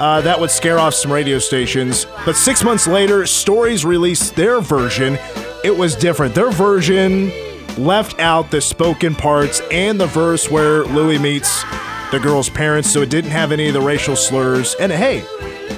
Uh, 0.00 0.20
that 0.20 0.40
would 0.40 0.50
scare 0.50 0.80
off 0.80 0.94
some 0.94 1.12
radio 1.12 1.38
stations. 1.38 2.08
But 2.24 2.34
six 2.34 2.64
months 2.64 2.88
later, 2.88 3.24
Stories 3.24 3.84
released 3.84 4.34
their 4.34 4.60
version. 4.60 5.16
It 5.62 5.76
was 5.76 5.94
different. 5.94 6.34
Their 6.34 6.50
version 6.50 7.30
left 7.78 8.18
out 8.18 8.50
the 8.50 8.60
spoken 8.60 9.14
parts 9.14 9.62
and 9.70 10.00
the 10.00 10.08
verse 10.08 10.50
where 10.50 10.82
Louie 10.86 11.18
meets 11.18 11.62
the 12.10 12.18
girl's 12.20 12.48
parents, 12.48 12.90
so 12.90 13.00
it 13.02 13.10
didn't 13.10 13.30
have 13.30 13.52
any 13.52 13.68
of 13.68 13.74
the 13.74 13.80
racial 13.80 14.16
slurs. 14.16 14.74
And 14.80 14.90
hey, 14.90 15.24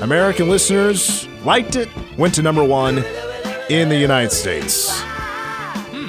American 0.00 0.48
listeners 0.48 1.28
liked 1.44 1.76
it, 1.76 1.90
went 2.16 2.34
to 2.36 2.42
number 2.42 2.64
one 2.64 3.04
in 3.68 3.88
the 3.88 3.96
United 3.96 4.32
States. 4.32 5.00
Hmm. 5.90 6.08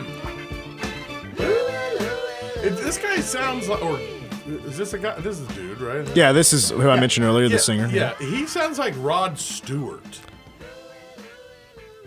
If 2.66 2.82
this 2.84 2.98
guy 2.98 3.20
sounds 3.20 3.68
like, 3.68 3.84
or 3.84 4.00
is 4.48 4.78
this 4.78 4.94
a 4.94 5.00
guy? 5.00 5.20
This 5.20 5.40
is 5.40 5.50
a 5.50 5.54
dude, 5.54 5.82
right? 5.82 6.16
Yeah, 6.16 6.32
this 6.32 6.54
is 6.54 6.70
who 6.70 6.90
I 6.90 7.00
mentioned 7.00 7.26
earlier, 7.26 7.50
the 7.50 7.60
singer. 7.60 7.88
Yeah, 7.88 8.16
he 8.20 8.46
sounds 8.46 8.80
like 8.80 8.94
Rod 8.98 9.38
Stewart. 9.38 10.20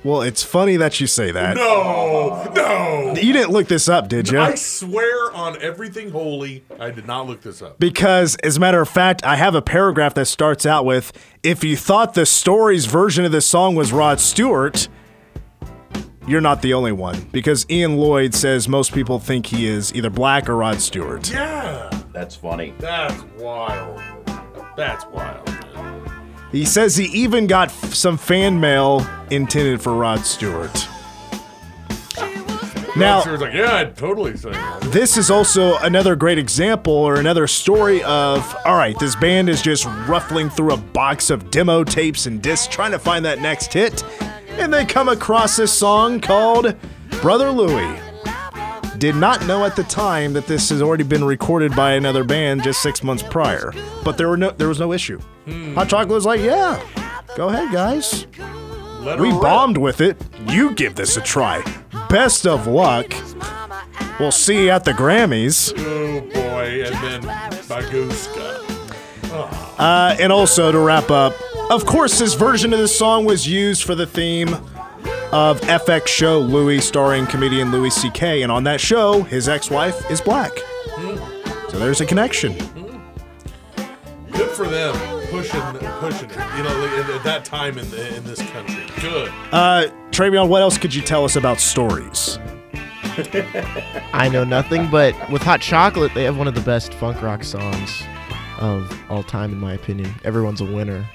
Well, 0.05 0.23
it's 0.23 0.45
funny 0.45 0.77
that 0.77 1.01
you 1.01 1.09
say 1.09 1.33
that. 1.33 1.57
No, 1.57 2.45
no. 2.55 3.15
You 3.21 3.33
didn't 3.33 3.51
look 3.51 3.67
this 3.67 3.89
up, 3.89 4.09
did 4.09 4.29
you? 4.29 4.39
I 4.39 4.55
swear 4.55 5.33
on 5.35 5.61
everything 5.61 6.11
holy, 6.11 6.63
I 6.79 6.91
did 6.93 7.09
not 7.09 7.27
look 7.27 7.41
this 7.41 7.61
up. 7.61 7.81
Because, 7.81 8.37
as 8.37 8.57
a 8.57 8.61
matter 8.61 8.81
of 8.81 8.89
fact, 8.89 9.25
I 9.25 9.35
have 9.35 9.57
a 9.57 9.63
paragraph 9.63 10.15
that 10.15 10.27
starts 10.27 10.65
out 10.65 10.85
with 10.85 11.13
If 11.43 11.65
you 11.65 11.77
thought 11.77 12.15
the 12.15 12.25
story's 12.25 12.87
version 12.87 13.25
of 13.25 13.33
this 13.33 13.47
song 13.47 13.75
was 13.75 13.93
Rod 13.93 14.21
Stewart, 14.21 14.87
you're 16.27 16.41
not 16.41 16.63
the 16.63 16.75
only 16.75 16.93
one. 16.93 17.21
Because 17.33 17.67
Ian 17.71 17.97
Lloyd 17.97 18.35
says 18.35 18.69
most 18.69 18.93
people 18.93 19.19
think 19.19 19.47
he 19.47 19.67
is 19.67 19.95
either 19.95 20.11
black 20.11 20.49
or 20.49 20.57
Rod 20.57 20.81
Stewart. 20.81 21.31
Yeah, 21.31 21.91
That's 22.13 22.35
funny. 22.37 22.73
that's 22.79 23.23
wild. 23.39 24.01
That's 24.77 25.05
wild. 25.07 25.47
Man. 25.47 26.03
He 26.53 26.65
says 26.65 26.97
he 26.97 27.05
even 27.07 27.47
got 27.47 27.69
f- 27.69 27.95
some 27.95 28.17
fan 28.17 28.61
mail 28.61 29.07
intended 29.31 29.81
for 29.83 29.95
Rod 29.95 30.21
Stewart. 30.21 30.87
Now, 32.97 33.21
Stewart's 33.21 33.43
like, 33.43 33.53
yeah, 33.53 33.75
I'd 33.75 33.95
totally 33.95 34.39
say 34.39 34.53
that. 34.53 34.81
this 34.85 35.19
is 35.19 35.31
also 35.31 35.77
another 35.79 36.17
great 36.17 36.39
example 36.39 36.95
or 36.95 37.17
another 37.17 37.47
story 37.47 38.03
of 38.05 38.57
all 38.65 38.77
right, 38.77 38.99
this 38.99 39.15
band 39.17 39.51
is 39.51 39.61
just 39.61 39.85
ruffling 40.09 40.49
through 40.49 40.73
a 40.73 40.79
box 40.79 41.29
of 41.29 41.51
demo 41.51 41.85
tapes 41.85 42.25
and 42.25 42.41
discs 42.41 42.67
trying 42.69 42.93
to 42.93 42.99
find 42.99 43.23
that 43.27 43.39
next 43.41 43.71
hit, 43.75 44.03
and 44.59 44.73
they 44.73 44.85
come 44.85 45.09
across 45.09 45.57
this 45.57 45.73
song 45.73 46.21
called 46.21 46.75
Brother 47.21 47.51
Louie. 47.51 47.99
did 48.99 49.15
not 49.17 49.47
know 49.47 49.65
at 49.65 49.77
the 49.77 49.85
time 49.85 50.33
that 50.33 50.47
this 50.47 50.71
has 50.71 50.81
already 50.81 51.05
been 51.05 51.25
recorded 51.25 51.75
by 51.77 51.93
another 51.93 52.25
band 52.25 52.63
just 52.63 52.81
six 52.83 53.03
months 53.03 53.23
prior. 53.23 53.73
But 54.05 54.17
there 54.19 54.29
were 54.29 54.37
no 54.37 54.51
there 54.51 54.69
was 54.69 54.81
no 54.81 54.93
issue. 54.93 55.21
Hot 55.75 55.89
Chocolate 55.89 56.09
was 56.15 56.25
like, 56.27 56.41
yeah, 56.41 56.81
go 57.37 57.49
ahead, 57.49 57.73
guys. 57.73 58.27
Let 59.01 59.21
We 59.21 59.31
bombed 59.31 59.79
with 59.79 60.01
it. 60.01 60.17
You 60.49 60.75
give 60.75 60.95
this 60.95 61.17
a 61.17 61.21
try. 61.21 61.63
Best 62.09 62.47
of 62.47 62.67
luck. 62.67 63.15
We'll 64.19 64.33
see 64.33 64.65
you 64.65 64.71
at 64.71 64.85
the 64.85 64.93
Grammys. 64.93 65.73
Oh 65.77 66.21
boy, 66.33 66.85
and 66.85 66.95
then 66.95 67.23
Baguska. 67.69 68.63
Uh, 69.79 70.17
and 70.19 70.33
also 70.33 70.73
to 70.73 70.79
wrap 70.79 71.11
up, 71.11 71.35
of 71.71 71.85
course, 71.87 72.19
this 72.19 72.35
version 72.35 72.73
of 72.73 72.79
this 72.79 72.97
song 72.97 73.25
was 73.25 73.47
used 73.47 73.85
for 73.85 73.95
the 73.95 74.07
theme 74.07 74.55
of 75.33 75.61
FX 75.63 76.07
show 76.07 76.39
Louie, 76.39 76.81
starring 76.81 77.27
comedian 77.27 77.73
Louis 77.73 77.91
C.K. 77.91 78.43
And 78.43 78.53
on 78.53 78.65
that 78.65 78.81
show, 78.81 79.23
his 79.23 79.49
ex-wife 79.49 80.11
is 80.11 80.21
black. 80.21 80.53
So 81.69 81.79
there's 81.79 82.01
a 82.01 82.07
connection. 82.07 82.57
Good 84.33 84.51
for 84.51 84.69
them 84.69 85.17
pushing 85.31 85.61
pushing 85.61 86.31
it. 86.31 86.57
You 86.57 86.63
know, 86.63 87.01
at, 87.01 87.11
at 87.11 87.25
that 87.25 87.45
time 87.45 87.79
in 87.79 87.91
the, 87.91 88.17
in 88.17 88.25
this 88.25 88.41
country. 88.51 88.85
Good. 89.01 89.29
Uh, 89.53 89.89
Travion, 90.11 90.49
what 90.49 90.63
else 90.63 90.79
could 90.79 90.95
you 90.95 91.03
tell 91.03 91.25
us 91.25 91.37
about 91.37 91.61
stories? 91.61 92.39
I 94.13 94.29
know 94.31 94.45
nothing, 94.45 94.91
but 94.91 95.15
with 95.31 95.43
Hot 95.43 95.61
Chocolate, 95.61 96.13
they 96.15 96.25
have 96.25 96.37
one 96.37 96.49
of 96.49 96.55
the 96.55 96.61
best 96.61 96.93
funk 96.95 97.23
rock 97.23 97.45
songs 97.45 98.03
of 98.59 98.93
all 99.11 99.23
time, 99.23 99.53
in 99.53 99.59
my 99.59 99.75
opinion. 99.75 100.15
Everyone's 100.25 100.61
a 100.61 100.65
winner. 100.65 101.07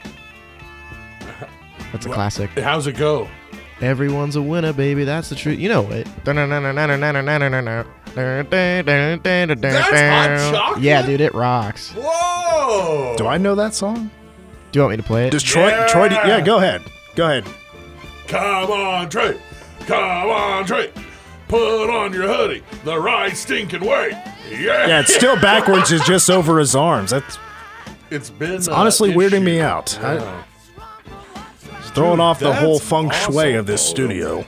That's 1.92 2.06
a 2.06 2.10
classic. 2.10 2.50
How's 2.52 2.88
it 2.88 2.98
go? 2.98 3.28
Everyone's 3.82 4.36
a 4.36 4.42
winner, 4.42 4.74
baby. 4.74 5.04
That's 5.06 5.30
the 5.30 5.36
truth. 5.36 5.60
You 5.60 5.70
know 5.70 5.90
it. 5.92 6.08
Hot 6.26 6.36
Chocolate? 10.54 10.82
Yeah, 10.84 11.06
dude, 11.06 11.22
it 11.22 11.34
rocks. 11.34 11.92
Whoa! 11.92 13.16
Do 13.18 13.28
I 13.28 13.38
know 13.38 13.56
that 13.56 13.74
song? 13.74 14.10
Do 14.72 14.80
you 14.80 14.84
want 14.84 14.92
me 14.92 14.98
to 14.98 15.04
play 15.04 15.28
it? 15.28 15.32
Does 15.32 15.44
Troy? 15.44 15.70
Yeah. 15.70 15.88
Troy? 15.88 16.08
Yeah, 16.10 16.42
go 16.42 16.58
ahead. 16.58 16.82
Go 17.16 17.26
ahead. 17.26 17.46
Come 18.28 18.72
on, 18.72 19.10
Trey. 19.10 19.38
Come 19.82 20.30
on, 20.30 20.66
Trey. 20.66 20.92
Put 21.48 21.90
on 21.90 22.14
your 22.14 22.28
hoodie 22.28 22.64
the 22.86 22.98
right 22.98 23.36
stinking 23.36 23.82
way. 23.86 24.12
Yeah. 24.50 24.88
Yeah, 24.88 25.00
it's 25.02 25.14
still 25.14 25.36
backwards. 25.36 25.92
It's 25.92 26.08
just 26.08 26.30
over 26.30 26.60
his 26.60 26.76
arms. 26.76 27.12
That's 27.12 27.38
It's 28.10 28.30
been 28.30 28.54
it's 28.54 28.68
honestly 28.68 29.12
weirding 29.12 29.44
me 29.44 29.60
out. 29.60 30.00
I- 30.02 30.16
Yeah. 30.16 30.44
Throwing 31.94 32.14
Dude, 32.14 32.20
off 32.22 32.40
the 32.40 32.54
whole 32.54 32.80
feng 32.80 33.10
shui 33.10 33.50
awesome, 33.50 33.56
of 33.56 33.66
this 33.66 33.86
studio. 33.86 34.42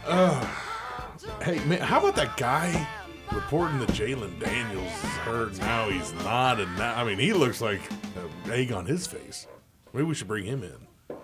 Hey 1.41 1.59
man, 1.65 1.79
how 1.81 1.99
about 1.99 2.15
that 2.15 2.37
guy 2.37 2.87
reporting 3.33 3.79
that 3.79 3.89
Jalon 3.89 4.39
Daniels 4.39 4.87
is 4.87 5.09
hurt 5.25 5.57
now? 5.59 5.89
He's 5.89 6.13
not, 6.13 6.59
and 6.61 6.73
now 6.77 6.95
I 6.95 7.03
mean 7.03 7.19
he 7.19 7.33
looks 7.33 7.59
like 7.59 7.81
an 8.15 8.51
egg 8.51 8.71
on 8.71 8.85
his 8.85 9.07
face. 9.07 9.45
Maybe 9.91 10.05
we 10.05 10.13
should 10.15 10.27
bring 10.29 10.45
him 10.45 10.63
in. 10.63 11.17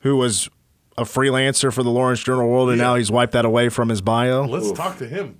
Who 0.00 0.16
was 0.16 0.50
a 0.98 1.02
freelancer 1.04 1.72
for 1.72 1.82
the 1.82 1.90
Lawrence 1.90 2.22
Journal 2.22 2.48
World, 2.48 2.68
and 2.70 2.78
Yeah. 2.78 2.84
now 2.84 2.94
he's 2.96 3.10
wiped 3.10 3.32
that 3.32 3.44
away 3.46 3.70
from 3.70 3.88
his 3.88 4.00
bio. 4.02 4.44
Let's 4.44 4.70
talk 4.72 4.98
to 4.98 5.06
him. 5.08 5.38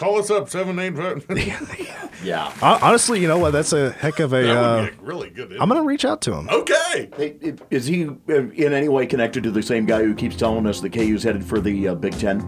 Call 0.00 0.18
us 0.18 0.30
up 0.30 0.48
seven 0.48 0.78
eight 0.78 0.96
five. 0.96 1.26
Yeah. 2.24 2.50
Hon- 2.60 2.78
Honestly, 2.82 3.18
you 3.20 3.28
know 3.28 3.38
what? 3.38 3.52
That's 3.52 3.72
a 3.72 3.90
heck 3.92 4.18
of 4.20 4.32
a. 4.34 4.42
That 4.42 4.56
Uh, 4.56 4.80
would 4.82 4.90
be 4.90 4.96
a 4.98 5.06
really 5.06 5.30
good. 5.30 5.52
I'm 5.60 5.68
gonna 5.68 5.82
reach 5.82 6.04
out 6.06 6.20
to 6.22 6.34
him. 6.34 6.48
Okay. 6.50 7.08
Hey, 7.16 7.36
it- 7.40 7.60
Is 7.70 7.86
he 7.86 8.06
uh, 8.08 8.32
in 8.50 8.72
any 8.72 8.88
way 8.88 9.06
connected 9.06 9.42
to 9.44 9.50
the 9.50 9.62
same 9.62 9.84
guy 9.86 10.02
who 10.02 10.14
keeps 10.14 10.36
telling 10.36 10.66
us 10.66 10.80
that 10.80 10.90
KU's 10.92 11.22
headed 11.22 11.44
for 11.44 11.60
the 11.60 11.88
uh, 11.88 11.94
Big 11.94 12.18
Ten? 12.18 12.40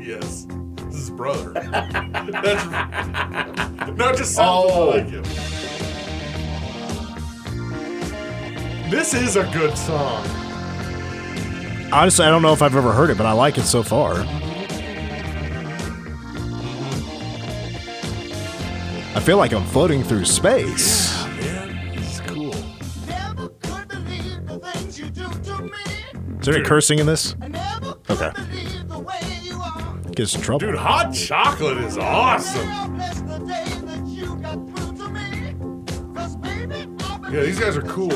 Yes. 0.00 0.46
This 0.76 0.88
is 0.88 0.96
his 0.98 1.10
brother. 1.10 1.52
That's 1.52 2.64
no, 3.96 4.08
it 4.10 4.16
just 4.16 4.34
sounds 4.34 4.70
Oh. 4.72 4.88
like 4.90 5.08
him. 5.08 5.22
This 8.90 9.14
is 9.14 9.36
a 9.36 9.44
good 9.52 9.76
song. 9.76 10.24
Honestly, 11.92 12.24
I 12.24 12.30
don't 12.30 12.42
know 12.42 12.52
if 12.52 12.62
I've 12.62 12.74
ever 12.76 12.92
heard 12.92 13.10
it, 13.10 13.16
but 13.16 13.26
I 13.26 13.32
like 13.32 13.56
it 13.58 13.62
so 13.64 13.82
far. 13.82 14.14
I 19.18 19.20
feel 19.20 19.36
like 19.36 19.52
I'm 19.52 19.64
floating 19.64 20.04
through 20.04 20.26
space. 20.26 21.12
Man, 21.24 21.76
it's 21.92 22.20
cool. 22.20 22.54
Is 26.38 26.46
there 26.46 26.54
any 26.54 26.64
cursing 26.64 27.00
in 27.00 27.06
this? 27.06 27.34
Okay. 28.08 28.30
Get 30.12 30.20
us 30.20 30.36
in 30.36 30.40
trouble. 30.40 30.60
Dude, 30.60 30.76
hot 30.76 31.12
chocolate 31.12 31.78
is 31.78 31.98
awesome. 31.98 32.68
Yeah, 37.32 37.40
these 37.40 37.58
guys 37.58 37.76
are 37.76 37.82
cool. 37.82 38.08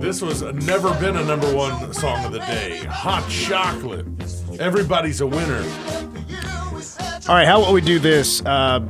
This 0.00 0.20
was 0.20 0.42
never 0.42 0.92
been 0.98 1.16
a 1.16 1.24
number 1.24 1.54
one 1.54 1.94
song 1.94 2.24
of 2.24 2.32
the 2.32 2.40
day. 2.40 2.78
Hot 2.88 3.30
chocolate. 3.30 4.06
Everybody's 4.58 5.20
a 5.20 5.26
winner. 5.28 5.64
All 7.26 7.34
right, 7.34 7.46
how 7.46 7.62
about 7.62 7.72
we 7.72 7.80
do 7.80 7.98
this? 7.98 8.42
Uh, 8.44 8.80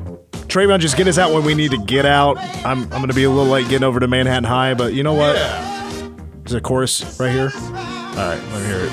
Travion, 0.55 0.79
just 0.79 0.97
get 0.97 1.09
us 1.09 1.19
out 1.19 1.33
when 1.35 1.43
we 1.43 1.53
need 1.53 1.73
to 1.73 1.79
get 1.79 2.07
out. 2.07 2.39
I'm, 2.65 2.85
I'm 2.85 2.89
going 2.89 3.09
to 3.09 3.15
be 3.15 3.25
a 3.25 3.29
little 3.29 3.51
late 3.51 3.69
getting 3.69 3.83
over 3.83 3.99
to 3.99 4.07
Manhattan 4.07 4.45
High, 4.45 4.75
but 4.75 4.95
you 4.95 5.03
know 5.03 5.13
what? 5.13 5.35
Yeah. 5.35 6.11
There's 6.45 6.55
a 6.55 6.61
chorus 6.61 7.19
right 7.19 7.33
here. 7.33 7.51
All 7.57 7.73
right, 7.73 8.41
let 8.53 8.63
me 8.63 8.67
hear 8.69 8.79
it. 8.85 8.91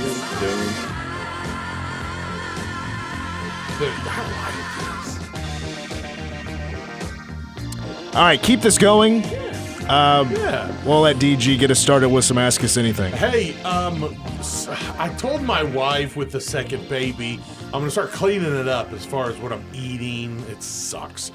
All 8.16 8.24
right, 8.24 8.42
keep 8.42 8.62
this 8.62 8.80
going. 8.80 9.22
this. 9.22 9.82
Yeah. 9.88 10.76
We'll 10.84 11.02
let 11.02 11.18
DG 11.18 11.60
get 11.60 11.70
us 11.70 11.80
started 11.80 12.10
with 12.10 12.26
some 12.26 12.40
Ask 12.40 12.64
Us 12.64 12.76
Anything. 12.78 13.14
Hey, 13.14 13.62
um, 13.62 14.18
I 14.98 15.14
told 15.18 15.44
my 15.44 15.62
wife 15.62 16.16
with 16.16 16.32
the 16.32 16.42
second 16.42 16.90
baby, 16.90 17.40
I'm 17.66 17.82
gonna 17.82 17.92
start 17.92 18.12
cleaning 18.12 18.56
it 18.56 18.68
up 18.68 18.92
as 18.94 19.06
far 19.06 19.30
as 19.30 19.38
what 19.38 19.52
I'm 19.52 19.64
eating. 19.74 20.40
It 20.50 20.64
sucks, 20.64 21.32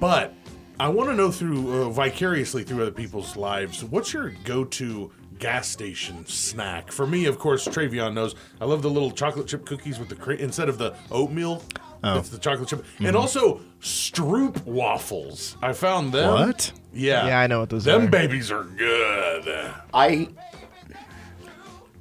but 0.00 0.34
I 0.80 0.88
want 0.88 1.10
to 1.10 1.16
know 1.16 1.30
through 1.30 1.84
uh, 1.84 1.90
vicariously 1.90 2.64
through 2.64 2.82
other 2.82 2.90
people's 2.90 3.36
lives. 3.36 3.84
What's 3.84 4.12
your 4.12 4.30
go-to 4.44 5.12
gas 5.38 5.68
station 5.68 6.26
snack? 6.26 6.90
For 6.92 7.06
me, 7.06 7.26
of 7.26 7.38
course, 7.38 7.66
Travion 7.66 8.14
knows 8.14 8.34
I 8.60 8.64
love 8.64 8.82
the 8.82 8.90
little 8.90 9.10
chocolate 9.10 9.46
chip 9.46 9.64
cookies 9.66 9.98
with 9.98 10.08
the 10.08 10.16
cra- 10.16 10.36
instead 10.36 10.68
of 10.68 10.78
the 10.78 10.94
oatmeal. 11.10 11.62
It's 12.06 12.28
the 12.28 12.36
chocolate 12.38 12.68
chip, 12.68 12.84
and 12.98 13.16
also 13.16 13.62
Stroop 13.80 14.62
waffles. 14.66 15.56
I 15.62 15.72
found 15.72 16.12
them. 16.12 16.28
What? 16.28 16.70
Yeah, 16.92 17.26
Yeah, 17.28 17.40
I 17.40 17.46
know 17.46 17.60
what 17.60 17.70
those 17.70 17.88
are. 17.88 17.92
them 17.92 18.08
are. 18.08 18.10
babies 18.10 18.50
are 18.52 18.64
good. 18.64 19.72
I. 19.94 20.28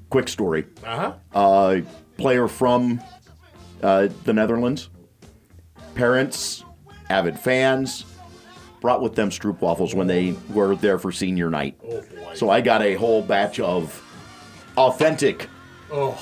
Quick 0.09 0.27
story. 0.27 0.65
Uh 0.83 0.97
huh. 0.97 1.13
Uh, 1.33 1.81
player 2.17 2.49
from 2.49 3.01
uh, 3.81 4.09
the 4.25 4.33
Netherlands. 4.33 4.89
Parents, 5.95 6.65
avid 7.13 7.39
fans, 7.39 8.05
brought 8.81 9.01
with 9.01 9.15
them 9.15 9.29
Stroop 9.29 9.61
waffles 9.61 9.93
when 9.95 10.07
they 10.07 10.35
were 10.49 10.75
there 10.75 10.97
for 10.97 11.11
senior 11.11 11.49
night. 11.49 11.75
Oh. 11.87 12.03
So 12.33 12.49
I 12.49 12.59
got 12.61 12.81
a 12.81 12.95
whole 12.95 13.21
batch 13.21 13.59
of 13.59 14.01
authentic 14.75 15.47
Oh, 15.91 16.17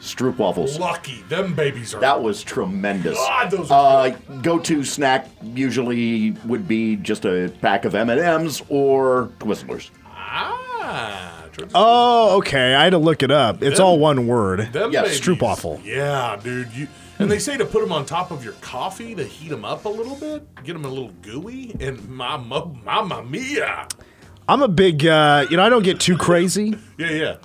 Stroop 0.00 0.36
waffles. 0.36 0.78
lucky. 0.78 1.22
Them 1.30 1.54
babies 1.54 1.94
are. 1.94 2.00
That 2.00 2.22
was 2.22 2.42
tremendous. 2.42 3.16
God, 3.16 3.50
those 3.50 3.70
are 3.70 4.06
uh, 4.08 4.10
go-to 4.42 4.84
snack 4.84 5.30
usually 5.42 6.32
would 6.44 6.68
be 6.68 6.96
just 6.96 7.24
a 7.24 7.50
pack 7.62 7.86
of 7.86 7.94
M&Ms 7.94 8.62
or 8.68 9.30
Twizzlers. 9.38 9.90
ah. 10.06 11.30
Oh, 11.74 12.38
okay. 12.38 12.74
I 12.74 12.82
had 12.84 12.90
to 12.90 12.98
look 12.98 13.22
it 13.22 13.30
up. 13.30 13.62
It's 13.62 13.78
all 13.80 13.98
one 13.98 14.26
word. 14.26 14.72
them 14.72 14.92
yeah, 14.92 15.02
babies. 15.02 15.20
Stroopwafel. 15.20 15.84
Yeah, 15.84 16.36
dude. 16.42 16.70
You 16.72 16.88
and 17.18 17.30
they 17.30 17.38
say 17.38 17.56
to 17.56 17.64
put 17.64 17.80
them 17.80 17.92
on 17.92 18.04
top 18.04 18.30
of 18.30 18.44
your 18.44 18.54
coffee 18.54 19.14
to 19.14 19.24
heat 19.24 19.48
them 19.48 19.64
up 19.64 19.84
a 19.84 19.88
little 19.88 20.16
bit, 20.16 20.46
get 20.64 20.72
them 20.72 20.84
a 20.84 20.88
little 20.88 21.12
gooey, 21.22 21.74
and 21.80 22.08
mama, 22.08 22.72
mama 22.84 23.22
mia. 23.22 23.86
I'm 24.48 24.62
a 24.62 24.68
big, 24.68 25.06
uh, 25.06 25.46
you 25.50 25.56
know, 25.56 25.62
I 25.62 25.68
don't 25.68 25.82
get 25.84 26.00
too 26.00 26.16
crazy. 26.18 26.76
Yeah, 26.98 27.10
yeah. 27.10 27.36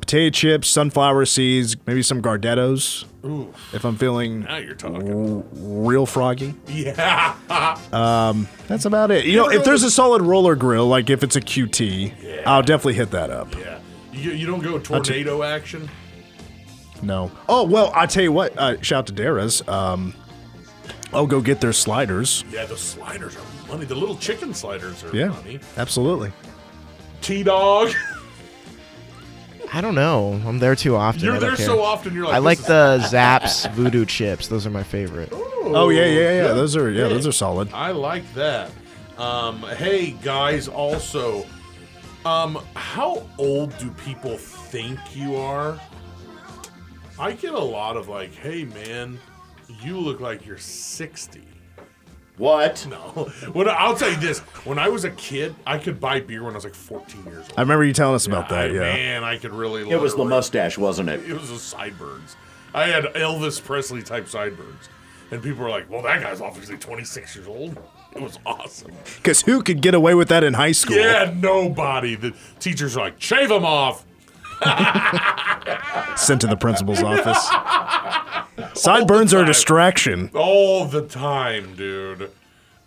Potato 0.00 0.30
chips, 0.30 0.68
sunflower 0.68 1.26
seeds, 1.26 1.76
maybe 1.84 2.00
some 2.00 2.22
Gardettos 2.22 3.06
Ooh, 3.24 3.52
if 3.72 3.84
I'm 3.84 3.96
feeling 3.96 4.40
now 4.42 4.58
you're 4.58 4.76
talking. 4.76 5.84
real 5.84 6.06
froggy. 6.06 6.54
Yeah. 6.68 7.34
um, 7.92 8.46
That's 8.68 8.84
about 8.84 9.10
it. 9.10 9.24
You 9.24 9.36
know, 9.38 9.50
if 9.50 9.64
there's 9.64 9.82
a 9.82 9.90
solid 9.90 10.22
roller 10.22 10.54
grill, 10.54 10.86
like 10.86 11.10
if 11.10 11.24
it's 11.24 11.34
a 11.34 11.40
QT, 11.40 12.46
I'll 12.46 12.62
definitely 12.62 12.94
hit 12.94 13.10
that 13.10 13.30
up. 13.30 13.52
yeah. 13.56 13.80
You, 14.12 14.30
you 14.30 14.46
don't 14.46 14.62
go 14.62 14.78
tornado 14.78 15.42
action. 15.42 15.90
No. 17.02 17.30
Oh 17.48 17.64
well, 17.64 17.92
I 17.94 18.06
tell 18.06 18.22
you 18.22 18.32
what. 18.32 18.56
Uh, 18.58 18.80
shout 18.82 19.00
out 19.00 19.06
to 19.08 19.12
Dara's. 19.12 19.66
Um, 19.68 20.14
I'll 21.12 21.26
go 21.26 21.40
get 21.40 21.60
their 21.60 21.72
sliders. 21.72 22.44
Yeah, 22.50 22.64
the 22.66 22.76
sliders 22.76 23.36
are 23.36 23.68
money. 23.68 23.84
The 23.84 23.94
little 23.94 24.16
chicken 24.16 24.52
sliders 24.54 25.02
are 25.04 25.14
Yeah, 25.16 25.28
money. 25.28 25.60
absolutely. 25.76 26.32
T 27.22 27.42
dog. 27.42 27.92
I 29.72 29.80
don't 29.80 29.94
know. 29.96 30.40
I'm 30.46 30.58
there 30.58 30.76
too 30.76 30.94
often. 30.96 31.22
You're 31.24 31.36
I 31.36 31.38
there 31.40 31.56
care. 31.56 31.66
so 31.66 31.82
often. 31.82 32.14
You're 32.14 32.26
like, 32.26 32.34
I 32.34 32.38
like 32.38 32.58
the 32.60 32.98
Zapp's 33.08 33.66
voodoo 33.66 34.04
chips. 34.06 34.48
Those 34.48 34.64
are 34.66 34.70
my 34.70 34.82
favorite. 34.84 35.28
Oh 35.32 35.88
yeah, 35.88 36.04
yeah, 36.06 36.30
yeah. 36.42 36.52
Those 36.52 36.76
are 36.76 36.90
yeah, 36.90 37.08
those 37.08 37.26
are 37.26 37.32
solid. 37.32 37.72
I 37.72 37.90
like 37.90 38.32
that. 38.34 38.70
Um, 39.18 39.62
hey 39.62 40.12
guys, 40.22 40.68
also, 40.68 41.44
um, 42.24 42.62
how 42.76 43.26
old 43.38 43.76
do 43.78 43.90
people 43.90 44.36
think 44.38 44.98
you 45.16 45.36
are? 45.36 45.80
I 47.18 47.32
get 47.32 47.54
a 47.54 47.58
lot 47.58 47.96
of 47.96 48.08
like, 48.08 48.34
"Hey 48.34 48.64
man, 48.64 49.18
you 49.82 49.98
look 49.98 50.20
like 50.20 50.44
you're 50.46 50.58
60." 50.58 51.40
What? 52.36 52.86
No, 52.90 52.98
when 53.52 53.68
I'll 53.68 53.96
tell 53.96 54.10
you 54.10 54.16
this: 54.18 54.40
when 54.66 54.78
I 54.78 54.88
was 54.88 55.04
a 55.04 55.10
kid, 55.10 55.54
I 55.66 55.78
could 55.78 55.98
buy 55.98 56.20
beer 56.20 56.42
when 56.42 56.52
I 56.52 56.56
was 56.56 56.64
like 56.64 56.74
14 56.74 57.24
years 57.24 57.38
old. 57.48 57.54
I 57.56 57.62
remember 57.62 57.84
you 57.84 57.94
telling 57.94 58.14
us 58.14 58.26
about 58.26 58.48
that. 58.50 58.70
I- 58.70 58.74
Yeah. 58.74 58.80
man, 58.80 59.24
I 59.24 59.38
could 59.38 59.52
really. 59.52 59.82
It 59.90 59.98
was 60.00 60.12
the 60.12 60.18
literally- 60.18 60.28
mustache, 60.36 60.76
wasn't 60.78 61.08
it? 61.08 61.20
It 61.28 61.32
was 61.40 61.48
the 61.50 61.58
sideburns. 61.58 62.36
I 62.74 62.84
had 62.88 63.04
Elvis 63.14 63.62
Presley 63.64 64.02
type 64.02 64.28
sideburns, 64.28 64.90
and 65.30 65.42
people 65.42 65.64
were 65.64 65.70
like, 65.70 65.88
"Well, 65.90 66.02
that 66.02 66.20
guy's 66.22 66.42
obviously 66.42 66.76
26 66.76 67.36
years 67.36 67.48
old." 67.48 67.78
It 68.14 68.22
was 68.22 68.38
awesome. 68.46 68.92
Because 69.16 69.42
who 69.42 69.62
could 69.62 69.82
get 69.82 69.92
away 69.94 70.14
with 70.14 70.28
that 70.28 70.42
in 70.42 70.54
high 70.54 70.72
school? 70.72 70.96
Yeah, 70.96 71.34
nobody. 71.36 72.14
The 72.14 72.32
teachers 72.58 72.96
are 72.96 73.00
like, 73.00 73.20
shave 73.20 73.50
them 73.50 73.62
off. 73.66 74.05
Sent 76.16 76.40
to 76.42 76.46
the 76.46 76.56
principal's 76.58 77.02
office. 77.02 78.80
Sideburns 78.80 79.34
are 79.34 79.42
a 79.42 79.46
distraction. 79.46 80.30
all 80.34 80.86
the 80.86 81.02
time, 81.02 81.74
dude. 81.76 82.30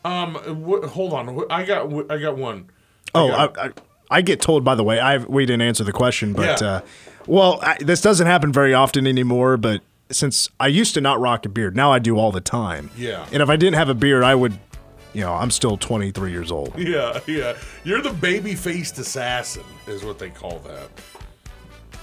Um, 0.06 0.36
wh- 0.36 0.86
hold 0.88 1.14
on. 1.14 1.36
Wh- 1.36 1.52
I 1.52 1.64
got. 1.66 1.92
wh- 1.92 2.10
I 2.12 2.18
got 2.18 2.38
one. 2.38 2.70
Oh, 3.14 3.28
got- 3.30 3.58
I, 3.60 3.66
I, 3.68 3.72
I 4.10 4.22
get 4.22 4.42
told. 4.42 4.64
By 4.64 4.76
the 4.76 4.84
way, 4.84 5.00
I 5.00 5.18
we 5.18 5.46
didn't 5.46 5.62
answer 5.64 5.84
the 5.84 5.92
question, 5.92 6.34
but 6.34 6.62
Yeah. 6.62 6.68
uh, 6.68 6.82
well, 7.28 7.60
I, 7.62 7.78
this 7.80 8.02
doesn't 8.02 8.26
happen 8.28 8.52
very 8.54 8.74
often 8.74 9.06
anymore. 9.06 9.58
But 9.58 9.82
since 10.10 10.50
I 10.60 10.68
used 10.68 10.94
to 10.96 11.02
not 11.02 11.20
rock 11.20 11.46
a 11.46 11.50
beard, 11.50 11.76
now 11.76 11.92
I 11.92 12.00
do 12.00 12.18
all 12.18 12.32
the 12.32 12.42
time. 12.42 12.90
Yeah. 12.98 13.28
And 13.32 13.44
if 13.44 13.50
I 13.50 13.56
didn't 13.58 13.76
have 13.76 13.90
a 13.90 13.94
beard, 13.94 14.24
I 14.24 14.34
would, 14.36 14.58
you 15.14 15.22
know, 15.22 15.34
I'm 15.34 15.52
still 15.52 15.78
23 15.78 16.32
years 16.32 16.52
old. 16.52 16.74
Yeah, 16.80 17.20
yeah. 17.28 17.56
You're 17.84 18.02
the 18.02 18.14
baby 18.14 18.56
faced 18.56 18.98
assassin, 18.98 19.64
is 19.86 20.04
what 20.04 20.18
they 20.18 20.30
call 20.30 20.60
that. 20.60 20.90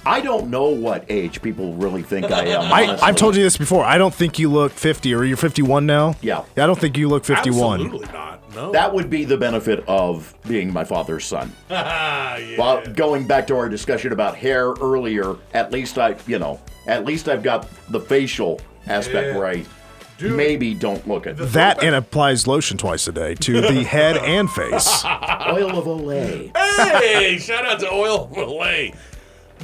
I 0.07 0.20
don't 0.20 0.48
know 0.50 0.68
what 0.68 1.04
age 1.09 1.42
people 1.42 1.74
really 1.74 2.02
think 2.02 2.30
I 2.30 2.44
am. 2.46 2.72
I, 2.72 2.84
honestly. 2.86 3.07
I've 3.09 3.16
told 3.16 3.36
you 3.36 3.42
this 3.42 3.57
before. 3.57 3.84
I 3.84 3.98
don't 3.98 4.14
think 4.14 4.38
you 4.38 4.50
look 4.50 4.72
50, 4.72 5.12
or 5.14 5.24
you're 5.24 5.36
51 5.36 5.84
now. 5.86 6.14
Yeah. 6.22 6.44
I 6.57 6.66
don't 6.66 6.78
think 6.78 6.96
you 6.96 7.09
look 7.09 7.24
51. 7.24 7.80
Absolutely 7.80 8.12
not. 8.12 8.54
No. 8.54 8.72
That 8.72 8.94
would 8.94 9.11
be 9.11 9.24
the 9.24 9.36
benefit 9.36 9.84
of 9.86 10.32
being 10.48 10.72
my 10.72 10.84
father's 10.84 11.24
son. 11.26 11.52
Ah, 11.70 12.36
yeah. 12.38 12.57
Well, 12.59 12.86
going 12.94 13.26
back 13.26 13.46
to 13.48 13.57
our 13.57 13.68
discussion 13.68 14.12
about 14.12 14.34
hair 14.36 14.70
earlier, 14.80 15.36
at 15.52 15.72
least 15.72 15.98
I, 15.98 16.16
you 16.26 16.38
know, 16.38 16.59
at 16.86 17.04
least 17.04 17.28
I've 17.28 17.42
got 17.42 17.68
the 17.90 18.00
facial 18.00 18.61
aspect 18.86 19.28
Yeah. 19.28 19.36
where 19.36 19.46
I 19.48 19.64
Dude. 20.16 20.32
maybe 20.36 20.72
don't 20.72 21.07
look 21.07 21.26
at 21.26 21.36
That 21.36 21.82
and 21.84 21.94
applies 21.94 22.46
lotion 22.46 22.78
twice 22.78 23.07
a 23.09 23.12
day 23.12 23.34
to 23.34 23.61
the 23.61 23.82
head 23.84 24.16
and 24.16 24.48
face. 24.50 25.04
Oil 25.04 25.76
of 25.78 25.84
Olay. 25.84 26.57
hey, 26.57 27.36
shout 27.36 27.66
out 27.66 27.80
to 27.80 27.92
Oil 27.92 28.30
Malay. 28.34 28.94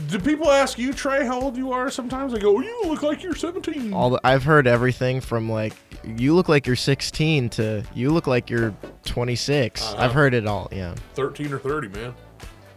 Do 0.09 0.18
people 0.18 0.51
ask 0.51 0.78
you, 0.78 0.93
Trey, 0.93 1.24
how 1.26 1.40
old 1.40 1.57
you 1.57 1.72
are? 1.72 1.90
Sometimes 1.90 2.32
I 2.34 2.38
go, 2.38 2.57
"Oh, 2.57 2.61
you 2.61 2.82
look 2.84 3.03
like 3.03 3.22
you're 3.22 3.34
17. 3.34 3.93
All 3.93 4.11
the, 4.11 4.20
I've 4.24 4.43
heard 4.45 4.66
everything 4.66 5.20
from 5.20 5.51
like 5.51 5.74
you 6.05 6.34
look 6.34 6.49
like 6.49 6.66
you're 6.66 6.76
16 6.76 7.51
to 7.51 7.84
you 7.95 8.11
look 8.11 8.26
like 8.26 8.49
you're 8.51 8.74
26. 9.05 9.82
Uh-huh. 9.82 10.03
I've 10.03 10.12
heard 10.12 10.34
it 10.34 10.47
all. 10.47 10.68
Yeah. 10.72 10.95
13 11.14 11.53
or 11.53 11.59
30, 11.59 11.88
man. 11.88 12.14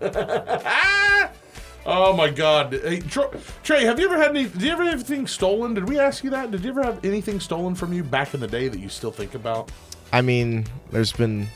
oh 1.85 2.13
my 2.15 2.29
God. 2.29 2.73
Hey, 2.73 2.99
Trey, 3.63 3.85
have 3.85 3.99
you 3.99 4.05
ever 4.05 4.17
had 4.17 4.31
any, 4.31 4.45
did 4.45 4.61
you 4.61 4.71
ever 4.71 4.83
have 4.83 4.93
anything 4.95 5.27
stolen? 5.27 5.73
Did 5.73 5.87
we 5.87 5.99
ask 5.99 6.23
you 6.23 6.29
that? 6.31 6.51
Did 6.51 6.63
you 6.63 6.69
ever 6.71 6.83
have 6.83 7.03
anything 7.05 7.39
stolen 7.39 7.75
from 7.75 7.93
you 7.93 8.03
back 8.03 8.33
in 8.33 8.39
the 8.39 8.47
day 8.47 8.67
that 8.67 8.79
you 8.79 8.89
still 8.89 9.11
think 9.11 9.35
about? 9.35 9.71
I 10.11 10.21
mean, 10.21 10.65
there's 10.91 11.13
been 11.13 11.47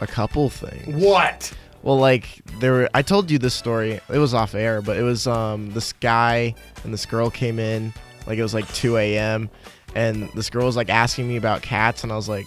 a 0.00 0.06
couple 0.06 0.50
things. 0.50 1.02
What? 1.02 1.52
Well, 1.84 1.98
like 1.98 2.40
there 2.60 2.72
were. 2.72 2.88
I 2.94 3.02
told 3.02 3.30
you 3.30 3.38
this 3.38 3.52
story. 3.52 4.00
It 4.10 4.18
was 4.18 4.32
off 4.32 4.54
air, 4.54 4.80
but 4.80 4.96
it 4.96 5.02
was 5.02 5.26
um 5.26 5.70
this 5.72 5.92
guy 5.92 6.54
and 6.82 6.92
this 6.92 7.04
girl 7.04 7.28
came 7.30 7.58
in. 7.58 7.92
Like 8.26 8.38
it 8.38 8.42
was 8.42 8.54
like 8.54 8.66
2 8.72 8.96
a.m. 8.96 9.50
and 9.94 10.30
this 10.34 10.48
girl 10.48 10.64
was 10.64 10.76
like 10.76 10.88
asking 10.88 11.28
me 11.28 11.36
about 11.36 11.60
cats, 11.60 12.02
and 12.02 12.10
I 12.10 12.16
was 12.16 12.26
like, 12.28 12.46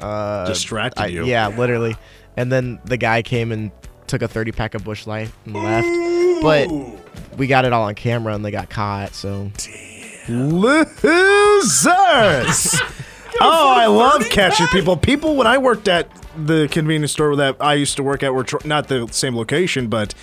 uh, 0.00 0.46
Distracted 0.46 1.02
I- 1.02 1.06
you. 1.08 1.26
Yeah, 1.26 1.48
literally. 1.48 1.96
And 2.38 2.50
then 2.50 2.78
the 2.86 2.96
guy 2.96 3.20
came 3.20 3.52
and 3.52 3.70
took 4.06 4.22
a 4.22 4.28
30 4.28 4.52
pack 4.52 4.74
of 4.74 4.84
Busch 4.84 5.06
Light 5.06 5.30
and 5.44 5.54
left. 5.54 6.42
But 6.42 7.36
we 7.36 7.46
got 7.46 7.66
it 7.66 7.74
all 7.74 7.82
on 7.82 7.94
camera, 7.94 8.34
and 8.34 8.42
they 8.42 8.50
got 8.50 8.70
caught. 8.70 9.12
So 9.12 9.50
Losers! 10.30 11.86
oh, 13.40 13.70
I 13.76 13.86
love 13.86 14.28
catching 14.30 14.66
people. 14.68 14.96
People, 14.96 15.36
when 15.36 15.46
I 15.46 15.58
worked 15.58 15.88
at 15.88 16.08
the 16.36 16.68
convenience 16.70 17.12
store 17.12 17.36
that 17.36 17.56
I 17.60 17.74
used 17.74 17.96
to 17.96 18.02
work 18.02 18.22
at, 18.22 18.32
were 18.34 18.44
tr- 18.44 18.66
not 18.66 18.88
the 18.88 19.08
same 19.10 19.36
location, 19.36 19.88
but 19.88 20.14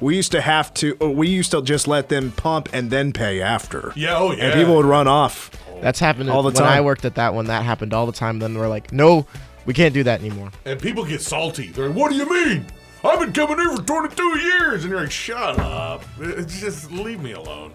we 0.00 0.16
used 0.16 0.32
to 0.32 0.40
have 0.40 0.72
to. 0.74 0.96
oh, 1.00 1.10
We 1.10 1.28
used 1.28 1.50
to 1.52 1.62
just 1.62 1.88
let 1.88 2.08
them 2.08 2.32
pump 2.32 2.68
and 2.72 2.90
then 2.90 3.12
pay 3.12 3.40
after. 3.40 3.92
Yeah, 3.96 4.16
oh 4.16 4.32
yeah. 4.32 4.44
And 4.44 4.54
people 4.54 4.76
would 4.76 4.86
run 4.86 5.08
off. 5.08 5.50
that's 5.80 5.98
happened 5.98 6.30
All 6.30 6.42
the 6.42 6.50
when 6.50 6.68
I 6.68 6.80
worked 6.80 7.04
at 7.04 7.16
that 7.16 7.34
one. 7.34 7.46
That 7.46 7.64
happened 7.64 7.92
all 7.94 8.06
the 8.06 8.12
time. 8.12 8.38
Then 8.38 8.56
we're 8.56 8.68
like, 8.68 8.92
no, 8.92 9.26
we 9.66 9.74
can't 9.74 9.94
do 9.94 10.02
that 10.04 10.20
anymore. 10.20 10.50
And 10.64 10.80
people 10.80 11.04
get 11.04 11.20
salty. 11.20 11.68
They're 11.68 11.88
like, 11.88 11.96
what 11.96 12.10
do 12.10 12.16
you 12.16 12.28
mean? 12.30 12.66
I've 13.04 13.20
been 13.20 13.32
coming 13.32 13.58
here 13.58 13.76
for 13.76 13.82
22 13.82 14.38
years. 14.40 14.82
And 14.84 14.90
you're 14.90 15.00
like, 15.02 15.10
shut 15.10 15.58
up. 15.58 16.04
It's 16.20 16.60
just 16.60 16.90
leave 16.90 17.22
me 17.22 17.32
alone. 17.32 17.72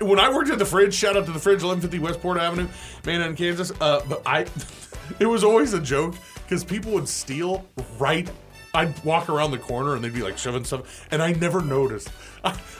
When 0.00 0.20
I 0.20 0.28
worked 0.32 0.50
at 0.50 0.58
the 0.58 0.66
fridge, 0.66 0.94
shout 0.94 1.16
out 1.16 1.24
to 1.26 1.32
the 1.32 1.38
fridge, 1.38 1.62
1150 1.62 1.98
Westport 2.00 2.38
Avenue, 2.38 2.68
Manhattan, 3.06 3.34
Kansas. 3.34 3.72
Uh, 3.80 4.02
but 4.08 4.22
I, 4.26 4.46
it 5.18 5.26
was 5.26 5.42
always 5.42 5.72
a 5.72 5.80
joke 5.80 6.14
because 6.42 6.64
people 6.64 6.92
would 6.92 7.08
steal 7.08 7.64
right. 7.98 8.30
I'd 8.74 9.02
walk 9.04 9.30
around 9.30 9.52
the 9.52 9.58
corner 9.58 9.94
and 9.94 10.04
they'd 10.04 10.12
be 10.12 10.22
like 10.22 10.36
shoving 10.36 10.64
stuff, 10.64 11.06
and 11.10 11.22
I 11.22 11.32
never 11.32 11.62
noticed. 11.62 12.10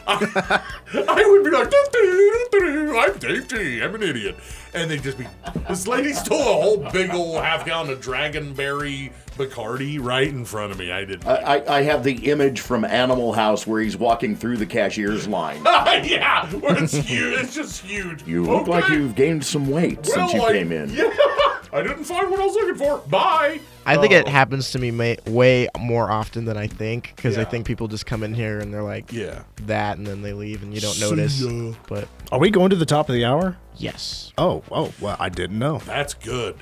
I, 0.08 0.62
I, 0.94 1.04
I 1.08 1.28
would 1.28 1.44
be 1.44 1.50
like, 1.50 1.72
I'm 1.72 3.18
Dave 3.18 3.48
T. 3.48 3.82
I'm 3.82 3.94
an 3.94 4.02
idiot. 4.02 4.36
And 4.74 4.90
they'd 4.90 5.02
just 5.02 5.18
be, 5.18 5.26
this 5.68 5.86
lady 5.86 6.12
stole 6.12 6.40
a 6.40 6.42
whole 6.44 6.76
big 6.92 7.10
old 7.12 7.42
half 7.42 7.64
gallon 7.64 7.90
of 7.90 8.00
Dragonberry 8.00 9.10
Bacardi 9.36 9.98
right 10.02 10.28
in 10.28 10.44
front 10.44 10.70
of 10.72 10.78
me. 10.78 10.92
I 10.92 11.04
didn't. 11.04 11.26
I, 11.26 11.56
I- 11.58 11.76
I 11.78 11.82
have 11.82 12.04
the 12.04 12.30
image 12.30 12.60
from 12.60 12.84
Animal 12.84 13.32
House 13.32 13.66
where 13.66 13.80
he's 13.80 13.96
walking 13.96 14.36
through 14.36 14.58
the 14.58 14.66
cashier's 14.66 15.26
line. 15.28 15.62
yeah, 15.64 16.46
where 16.52 16.82
it's 16.82 16.94
huge. 16.94 17.40
It's 17.40 17.54
just 17.54 17.82
huge. 17.82 18.26
You 18.26 18.44
look 18.44 18.66
like 18.66 18.88
you've 18.88 19.14
gained 19.14 19.44
some 19.44 19.68
weight 19.68 20.04
since 20.06 20.32
you 20.32 20.42
I- 20.42 20.52
came 20.52 20.72
in. 20.72 20.90
Yeah, 20.90 21.04
I 21.72 21.82
didn't 21.82 22.04
find 22.04 22.30
what 22.30 22.40
I 22.40 22.44
was 22.46 22.54
looking 22.54 22.76
for. 22.76 22.98
Bye. 23.08 23.60
I 23.84 23.96
think 23.96 24.12
Oh. 24.14 24.16
it 24.16 24.28
happens 24.28 24.70
to 24.72 24.78
me 24.78 24.90
ma- 24.90 25.14
way 25.26 25.68
more 25.78 26.10
often 26.10 26.44
than 26.44 26.56
I 26.56 26.66
think 26.66 27.12
because 27.14 27.38
I 27.38 27.44
think 27.44 27.66
people 27.66 27.86
just 27.88 28.04
come 28.06 28.22
in 28.24 28.34
here 28.34 28.58
and 28.58 28.72
they're 28.74 28.82
like 28.82 29.12
Yeah. 29.12 29.42
That 29.64 29.96
and 29.98 30.06
then 30.06 30.22
they 30.22 30.32
leave 30.32 30.62
and 30.62 30.74
you 30.74 30.80
don't 30.80 31.00
notice. 31.00 31.42
But 31.88 32.08
Are 32.30 32.38
we 32.38 32.50
going 32.50 32.70
to 32.70 32.76
the 32.76 32.86
top 32.86 33.08
of 33.08 33.14
the 33.14 33.24
hour? 33.24 33.56
yes, 33.76 34.32
Oh, 34.38 34.62
oh, 34.70 34.92
well, 35.00 35.16
I 35.18 35.28
didn't 35.28 35.58
know. 35.58 35.78
That's 35.78 36.14
good. 36.14 36.56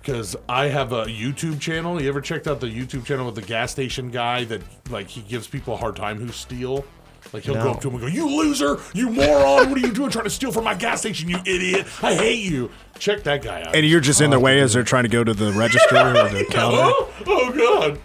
Because 0.00 0.34
I 0.48 0.68
have 0.68 0.92
a 0.92 1.04
YouTube 1.04 1.60
channel. 1.60 2.00
You 2.00 2.08
ever 2.08 2.20
checked 2.22 2.48
out 2.48 2.60
the 2.60 2.66
YouTube 2.66 3.04
channel 3.04 3.26
with 3.26 3.34
the 3.34 3.42
gas 3.42 3.70
station 3.70 4.10
guy 4.10 4.44
that, 4.44 4.62
like, 4.90 5.08
he 5.08 5.20
gives 5.20 5.46
people 5.46 5.74
a 5.74 5.76
hard 5.76 5.94
time 5.96 6.18
who 6.18 6.28
steal? 6.28 6.84
Like, 7.34 7.42
he'll 7.44 7.54
go 7.54 7.64
No. 7.64 7.70
up 7.72 7.80
to 7.82 7.88
him 7.88 7.94
and 7.96 8.02
go, 8.02 8.06
You 8.08 8.26
loser! 8.26 8.78
You 8.94 9.10
moron! 9.10 9.68
What 9.68 9.76
are 9.76 9.86
you 9.86 9.92
doing 9.92 10.10
trying 10.10 10.24
to 10.24 10.30
steal 10.30 10.52
from 10.52 10.64
my 10.64 10.74
gas 10.74 11.00
station, 11.00 11.28
you 11.28 11.36
idiot! 11.44 11.86
I 12.02 12.14
hate 12.14 12.42
you! 12.50 12.70
Check 12.98 13.22
that 13.24 13.42
guy 13.42 13.60
out. 13.62 13.76
And 13.76 13.86
you're 13.86 14.00
just 14.00 14.22
in 14.22 14.30
their 14.30 14.38
oh, 14.38 14.42
way 14.42 14.60
as 14.60 14.72
they're 14.72 14.82
trying 14.82 15.02
to 15.04 15.10
go 15.10 15.22
to 15.22 15.34
the 15.34 15.52
register 15.52 15.96
or 15.96 16.12
the 16.30 16.46
counter. 16.50 16.78
oh, 16.80 17.12
oh, 17.26 17.52
God. 17.52 17.98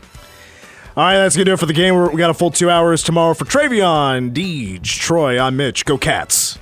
All 0.97 1.03
right, 1.03 1.17
that's 1.17 1.35
going 1.35 1.43
to 1.43 1.49
do 1.49 1.53
it 1.53 1.59
for 1.59 1.65
the 1.65 1.73
game. 1.73 1.93
We 2.13 2.17
got 2.17 2.29
a 2.29 2.33
full 2.33 2.51
two 2.51 2.69
hours 2.69 3.03
tomorrow 3.03 3.33
for 3.33 3.43
Travion, 3.43 4.31
Deej, 4.31 4.83
Troy. 4.83 5.37
I'm 5.37 5.57
Mitch. 5.57 5.83
Go 5.83 5.97
Cats. 5.97 6.57